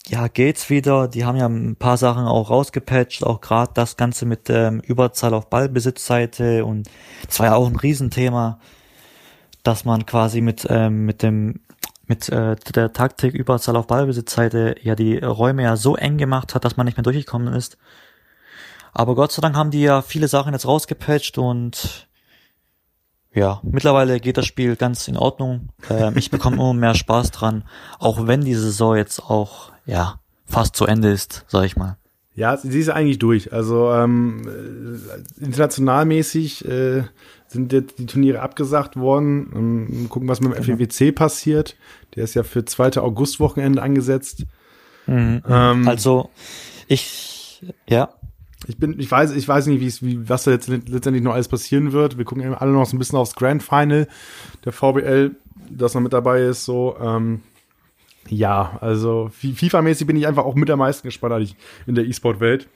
ja, 0.08 0.28
geht's 0.28 0.68
wieder. 0.70 1.08
Die 1.08 1.24
haben 1.24 1.36
ja 1.36 1.46
ein 1.46 1.76
paar 1.76 1.96
Sachen 1.96 2.26
auch 2.26 2.50
rausgepatcht, 2.50 3.24
auch 3.24 3.40
gerade 3.40 3.72
das 3.74 3.96
Ganze 3.96 4.26
mit 4.26 4.50
ähm, 4.50 4.80
Überzahl 4.80 5.34
auf 5.34 5.48
Ballbesitzseite 5.48 6.64
und 6.64 6.88
das 7.26 7.38
war 7.40 7.46
ja 7.46 7.54
auch 7.54 7.66
ein 7.66 7.76
Riesenthema. 7.76 8.58
dass 9.62 9.84
man 9.84 10.06
quasi 10.06 10.40
mit, 10.40 10.66
ähm, 10.70 11.04
mit 11.06 11.22
dem 11.22 11.60
mit 12.06 12.28
äh, 12.28 12.56
der 12.74 12.92
Taktik 12.92 13.34
Überzahl 13.34 13.76
auf 13.76 13.86
Ballbesitzseite 13.86 14.76
ja 14.82 14.94
die 14.96 15.18
Räume 15.18 15.62
ja 15.62 15.76
so 15.76 15.96
eng 15.96 16.18
gemacht 16.18 16.54
hat, 16.54 16.64
dass 16.64 16.76
man 16.76 16.86
nicht 16.86 16.96
mehr 16.96 17.04
durchgekommen 17.04 17.54
ist. 17.54 17.78
Aber 18.92 19.14
Gott 19.14 19.32
sei 19.32 19.40
Dank 19.40 19.56
haben 19.56 19.70
die 19.70 19.82
ja 19.82 20.02
viele 20.02 20.28
Sachen 20.28 20.52
jetzt 20.52 20.66
rausgepatcht 20.66 21.38
und 21.38 22.08
ja, 23.34 23.60
mittlerweile 23.62 24.20
geht 24.20 24.36
das 24.36 24.46
Spiel 24.46 24.76
ganz 24.76 25.08
in 25.08 25.16
Ordnung. 25.16 25.70
Ähm, 25.88 26.14
ich 26.18 26.30
bekomme 26.30 26.56
immer 26.56 26.74
mehr 26.74 26.94
Spaß 26.94 27.30
dran, 27.30 27.64
auch 27.98 28.26
wenn 28.26 28.42
die 28.42 28.54
Saison 28.54 28.96
jetzt 28.96 29.20
auch 29.20 29.71
ja 29.86 30.20
fast 30.46 30.76
zu 30.76 30.86
Ende 30.86 31.10
ist, 31.10 31.44
sag 31.48 31.64
ich 31.64 31.76
mal. 31.76 31.96
Ja, 32.34 32.56
sie 32.56 32.78
ist 32.78 32.88
eigentlich 32.88 33.18
durch. 33.18 33.52
Also 33.52 33.92
ähm, 33.92 34.42
äh, 34.48 35.44
internationalmäßig 35.44 36.64
äh, 36.66 37.02
sind 37.48 37.72
jetzt 37.72 37.98
die 37.98 38.06
Turniere 38.06 38.40
abgesagt 38.40 38.96
worden. 38.96 39.52
Ähm, 39.54 40.06
gucken, 40.08 40.28
was 40.28 40.40
mit 40.40 40.56
dem 40.56 40.64
genau. 40.64 40.78
FEWC 40.78 41.14
passiert. 41.14 41.76
Der 42.14 42.24
ist 42.24 42.34
ja 42.34 42.42
für 42.42 42.64
2. 42.64 43.00
August-Wochenende 43.00 43.82
angesetzt. 43.82 44.46
Mhm. 45.06 45.42
Ähm, 45.46 45.88
also 45.88 46.30
ich, 46.86 47.62
ja. 47.88 48.14
Ich 48.66 48.78
bin, 48.78 48.98
ich 48.98 49.10
weiß, 49.10 49.32
ich 49.32 49.46
weiß 49.46 49.66
nicht, 49.66 49.80
wie 49.80 49.88
es, 49.88 50.02
wie, 50.02 50.28
was 50.28 50.44
da 50.44 50.52
jetzt 50.52 50.68
letztendlich 50.68 51.22
noch 51.22 51.34
alles 51.34 51.48
passieren 51.48 51.92
wird. 51.92 52.16
Wir 52.16 52.24
gucken 52.24 52.54
alle 52.54 52.70
noch 52.70 52.86
so 52.86 52.96
ein 52.96 52.98
bisschen 52.98 53.18
aufs 53.18 53.34
Grand 53.34 53.62
Final 53.62 54.06
der 54.64 54.72
VBL, 54.72 55.32
das 55.68 55.94
noch 55.94 56.00
mit 56.00 56.12
dabei 56.12 56.42
ist, 56.42 56.64
so. 56.64 56.96
Ähm, 57.00 57.42
ja, 58.28 58.78
also 58.80 59.30
FIFA-mäßig 59.40 60.06
bin 60.06 60.16
ich 60.16 60.26
einfach 60.26 60.44
auch 60.44 60.54
mit 60.54 60.70
am 60.70 60.78
meisten 60.78 61.06
gespannt 61.06 61.34
eigentlich 61.34 61.56
in 61.86 61.94
der 61.94 62.04
E-Sport-Welt. 62.04 62.68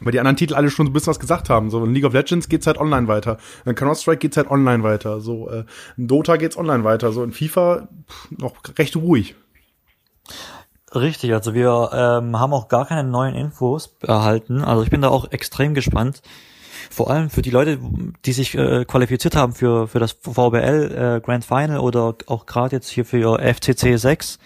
Weil 0.00 0.12
die 0.12 0.18
anderen 0.18 0.36
Titel 0.36 0.54
alle 0.54 0.70
schon 0.70 0.86
so 0.86 0.90
ein 0.90 0.92
bisschen 0.92 1.10
was 1.10 1.20
gesagt 1.20 1.48
haben. 1.48 1.70
So 1.70 1.84
in 1.84 1.94
League 1.94 2.04
of 2.04 2.12
Legends 2.12 2.48
geht's 2.48 2.66
halt 2.66 2.78
online 2.78 3.06
weiter. 3.06 3.38
In 3.64 3.74
Counter-Strike 3.74 4.18
geht's 4.18 4.36
halt 4.36 4.50
online 4.50 4.82
weiter. 4.82 5.20
So 5.20 5.48
äh, 5.48 5.64
in 5.96 6.08
Dota 6.08 6.36
geht's 6.36 6.56
online 6.56 6.82
weiter. 6.82 7.12
So 7.12 7.22
in 7.22 7.32
FIFA 7.32 7.88
pff, 8.08 8.30
noch 8.32 8.54
recht 8.76 8.96
ruhig. 8.96 9.36
Richtig, 10.94 11.32
also 11.32 11.54
wir 11.54 11.90
ähm, 11.92 12.38
haben 12.38 12.52
auch 12.52 12.68
gar 12.68 12.86
keine 12.86 13.08
neuen 13.08 13.34
Infos 13.34 13.96
erhalten. 14.00 14.62
Also 14.62 14.82
ich 14.82 14.90
bin 14.90 15.02
da 15.02 15.08
auch 15.08 15.30
extrem 15.30 15.74
gespannt. 15.74 16.22
Vor 16.90 17.10
allem 17.10 17.30
für 17.30 17.42
die 17.42 17.50
Leute, 17.50 17.78
die 18.24 18.32
sich 18.32 18.54
äh, 18.56 18.84
qualifiziert 18.84 19.34
haben 19.34 19.52
für, 19.52 19.88
für 19.88 19.98
das 19.98 20.12
VBL 20.12 21.18
äh, 21.18 21.20
Grand 21.24 21.44
Final 21.44 21.80
oder 21.80 22.14
auch 22.26 22.46
gerade 22.46 22.76
jetzt 22.76 22.88
hier 22.88 23.04
für 23.04 23.40
FCC 23.40 23.96
6 23.96 24.38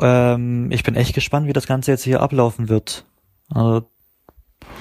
ähm, 0.00 0.70
ich 0.70 0.82
bin 0.82 0.94
echt 0.94 1.14
gespannt, 1.14 1.46
wie 1.46 1.52
das 1.52 1.66
Ganze 1.66 1.90
jetzt 1.90 2.04
hier 2.04 2.20
ablaufen 2.20 2.68
wird. 2.68 3.04
Also, 3.50 3.88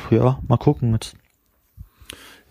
ja, 0.09 0.39
mal 0.47 0.57
gucken 0.57 0.91
mit. 0.91 1.15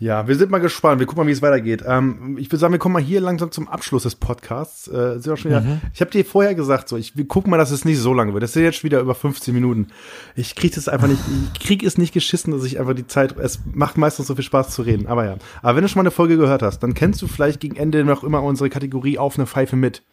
Ja, 0.03 0.27
wir 0.27 0.35
sind 0.35 0.51
mal 0.51 0.59
gespannt. 0.59 0.99
Wir 0.99 1.05
gucken 1.05 1.23
mal, 1.23 1.27
wie 1.29 1.33
es 1.33 1.41
weitergeht. 1.41 1.81
Ähm, 1.87 2.37
ich 2.37 2.47
würde 2.47 2.57
sagen, 2.57 2.73
wir 2.73 2.79
kommen 2.79 2.91
mal 2.91 3.01
hier 3.01 3.21
langsam 3.21 3.51
zum 3.51 3.69
Abschluss 3.69 4.03
des 4.03 4.15
Podcasts. 4.15 4.89
Äh, 4.89 5.19
sind 5.19 5.31
auch 5.31 5.37
schon 5.37 5.51
wieder, 5.51 5.61
mhm. 5.61 5.79
Ich 5.93 6.01
habe 6.01 6.11
dir 6.11 6.25
vorher 6.25 6.55
gesagt, 6.55 6.89
so, 6.89 6.97
ich 6.97 7.15
wir 7.15 7.25
gucken 7.25 7.51
mal, 7.51 7.57
dass 7.57 7.71
es 7.71 7.85
nicht 7.85 7.99
so 7.99 8.13
lange 8.13 8.33
wird. 8.33 8.43
Das 8.43 8.51
sind 8.51 8.63
jetzt 8.63 8.83
wieder 8.83 8.99
über 8.99 9.15
15 9.15 9.53
Minuten. 9.53 9.87
Ich 10.35 10.55
kriege 10.55 10.75
das 10.75 10.89
einfach 10.89 11.07
nicht, 11.07 11.21
ich 11.53 11.59
krieg 11.61 11.83
es 11.83 11.97
nicht 11.97 12.13
geschissen, 12.13 12.51
dass 12.51 12.65
ich 12.65 12.81
einfach 12.81 12.95
die 12.95 13.07
Zeit, 13.07 13.37
es 13.37 13.61
macht 13.71 13.97
meistens 13.97 14.27
so 14.27 14.35
viel 14.35 14.43
Spaß 14.43 14.71
zu 14.71 14.81
reden. 14.81 15.07
Aber 15.07 15.23
ja. 15.23 15.37
Aber 15.61 15.77
wenn 15.77 15.83
du 15.83 15.87
schon 15.87 15.99
mal 15.99 16.03
eine 16.03 16.11
Folge 16.11 16.35
gehört 16.35 16.63
hast, 16.63 16.79
dann 16.79 16.95
kennst 16.95 17.21
du 17.21 17.27
vielleicht 17.27 17.61
gegen 17.61 17.77
Ende 17.77 18.03
noch 18.03 18.25
immer 18.25 18.43
unsere 18.43 18.69
Kategorie 18.69 19.17
auf 19.17 19.37
eine 19.37 19.47
Pfeife 19.47 19.77
mit. 19.77 20.03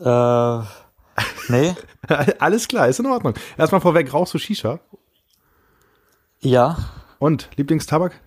Äh 0.00 0.60
Nee. 1.48 1.74
Alles 2.38 2.68
klar, 2.68 2.88
ist 2.88 3.00
in 3.00 3.06
Ordnung. 3.06 3.34
Erstmal 3.56 3.80
vorweg, 3.80 4.12
rauchst 4.12 4.34
du 4.34 4.38
Shisha? 4.38 4.80
Ja. 6.40 6.76
Und, 7.18 7.48
Lieblingstabak? 7.56 8.20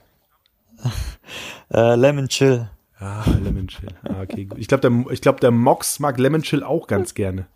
äh, 1.74 1.96
Lemon 1.96 2.28
Chill. 2.28 2.70
Ah, 3.00 3.24
Lemon 3.42 3.68
Chill. 3.68 3.90
Ah, 4.04 4.22
okay, 4.22 4.46
gut. 4.46 4.58
Ich 4.58 4.68
glaube, 4.68 4.82
der, 4.82 5.12
ich 5.12 5.22
glaub, 5.22 5.40
der 5.40 5.52
Mox 5.52 6.00
mag 6.00 6.18
Lemon 6.18 6.42
Chill 6.42 6.64
auch 6.64 6.88
ganz 6.88 7.14
gerne. 7.14 7.48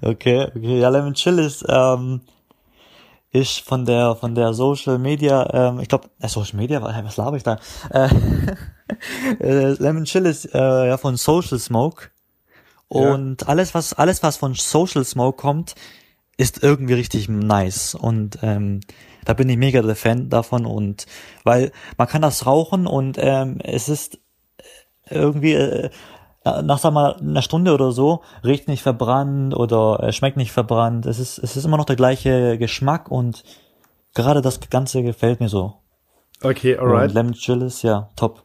Okay, 0.00 0.48
okay. 0.54 0.80
Ja, 0.80 0.88
Lemon 0.88 1.14
Chill 1.14 1.38
ist, 1.38 1.64
ähm, 1.68 2.22
ist 3.30 3.60
von 3.60 3.84
der, 3.84 4.16
von 4.16 4.34
der 4.34 4.52
Social 4.52 4.98
Media, 4.98 5.48
ähm, 5.52 5.80
ich 5.80 5.88
glaube, 5.88 6.08
äh, 6.20 6.28
Social 6.28 6.56
Media, 6.56 6.82
was 6.82 7.16
laber 7.16 7.36
ich 7.36 7.42
da? 7.42 7.58
Äh, 7.90 8.08
äh, 9.40 9.72
Lemon 9.78 10.04
Chill 10.04 10.26
ist, 10.26 10.52
äh, 10.54 10.88
ja, 10.88 10.96
von 10.96 11.16
Social 11.16 11.58
Smoke. 11.58 12.10
Und 12.92 13.42
ja. 13.42 13.48
alles, 13.48 13.74
was, 13.74 13.94
alles, 13.94 14.22
was 14.22 14.36
von 14.36 14.54
Social 14.54 15.04
Smoke 15.04 15.40
kommt, 15.40 15.74
ist 16.36 16.62
irgendwie 16.62 16.94
richtig 16.94 17.28
nice. 17.28 17.94
Und 17.94 18.38
ähm, 18.42 18.80
da 19.24 19.32
bin 19.32 19.48
ich 19.48 19.56
mega 19.56 19.80
der 19.80 19.96
Fan 19.96 20.28
davon. 20.28 20.66
Und 20.66 21.06
weil 21.44 21.72
man 21.96 22.08
kann 22.08 22.22
das 22.22 22.44
rauchen 22.44 22.86
und 22.86 23.16
ähm, 23.18 23.58
es 23.62 23.88
ist 23.88 24.18
irgendwie 25.08 25.54
äh, 25.54 25.90
nach 26.44 26.78
sag 26.78 26.92
mal 26.92 27.16
einer 27.16 27.42
Stunde 27.42 27.72
oder 27.72 27.92
so 27.92 28.22
riecht 28.44 28.68
nicht 28.68 28.82
verbrannt 28.82 29.54
oder 29.54 30.02
äh, 30.02 30.12
schmeckt 30.12 30.36
nicht 30.36 30.52
verbrannt. 30.52 31.06
Es 31.06 31.18
ist 31.18 31.38
es 31.38 31.56
ist 31.56 31.64
immer 31.64 31.76
noch 31.76 31.86
der 31.86 31.96
gleiche 31.96 32.58
Geschmack 32.58 33.10
und 33.10 33.42
gerade 34.14 34.42
das 34.42 34.60
Ganze 34.68 35.02
gefällt 35.02 35.40
mir 35.40 35.48
so. 35.48 35.74
Okay, 36.42 36.76
alright. 36.76 37.08
Und 37.08 37.14
Lemon 37.14 37.32
Chill 37.34 37.62
ist 37.62 37.82
ja 37.82 38.10
top. 38.16 38.44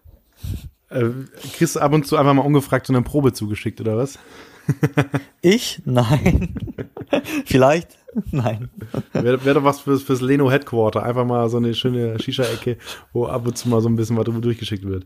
Äh, 0.90 1.10
kriegst 1.54 1.76
du 1.76 1.80
ab 1.80 1.94
und 1.94 2.08
zu 2.08 2.18
einfach 2.18 2.34
mal 2.34 2.42
ungefragt 2.42 2.88
so 2.88 2.94
eine 2.94 3.02
Probe 3.02 3.34
zugeschickt, 3.34 3.82
oder 3.82 3.98
was? 3.98 4.20
ich? 5.42 5.82
Nein. 5.86 6.56
Vielleicht? 7.46 7.90
Nein. 8.32 8.70
Wäre 9.14 9.44
wär 9.46 9.54
doch 9.54 9.64
was 9.64 9.82
fürs, 9.82 10.04
fürs 10.04 10.22
Leno 10.22 10.50
Headquarter. 10.50 11.04
Einfach 11.04 11.26
mal 11.26 11.50
so 11.50 11.58
eine 11.58 11.74
schöne 11.74 12.20
Shisha-Ecke, 12.20 12.78
wo 13.14 13.26
ab 13.26 13.46
und 13.46 13.58
zu 13.58 13.70
mal 13.70 13.82
so 13.82 13.90
ein 13.90 13.96
bisschen 13.96 14.18
was 14.18 14.26
durchgeschickt 14.26 14.86
wird. 14.86 15.06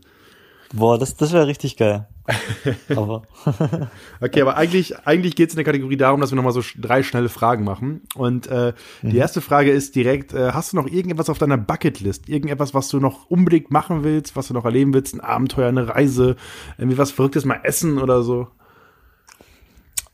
Boah, 0.72 0.98
das, 0.98 1.16
das 1.16 1.32
wäre 1.32 1.46
richtig 1.46 1.76
geil. 1.76 2.08
aber. 2.88 3.22
okay, 4.20 4.40
aber 4.40 4.56
eigentlich, 4.56 4.98
eigentlich 5.06 5.36
geht 5.36 5.48
es 5.48 5.54
in 5.54 5.58
der 5.58 5.64
Kategorie 5.64 5.96
darum, 5.96 6.20
dass 6.20 6.30
wir 6.30 6.36
nochmal 6.36 6.52
so 6.52 6.62
drei 6.78 7.02
schnelle 7.02 7.28
Fragen 7.28 7.64
machen. 7.64 8.02
Und 8.14 8.46
äh, 8.46 8.72
mhm. 9.02 9.10
die 9.10 9.16
erste 9.18 9.40
Frage 9.40 9.70
ist 9.70 9.94
direkt: 9.94 10.32
äh, 10.32 10.52
Hast 10.52 10.72
du 10.72 10.76
noch 10.76 10.86
irgendetwas 10.86 11.28
auf 11.28 11.38
deiner 11.38 11.58
Bucketlist? 11.58 12.28
Irgendetwas, 12.28 12.72
was 12.72 12.88
du 12.88 13.00
noch 13.00 13.26
unbedingt 13.30 13.70
machen 13.70 14.02
willst, 14.02 14.34
was 14.34 14.48
du 14.48 14.54
noch 14.54 14.64
erleben 14.64 14.94
willst? 14.94 15.14
Ein 15.14 15.20
Abenteuer, 15.20 15.68
eine 15.68 15.88
Reise, 15.88 16.36
irgendwie 16.78 16.98
was 16.98 17.10
Verrücktes 17.10 17.44
mal 17.44 17.60
essen 17.64 17.98
oder 17.98 18.22
so? 18.22 18.48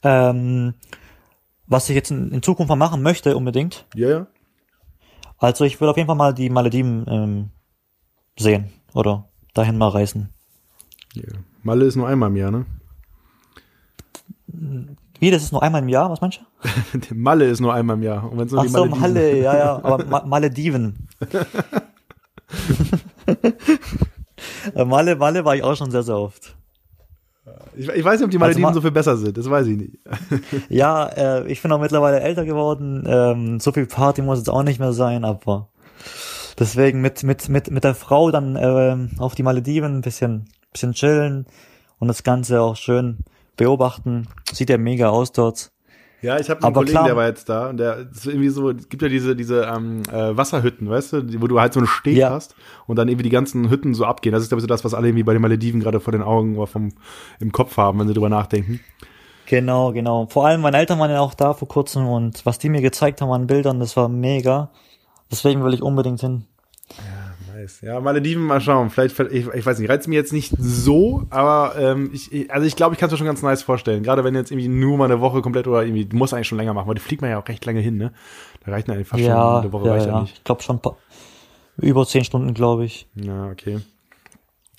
Ähm, 0.03 0.75
was 1.67 1.89
ich 1.89 1.95
jetzt 1.95 2.11
in, 2.11 2.33
in 2.33 2.43
Zukunft 2.43 2.69
mal 2.69 2.77
machen 2.77 3.03
möchte, 3.03 3.37
unbedingt. 3.37 3.87
Ja, 3.95 4.09
ja. 4.09 4.27
Also 5.39 5.65
ich 5.65 5.81
will 5.81 5.89
auf 5.89 5.97
jeden 5.97 6.09
Fall 6.09 6.17
mal 6.17 6.35
die 6.35 6.51
Malediven 6.51 7.05
ähm, 7.09 7.51
sehen 8.37 8.73
oder 8.93 9.29
dahin 9.55 9.79
mal 9.79 9.89
reisen. 9.89 10.35
Yeah. 11.17 11.39
Malle 11.63 11.85
ist 11.87 11.97
nur 11.97 12.09
einmal 12.09 12.31
im 12.31 12.37
Jahr, 12.37 12.51
ne? 12.51 12.67
Wie, 15.21 15.31
das 15.31 15.43
ist 15.43 15.53
nur 15.53 15.63
einmal 15.63 15.83
im 15.83 15.89
Jahr? 15.89 16.11
Was 16.11 16.21
meinst 16.21 16.41
du? 16.41 17.15
Malle 17.15 17.47
ist 17.47 17.61
nur 17.61 17.75
einmal 17.75 17.97
im 17.97 18.03
Jahr. 18.03 18.31
Und 18.31 18.39
wenn's 18.39 18.53
nur 18.53 18.63
Ach 18.63 18.69
so, 18.69 18.87
Malle, 18.87 19.39
ja, 19.39 19.57
ja, 19.57 19.77
aber 19.83 20.05
Ma 20.05 20.25
Malediven. 20.25 21.09
Malle, 24.75 25.17
Malle 25.17 25.45
war 25.45 25.57
ich 25.57 25.63
auch 25.63 25.77
schon 25.77 25.91
sehr, 25.91 26.03
sehr 26.03 26.17
oft. 26.17 26.55
Ich, 27.77 27.89
ich 27.89 28.05
weiß 28.05 28.21
nicht, 28.21 28.27
ob 28.27 28.31
die 28.31 28.39
Malediven 28.39 28.67
also 28.67 28.79
so 28.79 28.83
viel 28.83 28.91
besser 28.91 29.17
sind, 29.17 29.37
das 29.37 29.49
weiß 29.49 29.67
ich 29.67 29.77
nicht. 29.77 29.99
ja, 30.69 31.07
äh, 31.07 31.51
ich 31.51 31.63
bin 31.63 31.73
auch 31.73 31.81
mittlerweile 31.81 32.21
älter 32.21 32.45
geworden. 32.45 33.05
Ähm, 33.07 33.61
so 33.61 33.73
viel 33.73 33.87
Party 33.87 34.23
muss 34.23 34.39
jetzt 34.39 34.51
auch 34.51 34.63
nicht 34.63 34.79
mehr 34.79 34.93
sein, 34.93 35.25
aber 35.25 35.69
deswegen 36.59 37.01
mit, 37.01 37.23
mit, 37.23 37.49
mit, 37.49 37.71
mit 37.71 37.85
der 37.85 37.95
Frau 37.95 38.31
dann 38.31 38.57
äh, 38.57 38.97
auf 39.19 39.35
die 39.35 39.43
Malediven 39.43 39.97
ein 39.97 40.03
bisschen 40.03 40.49
bisschen 40.73 40.93
chillen 40.93 41.47
und 41.99 42.09
das 42.09 42.23
Ganze 42.23 42.61
auch 42.61 42.77
schön 42.77 43.19
beobachten. 43.57 44.29
Sieht 44.53 44.71
ja 44.71 44.79
mega 44.79 45.09
aus 45.09 45.33
dort. 45.33 45.71
Ja, 46.21 46.39
ich 46.39 46.51
habe 46.51 46.65
einen 46.65 46.75
Kollegen, 46.75 46.93
klar, 46.93 47.05
der 47.05 47.17
war 47.17 47.27
jetzt 47.27 47.49
da 47.49 47.69
und 47.69 47.77
der 47.77 48.09
ist 48.11 48.27
irgendwie 48.27 48.49
so, 48.49 48.71
es 48.71 48.89
gibt 48.89 49.03
ja 49.03 49.09
diese 49.09 49.37
diese 49.37 49.63
ähm, 49.63 50.03
äh, 50.11 50.37
Wasserhütten, 50.37 50.91
weißt 50.91 51.13
du, 51.13 51.41
wo 51.41 51.47
du 51.47 51.61
halt 51.61 51.73
so 51.73 51.79
einen 51.79 51.87
Steg 51.87 52.17
ja. 52.17 52.31
hast 52.31 52.57
und 52.89 52.97
dann 52.97 53.07
irgendwie 53.07 53.23
die 53.23 53.31
ganzen 53.31 53.71
Hütten 53.71 53.95
so 53.95 54.05
abgehen. 54.05 54.33
Das 54.33 54.43
ist 54.43 54.49
glaube 54.49 54.59
ich 54.59 54.63
so 54.63 54.69
das, 54.69 54.85
was 54.85 54.95
alle 54.95 55.09
irgendwie 55.09 55.23
bei 55.23 55.33
den 55.33 55.43
Malediven 55.43 55.79
gerade 55.79 56.01
vor 56.01 56.13
den 56.13 56.23
Augen 56.23 56.57
oder 56.57 56.67
vom 56.67 56.93
im 57.39 57.53
Kopf 57.53 57.77
haben, 57.77 58.01
wenn 58.01 58.09
sie 58.09 58.15
drüber 58.15 58.29
nachdenken. 58.29 58.81
Genau, 59.47 59.93
genau. 59.93 60.27
Vor 60.27 60.45
allem 60.45 60.61
meine 60.61 60.79
Eltern 60.79 60.99
waren 60.99 61.11
ja 61.11 61.21
auch 61.21 61.35
da 61.35 61.55
vor 61.55 61.69
kurzem 61.69 62.09
und 62.09 62.45
was 62.45 62.59
die 62.59 62.69
mir 62.69 62.83
gezeigt 62.83 63.21
haben 63.21 63.31
an 63.31 63.47
Bildern, 63.47 63.79
das 63.79 63.97
war 63.97 64.09
mega. 64.09 64.71
Deswegen 65.31 65.63
will 65.65 65.73
ich 65.73 65.83
unbedingt 65.83 66.21
hin. 66.21 66.47
Ja 67.59 67.63
nice. 67.63 67.81
Ja, 67.81 68.01
Malediven, 68.01 68.45
mal 68.45 68.61
schauen. 68.61 68.91
Vielleicht, 68.91 69.19
ich, 69.19 69.49
ich 69.49 69.67
weiß 69.67 69.79
nicht, 69.79 69.91
reizt 69.91 70.09
mir 70.09 70.15
jetzt 70.15 70.33
nicht 70.33 70.55
so, 70.59 71.25
aber 71.31 71.75
ähm, 71.79 72.11
ich, 72.13 72.51
also 72.53 72.67
ich 72.67 72.77
glaube, 72.77 72.95
ich 72.95 73.01
kann 73.01 73.09
es 73.09 73.13
mir 73.13 73.19
schon 73.19 73.27
ganz 73.27 73.43
nice 73.43 73.63
vorstellen. 73.63 74.03
Gerade 74.03 74.25
wenn 74.25 74.35
jetzt 74.35 74.51
irgendwie 74.51 74.69
nur 74.69 74.97
mal 74.97 75.07
eine 75.07 75.21
Woche 75.21 75.43
komplett 75.43 75.67
oder 75.67 75.83
irgendwie, 75.83 76.05
du 76.05 76.17
musst 76.17 76.35
eigentlich 76.35 76.49
schon 76.49 76.59
länger 76.59 76.75
machen, 76.75 76.89
weil 76.89 76.95
die 76.95 77.01
fliegt 77.01 77.23
man 77.23 77.31
ja 77.31 77.41
auch 77.41 77.49
recht 77.49 77.65
lange 77.65 77.81
hin, 77.81 77.97
ne? 77.97 78.13
Da 78.65 78.73
reicht 78.73 78.89
eigentlich 78.89 79.09
fast 79.09 79.23
ja, 79.23 79.35
schon 79.35 79.63
eine 79.63 79.73
Woche 79.73 79.87
ja, 79.87 79.93
reicht 79.93 80.07
ja. 80.07 80.21
nicht. 80.21 80.39
Ich 80.39 80.45
glaube 80.45 80.63
schon 80.63 80.81
über 81.77 82.07
zehn 82.07 82.25
Stunden, 82.25 82.55
glaube 82.55 82.85
ich. 82.85 83.09
Ja, 83.15 83.49
okay. 83.49 83.81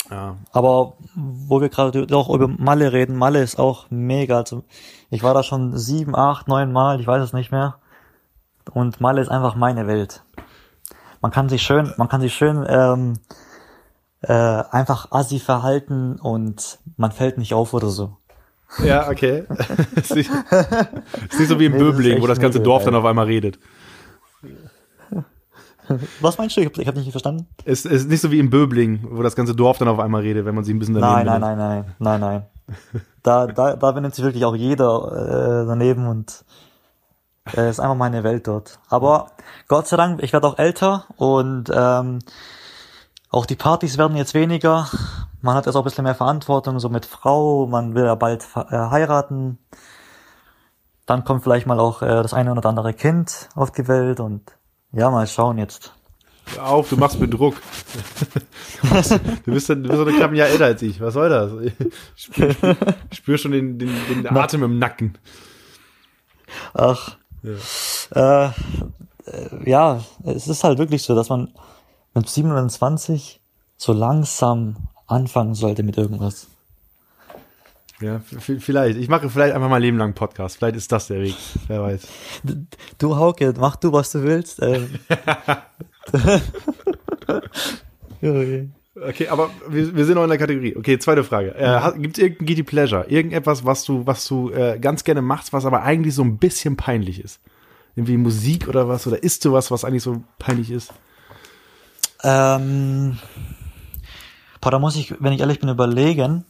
Ja. 0.10 0.38
Aber 0.52 0.94
wo 1.16 1.62
wir 1.62 1.70
gerade 1.70 2.08
auch 2.16 2.34
über 2.34 2.48
Malle 2.48 2.94
reden, 2.94 3.16
Malle 3.16 3.42
ist 3.42 3.60
auch 3.60 3.88
mega. 3.90 4.38
Also 4.38 4.64
ich 5.10 5.24
war 5.24 5.34
da 5.34 5.44
schon 5.44 5.78
sieben, 5.78 6.16
acht, 6.16 6.48
neun 6.48 6.72
Mal, 6.72 7.00
ich 7.00 7.08
weiß 7.08 7.24
es 7.24 7.34
nicht 7.34 7.52
mehr. 7.52 7.76
Und 8.74 9.02
Malle 9.02 9.22
ist 9.22 9.30
einfach 9.30 9.56
meine 9.56 9.88
Welt 9.88 10.24
man 11.22 11.32
kann 11.32 11.50
sich 11.50 11.62
schön, 11.62 11.94
man 11.98 12.10
kann 12.10 12.22
sich 12.22 12.34
schön 12.34 12.66
ähm, 12.68 13.14
äh, 14.22 14.34
einfach 14.34 15.12
assi 15.12 15.40
verhalten 15.40 16.18
und 16.18 16.80
man 16.98 17.12
fällt 17.12 17.38
nicht 17.38 17.54
auf 17.54 17.74
oder 17.74 17.90
so. 17.90 18.18
Ja, 18.84 19.10
okay. 19.10 19.46
ist, 19.96 20.16
nicht, 20.16 20.30
ist 21.30 21.40
nicht 21.40 21.50
so 21.50 21.60
wie 21.60 21.66
im 21.66 21.74
nee, 21.74 21.80
Böbling, 21.80 22.22
wo 22.22 22.28
das 22.28 22.40
ganze 22.40 22.60
Dorf 22.60 22.84
dann 22.84 22.96
auf 22.96 23.06
einmal 23.06 23.26
redet. 23.26 23.60
Was 26.22 26.38
meinst 26.38 26.56
du? 26.56 26.62
Ich 26.62 26.68
habe 26.68 26.86
hab 26.86 26.96
nicht 26.96 27.10
verstanden. 27.10 27.48
Es 27.66 27.84
ist 27.86 28.10
nicht 28.10 28.22
so 28.22 28.30
wie 28.30 28.38
im 28.38 28.52
Böbling, 28.52 29.00
wo 29.10 29.24
das 29.24 29.36
ganze 29.36 29.56
Dorf 29.56 29.80
dann 29.80 29.88
auf 29.88 30.00
einmal 30.00 30.22
redet, 30.22 30.46
wenn 30.46 30.54
man 30.54 30.64
sie 30.64 30.74
ein 30.74 30.80
bisschen 30.80 30.94
daneben 30.96 31.26
Nein, 31.26 31.42
nein, 31.42 31.58
nein, 31.58 31.86
nein, 31.98 32.20
nein, 32.20 32.20
nein. 32.20 32.44
Da, 33.24 33.48
da, 33.48 33.76
da 33.76 33.92
benimmt 33.92 34.14
sich 34.16 34.24
wirklich 34.24 34.46
auch 34.46 34.56
jeder 34.56 35.64
äh, 35.64 35.68
daneben 35.68 36.08
und 36.08 36.46
äh, 37.56 37.70
ist 37.70 37.80
einfach 37.80 37.96
meine 37.96 38.24
Welt 38.24 38.48
dort. 38.48 38.80
Aber 38.90 39.32
Gott 39.68 39.88
sei 39.88 39.98
Dank, 39.98 40.22
ich 40.24 40.34
werde 40.34 40.48
auch 40.48 40.58
älter 40.58 41.06
und 41.18 41.72
ähm, 41.74 42.20
auch 43.30 43.46
die 43.46 43.56
Partys 43.56 43.98
werden 43.98 44.18
jetzt 44.18 44.34
weniger. 44.34 44.90
Man 45.42 45.56
hat 45.56 45.66
jetzt 45.66 45.76
auch 45.76 45.82
ein 45.82 45.86
bisschen 45.86 46.04
mehr 46.04 46.16
Verantwortung, 46.16 46.80
so 46.80 46.90
mit 46.90 47.06
Frau, 47.06 47.68
man 47.68 47.96
will 47.96 48.06
ja 48.06 48.16
bald 48.16 48.46
äh, 48.56 48.76
heiraten. 48.76 49.60
Dann 51.06 51.24
kommt 51.24 51.44
vielleicht 51.44 51.66
mal 51.66 51.80
auch 51.80 52.02
äh, 52.02 52.08
das 52.08 52.34
eine 52.34 52.52
oder 52.52 52.68
andere 52.68 52.94
Kind 52.94 53.50
auf 53.56 53.72
die 53.72 53.88
Welt 53.88 54.20
und 54.20 54.44
ja, 54.92 55.10
mal 55.10 55.28
schauen 55.28 55.58
jetzt. 55.58 55.94
Hör 56.56 56.68
auf, 56.68 56.90
du 56.90 56.98
machst 56.98 57.20
mir 57.20 57.28
Druck. 57.28 57.56
du, 58.82 58.90
bist, 58.90 59.12
du 59.12 59.52
bist 59.52 59.70
ein 59.70 59.84
knapp 59.84 60.32
ein 60.32 60.36
Jahr 60.36 60.48
älter 60.48 60.66
als 60.66 60.82
ich. 60.82 61.00
Was 61.00 61.14
soll 61.14 61.30
das? 61.30 61.52
Ich 61.62 61.74
spüre 62.16 62.56
spür 63.12 63.38
schon 63.38 63.52
den, 63.52 63.78
den, 63.78 63.96
den 64.10 64.28
Atem 64.36 64.64
im 64.64 64.80
Nacken. 64.80 65.18
Ach. 66.74 67.18
Ja. 67.44 68.54
Äh, 69.26 69.70
ja, 69.70 70.04
es 70.24 70.48
ist 70.48 70.64
halt 70.64 70.80
wirklich 70.80 71.04
so, 71.04 71.16
dass 71.16 71.30
man 71.30 71.54
mit 72.14 72.28
27 72.28 73.40
so 73.78 73.94
langsam 73.94 74.76
anfangen 75.08 75.56
sollte 75.56 75.84
mit 75.84 75.98
irgendwas. 75.98 76.48
Ja, 78.02 78.22
vielleicht. 78.22 78.98
Ich 78.98 79.10
mache 79.10 79.30
vielleicht 79.30 79.54
einfach 79.54 79.70
mal 79.70 79.82
Leben 79.82 79.98
lang 79.98 80.14
Podcast. 80.14 80.58
Vielleicht 80.58 80.78
ist 80.78 80.92
das 80.92 81.08
der 81.08 81.20
Weg. 81.22 81.36
Wer 81.68 81.82
weiß. 81.84 82.08
Du, 82.98 83.18
Hauke, 83.18 83.54
mach 83.58 83.76
du, 83.76 83.92
was 83.92 84.12
du 84.12 84.24
willst. 84.24 84.62
Ähm. 86.12 86.42
okay, 88.22 88.70
aber 89.30 89.50
wir, 89.68 89.96
wir 89.96 90.06
sind 90.06 90.16
noch 90.16 90.24
in 90.24 90.30
der 90.30 90.38
Kategorie. 90.38 90.76
Okay, 90.76 91.00
zweite 91.00 91.24
Frage. 91.24 91.56
Äh, 91.56 92.00
Gibt 92.00 92.18
es 92.18 92.24
irgendein 92.24 92.46
Guilty 92.48 92.64
Pleasure? 92.64 93.06
Irgendetwas, 93.08 93.66
was 93.66 93.84
du, 93.84 94.06
was 94.06 94.28
du 94.28 94.52
äh, 94.52 94.80
ganz 94.80 95.04
gerne 95.04 95.22
machst, 95.22 95.54
was 95.54 95.66
aber 95.66 95.84
eigentlich 95.84 96.16
so 96.16 96.24
ein 96.24 96.38
bisschen 96.38 96.78
peinlich 96.78 97.24
ist? 97.24 97.40
Irgendwie 97.96 98.18
Musik 98.18 98.68
oder 98.68 98.88
was? 98.88 99.08
Oder 99.08 99.24
isst 99.24 99.46
du 99.46 99.54
was, 99.54 99.72
was 99.72 99.84
eigentlich 99.84 100.04
so 100.04 100.24
peinlich 100.38 100.72
ist? 100.72 100.94
Ähm, 102.24 103.18
boah, 104.62 104.72
da 104.72 104.80
muss 104.80 104.96
ich, 104.96 105.16
wenn 105.22 105.34
ich 105.34 105.40
ehrlich 105.40 105.60
bin, 105.60 105.70
überlegen. 105.70 106.46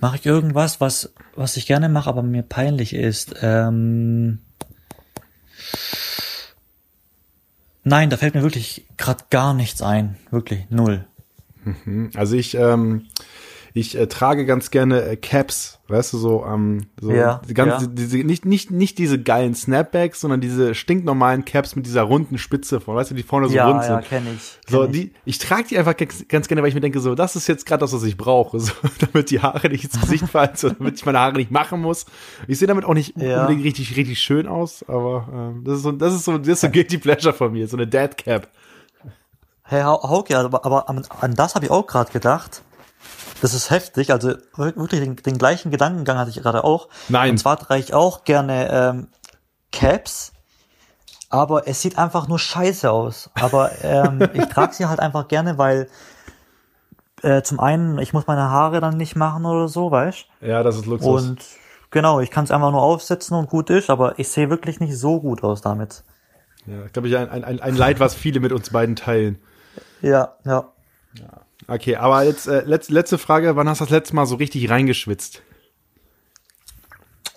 Mache 0.00 0.16
ich 0.16 0.26
irgendwas, 0.26 0.80
was, 0.80 1.14
was 1.34 1.56
ich 1.56 1.66
gerne 1.66 1.88
mache, 1.88 2.10
aber 2.10 2.22
mir 2.22 2.42
peinlich 2.42 2.94
ist? 2.94 3.36
Ähm, 3.40 4.40
nein, 7.84 8.10
da 8.10 8.16
fällt 8.16 8.34
mir 8.34 8.42
wirklich 8.42 8.86
gerade 8.96 9.24
gar 9.30 9.54
nichts 9.54 9.80
ein. 9.80 10.16
Wirklich, 10.30 10.68
null. 10.68 11.06
Mhm. 11.64 12.10
Also 12.14 12.36
ich, 12.36 12.54
ähm, 12.54 13.06
ich 13.76 13.98
äh, 13.98 14.06
trage 14.06 14.46
ganz 14.46 14.70
gerne 14.70 15.02
äh, 15.02 15.16
Caps, 15.16 15.80
weißt 15.88 16.12
du, 16.12 16.18
so, 16.18 16.46
ähm, 16.46 16.82
so 17.00 17.10
ja, 17.10 17.42
die 17.48 17.54
ganze, 17.54 17.86
ja. 17.86 17.90
diese, 17.92 18.18
nicht, 18.18 18.44
nicht, 18.44 18.70
nicht 18.70 18.98
diese 18.98 19.20
geilen 19.20 19.56
Snapbacks, 19.56 20.20
sondern 20.20 20.40
diese 20.40 20.76
stinknormalen 20.76 21.44
Caps 21.44 21.74
mit 21.74 21.84
dieser 21.84 22.02
runden 22.02 22.38
Spitze 22.38 22.78
von, 22.80 22.94
weißt 22.94 23.10
du, 23.10 23.16
die 23.16 23.24
vorne 23.24 23.48
so 23.48 23.56
ja, 23.56 23.68
rund 23.68 23.82
sind. 23.82 23.94
Ja, 23.94 24.00
kenn 24.00 24.22
ich. 24.32 24.58
Kenn 24.64 24.68
so, 24.68 24.86
die, 24.86 25.12
ich 25.24 25.38
trage 25.40 25.64
die 25.68 25.76
einfach 25.76 25.96
ganz, 25.96 26.24
ganz 26.28 26.46
gerne, 26.46 26.62
weil 26.62 26.68
ich 26.68 26.76
mir 26.76 26.82
denke, 26.82 27.00
so, 27.00 27.16
das 27.16 27.34
ist 27.34 27.48
jetzt 27.48 27.66
gerade 27.66 27.80
das, 27.80 27.92
was 27.92 28.04
ich 28.04 28.16
brauche, 28.16 28.60
so, 28.60 28.72
damit 29.00 29.32
die 29.32 29.40
Haare 29.40 29.68
nicht 29.68 29.82
ins 29.82 30.00
Gesicht 30.00 30.28
fallen, 30.28 30.54
so, 30.54 30.68
damit 30.70 30.94
ich 30.94 31.04
meine 31.04 31.18
Haare 31.18 31.34
nicht 31.34 31.50
machen 31.50 31.80
muss. 31.80 32.06
Ich 32.46 32.60
sehe 32.60 32.68
damit 32.68 32.84
auch 32.84 32.94
nicht 32.94 33.20
Ja. 33.20 33.40
unbedingt 33.40 33.64
richtig, 33.64 33.96
richtig 33.96 34.20
schön 34.20 34.46
aus, 34.46 34.84
aber 34.86 35.52
ähm, 35.56 35.64
das 35.64 35.78
ist 35.78 35.82
so, 35.82 35.90
das 35.90 36.14
ist 36.14 36.24
so, 36.26 36.38
das 36.38 36.46
ist 36.46 36.60
so 36.60 36.68
Guilty 36.72 36.98
Pleasure 36.98 37.34
von 37.34 37.50
mir, 37.52 37.66
so 37.66 37.76
eine 37.76 37.88
Dad 37.88 38.16
Cap. 38.18 38.48
Hey, 39.66 39.82
Hau- 39.82 40.02
Hauke, 40.02 40.36
aber, 40.38 40.64
aber 40.64 40.88
an, 40.88 41.06
an 41.20 41.34
das 41.34 41.54
habe 41.54 41.64
ich 41.66 41.70
auch 41.70 41.86
gerade 41.86 42.12
gedacht. 42.12 42.62
Das 43.40 43.54
ist 43.54 43.70
heftig, 43.70 44.12
also 44.12 44.34
wirklich 44.56 45.00
den, 45.00 45.16
den 45.16 45.38
gleichen 45.38 45.70
Gedankengang 45.70 46.18
hatte 46.18 46.30
ich 46.30 46.36
gerade 46.40 46.64
auch. 46.64 46.88
Nein. 47.08 47.30
Und 47.32 47.38
zwar 47.38 47.58
trage 47.58 47.80
ich 47.80 47.92
auch 47.94 48.24
gerne 48.24 48.68
ähm, 48.70 49.08
Caps, 49.72 50.32
aber 51.30 51.66
es 51.66 51.80
sieht 51.82 51.98
einfach 51.98 52.28
nur 52.28 52.38
scheiße 52.38 52.90
aus. 52.90 53.30
Aber 53.34 53.70
ähm, 53.82 54.28
ich 54.34 54.46
trage 54.46 54.74
sie 54.74 54.86
halt 54.86 55.00
einfach 55.00 55.28
gerne, 55.28 55.58
weil 55.58 55.88
äh, 57.22 57.42
zum 57.42 57.58
einen, 57.60 57.98
ich 57.98 58.12
muss 58.12 58.26
meine 58.26 58.50
Haare 58.50 58.80
dann 58.80 58.96
nicht 58.96 59.16
machen 59.16 59.44
oder 59.46 59.68
so, 59.68 59.90
weißt 59.90 60.26
Ja, 60.42 60.62
das 60.62 60.76
ist 60.76 60.86
Luxus. 60.86 61.08
Und 61.24 61.44
genau, 61.90 62.20
ich 62.20 62.30
kann 62.30 62.44
es 62.44 62.50
einfach 62.50 62.70
nur 62.70 62.82
aufsetzen 62.82 63.36
und 63.36 63.48
gut 63.48 63.70
ist, 63.70 63.90
aber 63.90 64.18
ich 64.18 64.28
sehe 64.28 64.50
wirklich 64.50 64.80
nicht 64.80 64.96
so 64.98 65.20
gut 65.20 65.42
aus 65.42 65.60
damit. 65.60 66.04
ja, 66.66 66.86
glaube 66.92 67.08
ich, 67.08 67.16
ein, 67.16 67.28
ein, 67.30 67.60
ein 67.60 67.76
Leid, 67.76 67.98
was 68.00 68.14
viele 68.14 68.40
mit 68.40 68.52
uns 68.52 68.70
beiden 68.70 68.94
teilen. 68.96 69.38
Ja, 70.04 70.34
ja. 70.44 70.70
Okay, 71.66 71.96
aber 71.96 72.24
jetzt 72.24 72.46
äh, 72.46 72.60
letzte, 72.60 72.92
letzte 72.92 73.16
Frage, 73.16 73.56
wann 73.56 73.68
hast 73.68 73.80
du 73.80 73.84
das 73.84 73.90
letzte 73.90 74.14
Mal 74.14 74.26
so 74.26 74.34
richtig 74.34 74.68
reingeschwitzt? 74.68 75.42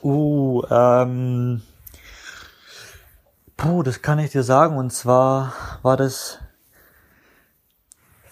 Uh, 0.04 0.64
ähm. 0.70 1.62
Puh, 3.56 3.84
das 3.84 4.02
kann 4.02 4.20
ich 4.20 4.32
dir 4.32 4.44
sagen. 4.44 4.78
Und 4.78 4.92
zwar 4.92 5.54
war 5.82 5.96
das 5.96 6.40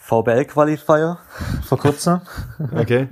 VBL-Qualifier 0.01 1.17
vor 1.63 1.77
kurzem. 1.77 2.21
Okay. 2.75 3.07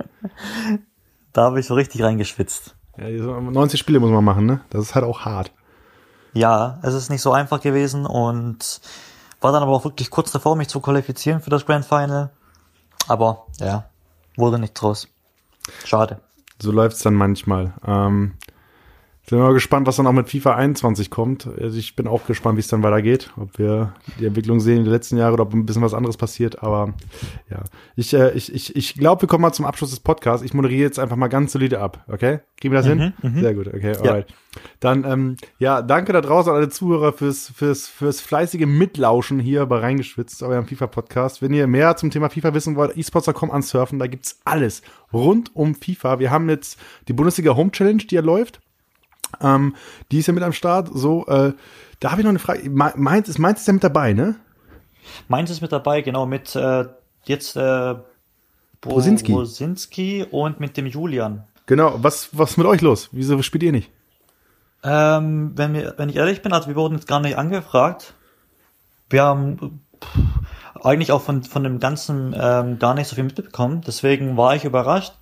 Da 1.32 1.44
habe 1.44 1.58
ich 1.58 1.66
so 1.66 1.74
richtig 1.74 2.02
reingeschwitzt. 2.02 2.76
ja, 2.98 3.06
so 3.18 3.40
90 3.40 3.80
Spiele 3.80 3.98
muss 3.98 4.10
man 4.10 4.24
machen, 4.24 4.44
ne? 4.44 4.60
Das 4.70 4.82
ist 4.82 4.94
halt 4.94 5.04
auch 5.04 5.24
hart. 5.24 5.52
Ja, 6.34 6.78
es 6.82 6.94
ist 6.94 7.08
nicht 7.08 7.22
so 7.22 7.32
einfach 7.32 7.60
gewesen 7.60 8.06
und 8.06 8.80
war 9.44 9.52
dann 9.52 9.62
aber 9.62 9.72
auch 9.72 9.84
wirklich 9.84 10.10
kurz 10.10 10.32
davor, 10.32 10.56
mich 10.56 10.68
zu 10.68 10.80
qualifizieren 10.80 11.40
für 11.40 11.50
das 11.50 11.66
Grand 11.66 11.84
Final. 11.84 12.30
Aber 13.06 13.46
ja, 13.60 13.84
wurde 14.36 14.58
nicht 14.58 14.72
draus. 14.72 15.06
Schade. 15.84 16.20
So 16.58 16.72
läuft's 16.72 17.02
dann 17.02 17.14
manchmal. 17.14 17.74
Ähm, 17.86 18.34
sind 19.26 19.38
wir 19.38 19.44
mal 19.44 19.54
gespannt, 19.54 19.86
was 19.86 19.96
dann 19.96 20.06
auch 20.06 20.12
mit 20.12 20.28
FIFA 20.28 20.54
21 20.56 21.08
kommt. 21.08 21.48
Also 21.58 21.78
ich 21.78 21.96
bin 21.96 22.06
auch 22.06 22.26
gespannt, 22.26 22.56
wie 22.56 22.60
es 22.60 22.68
dann 22.68 22.82
weitergeht. 22.82 23.32
Ob 23.38 23.58
wir 23.58 23.94
die 24.20 24.26
Entwicklung 24.26 24.60
sehen 24.60 24.78
in 24.78 24.84
den 24.84 24.92
letzten 24.92 25.16
Jahren 25.16 25.32
oder 25.32 25.44
ob 25.44 25.54
ein 25.54 25.64
bisschen 25.64 25.80
was 25.80 25.94
anderes 25.94 26.18
passiert. 26.18 26.62
Aber 26.62 26.92
ja, 27.50 27.62
ich, 27.96 28.12
äh, 28.12 28.32
ich, 28.32 28.54
ich, 28.54 28.76
ich 28.76 28.94
glaube, 28.94 29.22
wir 29.22 29.28
kommen 29.28 29.40
mal 29.40 29.52
zum 29.52 29.64
Abschluss 29.64 29.90
des 29.90 30.00
Podcasts. 30.00 30.44
Ich 30.44 30.52
moderiere 30.52 30.82
jetzt 30.82 30.98
einfach 30.98 31.16
mal 31.16 31.28
ganz 31.28 31.52
solide 31.52 31.80
ab. 31.80 32.04
Okay? 32.08 32.40
Kriegen 32.60 32.74
wir 32.74 32.80
das 32.80 32.86
hin? 32.86 33.14
Sehr 33.40 33.54
gut. 33.54 33.68
Okay, 33.68 33.96
alright. 33.96 34.26
Dann, 34.80 35.04
ähm, 35.04 35.36
ja, 35.58 35.80
danke 35.80 36.12
da 36.12 36.20
draußen 36.20 36.50
an 36.50 36.58
alle 36.58 36.68
Zuhörer 36.68 37.14
fürs, 37.14 37.48
fürs, 37.48 37.88
fürs 37.88 38.20
fleißige 38.20 38.66
Mitlauschen 38.66 39.40
hier 39.40 39.64
bei 39.64 39.78
Reingeschwitzt, 39.78 40.42
eurem 40.42 40.66
FIFA-Podcast. 40.66 41.40
Wenn 41.40 41.54
ihr 41.54 41.66
mehr 41.66 41.96
zum 41.96 42.10
Thema 42.10 42.28
FIFA 42.28 42.52
wissen 42.52 42.76
wollt, 42.76 42.94
esports.com 42.96 43.50
ansurfen, 43.50 43.98
da 43.98 44.06
gibt's 44.06 44.40
alles 44.44 44.82
rund 45.14 45.56
um 45.56 45.74
FIFA. 45.74 46.18
Wir 46.18 46.30
haben 46.30 46.50
jetzt 46.50 46.78
die 47.08 47.14
Bundesliga 47.14 47.56
Home 47.56 47.70
Challenge, 47.70 48.04
die 48.04 48.14
ja 48.14 48.20
läuft. 48.20 48.60
Ähm, 49.40 49.74
die 50.10 50.18
ist 50.18 50.26
ja 50.26 50.32
mit 50.32 50.42
am 50.42 50.52
Start. 50.52 50.88
So, 50.92 51.26
äh, 51.26 51.52
da 52.00 52.10
habe 52.10 52.20
ich 52.20 52.24
noch 52.24 52.30
eine 52.30 52.38
Frage. 52.38 52.68
Me- 52.70 52.92
Mainz 52.96 53.28
ist, 53.28 53.38
Mainz 53.38 53.60
ist 53.60 53.66
ja 53.66 53.72
mit 53.72 53.84
dabei, 53.84 54.12
ne? 54.12 54.36
Meins 55.28 55.50
ist 55.50 55.60
mit 55.60 55.70
dabei, 55.70 56.00
genau, 56.00 56.26
mit 56.26 56.56
äh, 56.56 56.86
jetzt 57.24 57.56
äh, 57.56 57.94
Bo 58.80 58.90
Brosinski. 58.90 59.32
Brosinski 59.32 60.26
und 60.30 60.60
mit 60.60 60.76
dem 60.76 60.86
Julian. 60.86 61.44
Genau. 61.66 61.98
Was, 62.02 62.30
was 62.32 62.52
ist 62.52 62.56
mit 62.56 62.66
euch 62.66 62.80
los? 62.80 63.08
Wieso 63.12 63.40
spielt 63.42 63.62
ihr 63.62 63.72
nicht? 63.72 63.90
Ähm, 64.82 65.52
wenn, 65.56 65.72
wir, 65.72 65.94
wenn 65.96 66.08
ich 66.08 66.16
ehrlich 66.16 66.42
bin, 66.42 66.52
also 66.52 66.68
wir 66.68 66.76
wurden 66.76 66.94
jetzt 66.94 67.08
gar 67.08 67.20
nicht 67.20 67.38
angefragt. 67.38 68.14
Wir 69.08 69.22
haben 69.22 69.80
pff, 70.02 70.84
eigentlich 70.84 71.12
auch 71.12 71.22
von, 71.22 71.42
von 71.42 71.64
dem 71.64 71.80
Ganzen 71.80 72.34
ähm, 72.38 72.78
gar 72.78 72.94
nicht 72.94 73.08
so 73.08 73.14
viel 73.14 73.24
mitbekommen. 73.24 73.80
Deswegen 73.86 74.36
war 74.36 74.54
ich 74.56 74.64
überrascht, 74.64 75.14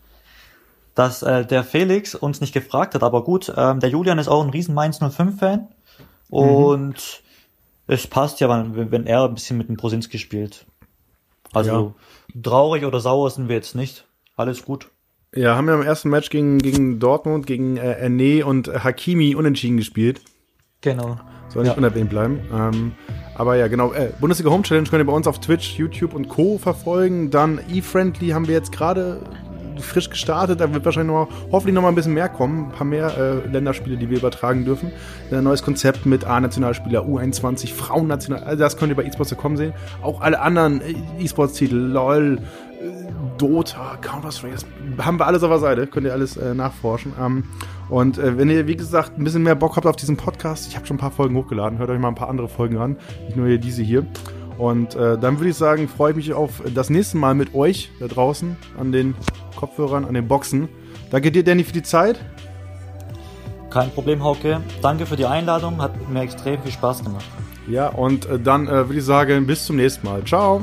dass 0.94 1.22
äh, 1.22 1.44
der 1.46 1.64
Felix 1.64 2.14
uns 2.14 2.40
nicht 2.40 2.52
gefragt 2.52 2.94
hat. 2.94 3.02
Aber 3.02 3.24
gut, 3.24 3.52
ähm, 3.56 3.80
der 3.80 3.90
Julian 3.90 4.18
ist 4.18 4.28
auch 4.28 4.42
ein 4.42 4.50
riesen 4.50 4.74
Mainz 4.74 5.00
05-Fan. 5.00 5.68
Und 6.28 7.22
es 7.86 8.06
passt 8.06 8.40
ja, 8.40 8.48
wenn, 8.48 8.90
wenn 8.90 9.06
er 9.06 9.24
ein 9.24 9.34
bisschen 9.34 9.58
mit 9.58 9.68
dem 9.68 9.76
Prosinski 9.76 10.18
spielt. 10.18 10.66
Also 11.52 11.94
traurig 12.42 12.84
oder 12.84 13.00
sauer 13.00 13.30
sind 13.30 13.48
wir 13.48 13.56
jetzt 13.56 13.74
nicht. 13.74 14.06
Alles 14.36 14.64
gut. 14.64 14.88
Ja, 15.34 15.56
haben 15.56 15.68
ja 15.68 15.74
im 15.74 15.82
ersten 15.82 16.08
Match 16.08 16.30
gegen, 16.30 16.58
gegen 16.58 16.98
Dortmund, 16.98 17.46
gegen 17.46 17.76
äh, 17.76 17.92
Erne 17.92 18.44
und 18.46 18.68
Hakimi 18.84 19.34
unentschieden 19.34 19.76
gespielt. 19.76 20.20
Genau. 20.80 21.18
Soll 21.48 21.62
nicht 21.64 21.72
Ja. 21.72 21.78
unerwähnt 21.78 22.08
bleiben. 22.10 22.40
Ähm, 22.52 22.92
aber 23.34 23.56
ja, 23.56 23.68
genau. 23.68 23.92
Äh, 23.92 24.12
Bundesliga 24.20 24.50
Home 24.50 24.62
Challenge 24.62 24.88
könnt 24.88 25.00
ihr 25.02 25.06
bei 25.06 25.12
uns 25.12 25.26
auf 25.26 25.40
Twitch, 25.40 25.78
YouTube 25.78 26.14
und 26.14 26.28
Co. 26.28 26.58
verfolgen. 26.58 27.30
Dann 27.30 27.58
eFriendly 27.70 28.30
haben 28.30 28.46
wir 28.46 28.54
jetzt 28.54 28.72
gerade 28.72 29.20
frisch 29.80 30.10
gestartet. 30.10 30.60
Da 30.60 30.72
wird 30.72 30.84
wahrscheinlich 30.84 31.12
noch, 31.12 31.28
hoffentlich 31.50 31.74
noch 31.74 31.82
mal 31.82 31.88
ein 31.88 31.94
bisschen 31.94 32.14
mehr 32.14 32.28
kommen. 32.28 32.66
Ein 32.66 32.72
paar 32.72 32.86
mehr 32.86 33.16
äh, 33.16 33.48
Länderspiele, 33.48 33.96
die 33.96 34.10
wir 34.10 34.18
übertragen 34.18 34.64
dürfen. 34.64 34.90
Ein 35.30 35.44
neues 35.44 35.62
Konzept 35.62 36.06
mit 36.06 36.24
A-Nationalspieler, 36.24 37.02
U21, 37.02 37.72
Frauennational. 37.72 38.44
Also 38.44 38.62
das 38.62 38.76
könnt 38.76 38.90
ihr 38.90 38.96
bei 38.96 39.04
eSports.com 39.04 39.56
sehen. 39.56 39.72
Auch 40.02 40.20
alle 40.20 40.40
anderen 40.40 40.80
äh, 40.80 41.24
eSports-Titel, 41.24 41.76
LOL, 41.76 42.38
Dota, 43.38 43.96
Counter-Strike, 44.00 44.56
haben 44.98 45.18
wir 45.18 45.26
alles 45.26 45.42
auf 45.42 45.50
der 45.50 45.58
Seite, 45.58 45.86
könnt 45.86 46.06
ihr 46.06 46.12
alles 46.12 46.36
äh, 46.36 46.54
nachforschen. 46.54 47.12
Ähm, 47.20 47.44
und 47.88 48.18
äh, 48.18 48.38
wenn 48.38 48.50
ihr, 48.50 48.66
wie 48.66 48.76
gesagt, 48.76 49.18
ein 49.18 49.24
bisschen 49.24 49.42
mehr 49.42 49.54
Bock 49.54 49.76
habt 49.76 49.86
auf 49.86 49.96
diesen 49.96 50.16
Podcast, 50.16 50.68
ich 50.68 50.76
habe 50.76 50.86
schon 50.86 50.96
ein 50.96 51.00
paar 51.00 51.10
Folgen 51.10 51.36
hochgeladen, 51.36 51.78
hört 51.78 51.90
euch 51.90 51.98
mal 51.98 52.08
ein 52.08 52.14
paar 52.14 52.28
andere 52.28 52.48
Folgen 52.48 52.78
an, 52.78 52.96
nicht 53.24 53.36
nur 53.36 53.46
hier 53.46 53.58
diese 53.58 53.82
hier. 53.82 54.06
Und 54.58 54.94
äh, 54.94 55.18
dann 55.18 55.38
würde 55.38 55.50
ich 55.50 55.56
sagen, 55.56 55.88
freue 55.88 56.10
ich 56.10 56.16
mich 56.16 56.32
auf 56.32 56.62
das 56.74 56.90
nächste 56.90 57.16
Mal 57.16 57.34
mit 57.34 57.54
euch 57.54 57.90
da 58.00 58.06
draußen 58.06 58.56
an 58.78 58.92
den 58.92 59.14
Kopfhörern, 59.56 60.04
an 60.04 60.14
den 60.14 60.28
Boxen. 60.28 60.68
Danke 61.10 61.32
dir, 61.32 61.44
Danny, 61.44 61.64
für 61.64 61.72
die 61.72 61.82
Zeit. 61.82 62.18
Kein 63.70 63.90
Problem, 63.90 64.22
Hauke. 64.22 64.60
Danke 64.82 65.06
für 65.06 65.16
die 65.16 65.26
Einladung, 65.26 65.80
hat 65.80 65.92
mir 66.10 66.20
extrem 66.20 66.60
viel 66.62 66.72
Spaß 66.72 67.02
gemacht. 67.04 67.24
Ja, 67.68 67.88
und 67.88 68.26
äh, 68.26 68.38
dann 68.38 68.66
äh, 68.66 68.88
würde 68.88 68.98
ich 68.98 69.04
sagen, 69.04 69.46
bis 69.46 69.64
zum 69.64 69.76
nächsten 69.76 70.06
Mal. 70.06 70.24
Ciao. 70.24 70.62